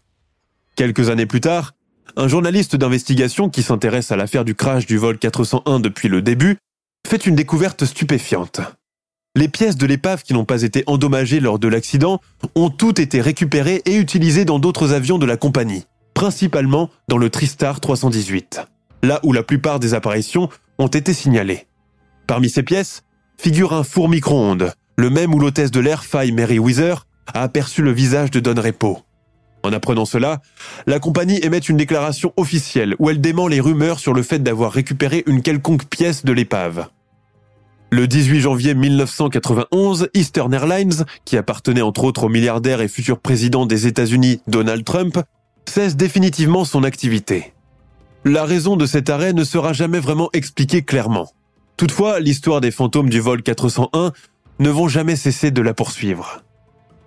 Quelques 0.75 1.09
années 1.09 1.25
plus 1.25 1.41
tard, 1.41 1.73
un 2.17 2.27
journaliste 2.27 2.75
d'investigation 2.75 3.49
qui 3.49 3.63
s'intéresse 3.63 4.11
à 4.11 4.15
l'affaire 4.15 4.45
du 4.45 4.55
crash 4.55 4.85
du 4.85 4.97
vol 4.97 5.17
401 5.17 5.79
depuis 5.79 6.09
le 6.09 6.21
début 6.21 6.57
fait 7.07 7.25
une 7.25 7.35
découverte 7.35 7.85
stupéfiante. 7.85 8.61
Les 9.35 9.47
pièces 9.47 9.77
de 9.77 9.85
l'épave 9.85 10.23
qui 10.23 10.33
n'ont 10.33 10.45
pas 10.45 10.63
été 10.63 10.83
endommagées 10.87 11.39
lors 11.39 11.57
de 11.57 11.67
l'accident 11.67 12.19
ont 12.55 12.69
toutes 12.69 12.99
été 12.99 13.21
récupérées 13.21 13.81
et 13.85 13.95
utilisées 13.95 14.45
dans 14.45 14.59
d'autres 14.59 14.91
avions 14.91 15.17
de 15.17 15.25
la 15.25 15.37
compagnie, 15.37 15.85
principalement 16.13 16.89
dans 17.07 17.17
le 17.17 17.29
Tristar 17.29 17.79
318, 17.79 18.61
là 19.03 19.19
où 19.23 19.31
la 19.31 19.43
plupart 19.43 19.79
des 19.79 19.93
apparitions 19.93 20.49
ont 20.79 20.87
été 20.87 21.13
signalées. 21.13 21.67
Parmi 22.27 22.49
ces 22.49 22.63
pièces 22.63 23.03
figure 23.37 23.73
un 23.73 23.83
four 23.83 24.09
micro-ondes, 24.09 24.73
le 24.97 25.09
même 25.09 25.33
où 25.33 25.39
l'hôtesse 25.39 25.71
de 25.71 25.79
l'air 25.79 26.03
Faye 26.03 26.31
Mary 26.31 26.59
Weather 26.59 27.05
a 27.33 27.43
aperçu 27.43 27.81
le 27.81 27.91
visage 27.91 28.31
de 28.31 28.39
Don 28.39 28.61
Repo. 28.61 28.99
En 29.63 29.73
apprenant 29.73 30.05
cela, 30.05 30.41
la 30.87 30.99
compagnie 30.99 31.39
émet 31.43 31.59
une 31.59 31.77
déclaration 31.77 32.33
officielle 32.37 32.95
où 32.99 33.09
elle 33.09 33.21
dément 33.21 33.47
les 33.47 33.59
rumeurs 33.59 33.99
sur 33.99 34.13
le 34.13 34.23
fait 34.23 34.39
d'avoir 34.39 34.71
récupéré 34.71 35.23
une 35.27 35.41
quelconque 35.41 35.85
pièce 35.85 36.25
de 36.25 36.33
l'épave. 36.33 36.87
Le 37.91 38.07
18 38.07 38.39
janvier 38.39 38.73
1991, 38.73 40.07
Eastern 40.13 40.53
Airlines, 40.53 41.05
qui 41.25 41.35
appartenait 41.35 41.81
entre 41.81 42.05
autres 42.05 42.23
au 42.23 42.29
milliardaire 42.29 42.81
et 42.81 42.87
futur 42.87 43.19
président 43.19 43.65
des 43.65 43.85
États-Unis 43.85 44.39
Donald 44.47 44.85
Trump, 44.85 45.19
cesse 45.67 45.97
définitivement 45.97 46.63
son 46.63 46.83
activité. 46.83 47.53
La 48.23 48.45
raison 48.45 48.77
de 48.77 48.85
cet 48.85 49.09
arrêt 49.09 49.33
ne 49.33 49.43
sera 49.43 49.73
jamais 49.73 49.99
vraiment 49.99 50.29
expliquée 50.31 50.83
clairement. 50.83 51.29
Toutefois, 51.75 52.19
l'histoire 52.19 52.61
des 52.61 52.71
fantômes 52.71 53.09
du 53.09 53.19
vol 53.19 53.43
401 53.43 54.13
ne 54.59 54.69
vont 54.69 54.87
jamais 54.87 55.15
cesser 55.15 55.51
de 55.51 55.61
la 55.61 55.73
poursuivre. 55.73 56.43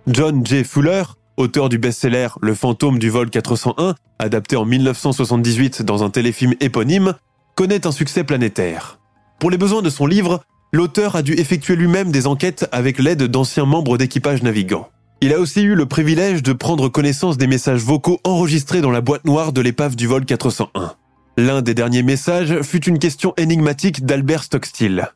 John 0.06 0.44
J. 0.44 0.64
Fuller, 0.64 1.04
auteur 1.36 1.68
du 1.68 1.78
best-seller 1.78 2.28
Le 2.40 2.54
fantôme 2.54 2.98
du 2.98 3.10
vol 3.10 3.30
401, 3.30 3.94
adapté 4.18 4.56
en 4.56 4.64
1978 4.64 5.82
dans 5.82 6.02
un 6.02 6.10
téléfilm 6.10 6.54
éponyme, 6.60 7.14
connaît 7.54 7.86
un 7.86 7.92
succès 7.92 8.24
planétaire. 8.24 8.98
Pour 9.38 9.50
les 9.50 9.58
besoins 9.58 9.82
de 9.82 9.90
son 9.90 10.06
livre, 10.06 10.42
l'auteur 10.72 11.16
a 11.16 11.22
dû 11.22 11.32
effectuer 11.34 11.76
lui-même 11.76 12.10
des 12.10 12.26
enquêtes 12.26 12.68
avec 12.72 12.98
l'aide 12.98 13.24
d'anciens 13.24 13.66
membres 13.66 13.98
d'équipage 13.98 14.42
navigants. 14.42 14.88
Il 15.20 15.32
a 15.32 15.40
aussi 15.40 15.62
eu 15.62 15.74
le 15.74 15.86
privilège 15.86 16.42
de 16.42 16.52
prendre 16.52 16.88
connaissance 16.88 17.38
des 17.38 17.46
messages 17.46 17.82
vocaux 17.82 18.20
enregistrés 18.24 18.80
dans 18.80 18.90
la 18.90 19.00
boîte 19.00 19.24
noire 19.24 19.52
de 19.52 19.60
l'épave 19.60 19.96
du 19.96 20.06
vol 20.06 20.24
401. 20.24 20.94
L'un 21.36 21.62
des 21.62 21.74
derniers 21.74 22.02
messages 22.02 22.60
fut 22.62 22.84
une 22.84 22.98
question 22.98 23.34
énigmatique 23.36 24.04
d'Albert 24.04 24.44
Stockstill. 24.44 25.08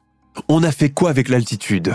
On 0.49 0.63
a 0.63 0.73
fait 0.73 0.91
quoi 0.91 1.11
avec 1.11 1.29
l'altitude? 1.29 1.95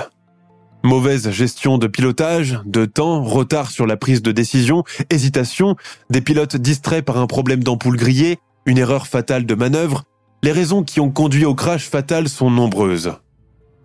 Mauvaise 0.85 1.31
gestion 1.31 1.77
de 1.77 1.87
pilotage, 1.87 2.59
de 2.65 2.83
temps, 2.83 3.23
retard 3.23 3.71
sur 3.71 3.87
la 3.87 3.95
prise 3.95 4.21
de 4.21 4.33
décision, 4.33 4.83
hésitation, 5.09 5.77
des 6.09 6.19
pilotes 6.19 6.57
distraits 6.57 7.05
par 7.05 7.17
un 7.17 7.25
problème 7.25 7.63
d'ampoule 7.63 7.95
grillée, 7.95 8.37
une 8.65 8.77
erreur 8.77 9.07
fatale 9.07 9.45
de 9.45 9.55
manœuvre, 9.55 10.03
les 10.43 10.51
raisons 10.51 10.83
qui 10.83 10.99
ont 10.99 11.09
conduit 11.09 11.45
au 11.45 11.55
crash 11.55 11.87
fatal 11.87 12.27
sont 12.27 12.51
nombreuses. 12.51 13.13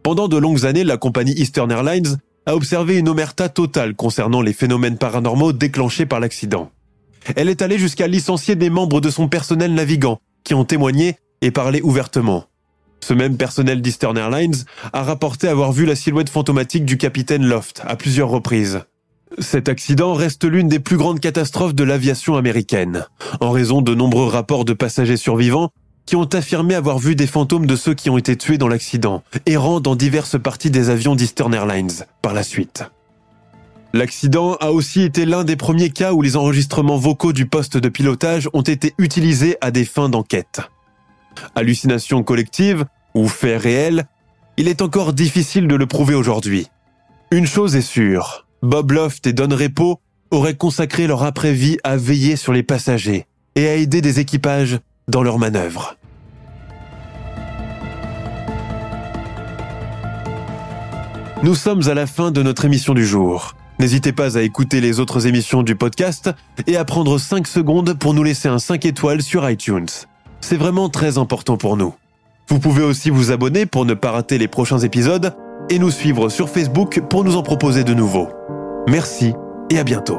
Pendant 0.02 0.26
de 0.26 0.36
longues 0.36 0.66
années, 0.66 0.82
la 0.82 0.96
compagnie 0.96 1.34
Eastern 1.34 1.70
Airlines 1.70 2.18
a 2.46 2.56
observé 2.56 2.98
une 2.98 3.08
omerta 3.08 3.48
totale 3.48 3.94
concernant 3.94 4.42
les 4.42 4.52
phénomènes 4.52 4.98
paranormaux 4.98 5.52
déclenchés 5.52 6.06
par 6.06 6.18
l'accident. 6.18 6.72
Elle 7.36 7.48
est 7.48 7.62
allée 7.62 7.78
jusqu'à 7.78 8.08
licencier 8.08 8.56
des 8.56 8.70
membres 8.70 9.00
de 9.00 9.10
son 9.10 9.28
personnel 9.28 9.72
navigant 9.72 10.18
qui 10.42 10.54
ont 10.54 10.64
témoigné 10.64 11.14
et 11.42 11.52
parlé 11.52 11.80
ouvertement. 11.80 12.46
Ce 13.00 13.14
même 13.14 13.36
personnel 13.36 13.80
d'Eastern 13.80 14.16
Airlines 14.16 14.64
a 14.92 15.02
rapporté 15.02 15.48
avoir 15.48 15.72
vu 15.72 15.86
la 15.86 15.96
silhouette 15.96 16.30
fantomatique 16.30 16.84
du 16.84 16.96
capitaine 16.96 17.46
Loft 17.46 17.82
à 17.86 17.96
plusieurs 17.96 18.28
reprises. 18.28 18.80
Cet 19.38 19.68
accident 19.68 20.14
reste 20.14 20.44
l'une 20.44 20.68
des 20.68 20.78
plus 20.78 20.96
grandes 20.96 21.20
catastrophes 21.20 21.74
de 21.74 21.84
l'aviation 21.84 22.36
américaine, 22.36 23.06
en 23.40 23.50
raison 23.50 23.82
de 23.82 23.94
nombreux 23.94 24.26
rapports 24.26 24.64
de 24.64 24.72
passagers 24.72 25.16
survivants 25.16 25.70
qui 26.06 26.16
ont 26.16 26.28
affirmé 26.32 26.74
avoir 26.74 26.98
vu 26.98 27.14
des 27.14 27.26
fantômes 27.26 27.66
de 27.66 27.76
ceux 27.76 27.92
qui 27.92 28.08
ont 28.08 28.16
été 28.16 28.34
tués 28.36 28.56
dans 28.56 28.68
l'accident, 28.68 29.22
errant 29.44 29.80
dans 29.80 29.94
diverses 29.94 30.40
parties 30.40 30.70
des 30.70 30.88
avions 30.88 31.14
d'Eastern 31.14 31.52
Airlines 31.52 32.06
par 32.22 32.32
la 32.32 32.42
suite. 32.42 32.84
L'accident 33.92 34.54
a 34.60 34.70
aussi 34.70 35.02
été 35.02 35.26
l'un 35.26 35.44
des 35.44 35.56
premiers 35.56 35.90
cas 35.90 36.12
où 36.12 36.22
les 36.22 36.36
enregistrements 36.36 36.96
vocaux 36.96 37.34
du 37.34 37.46
poste 37.46 37.76
de 37.76 37.88
pilotage 37.90 38.48
ont 38.54 38.62
été 38.62 38.94
utilisés 38.98 39.56
à 39.60 39.70
des 39.70 39.84
fins 39.84 40.08
d'enquête. 40.08 40.62
Hallucination 41.54 42.22
collective 42.22 42.84
ou 43.14 43.28
fait 43.28 43.56
réel, 43.56 44.06
il 44.56 44.68
est 44.68 44.82
encore 44.82 45.12
difficile 45.12 45.68
de 45.68 45.74
le 45.74 45.86
prouver 45.86 46.14
aujourd'hui. 46.14 46.68
Une 47.30 47.46
chose 47.46 47.76
est 47.76 47.82
sûre, 47.82 48.46
Bob 48.62 48.92
Loft 48.92 49.26
et 49.26 49.32
Don 49.32 49.54
Repo 49.54 50.00
auraient 50.30 50.56
consacré 50.56 51.06
leur 51.06 51.22
après-vie 51.22 51.78
à 51.84 51.96
veiller 51.96 52.36
sur 52.36 52.52
les 52.52 52.62
passagers 52.62 53.26
et 53.54 53.68
à 53.68 53.74
aider 53.74 54.00
des 54.00 54.20
équipages 54.20 54.78
dans 55.08 55.22
leurs 55.22 55.38
manœuvres. 55.38 55.96
Nous 61.44 61.54
sommes 61.54 61.88
à 61.88 61.94
la 61.94 62.06
fin 62.06 62.32
de 62.32 62.42
notre 62.42 62.64
émission 62.64 62.94
du 62.94 63.06
jour. 63.06 63.54
N'hésitez 63.78 64.12
pas 64.12 64.36
à 64.36 64.42
écouter 64.42 64.80
les 64.80 64.98
autres 64.98 65.28
émissions 65.28 65.62
du 65.62 65.76
podcast 65.76 66.30
et 66.66 66.76
à 66.76 66.84
prendre 66.84 67.16
5 67.16 67.46
secondes 67.46 67.94
pour 67.96 68.12
nous 68.12 68.24
laisser 68.24 68.48
un 68.48 68.58
5 68.58 68.84
étoiles 68.86 69.22
sur 69.22 69.48
iTunes. 69.48 69.86
C'est 70.40 70.56
vraiment 70.56 70.88
très 70.88 71.18
important 71.18 71.56
pour 71.56 71.76
nous. 71.76 71.94
Vous 72.48 72.58
pouvez 72.58 72.82
aussi 72.82 73.10
vous 73.10 73.30
abonner 73.30 73.66
pour 73.66 73.84
ne 73.84 73.94
pas 73.94 74.10
rater 74.10 74.38
les 74.38 74.48
prochains 74.48 74.78
épisodes 74.78 75.34
et 75.68 75.78
nous 75.78 75.90
suivre 75.90 76.28
sur 76.28 76.48
Facebook 76.48 77.00
pour 77.10 77.24
nous 77.24 77.36
en 77.36 77.42
proposer 77.42 77.84
de 77.84 77.94
nouveaux. 77.94 78.28
Merci 78.88 79.34
et 79.70 79.78
à 79.78 79.84
bientôt. 79.84 80.18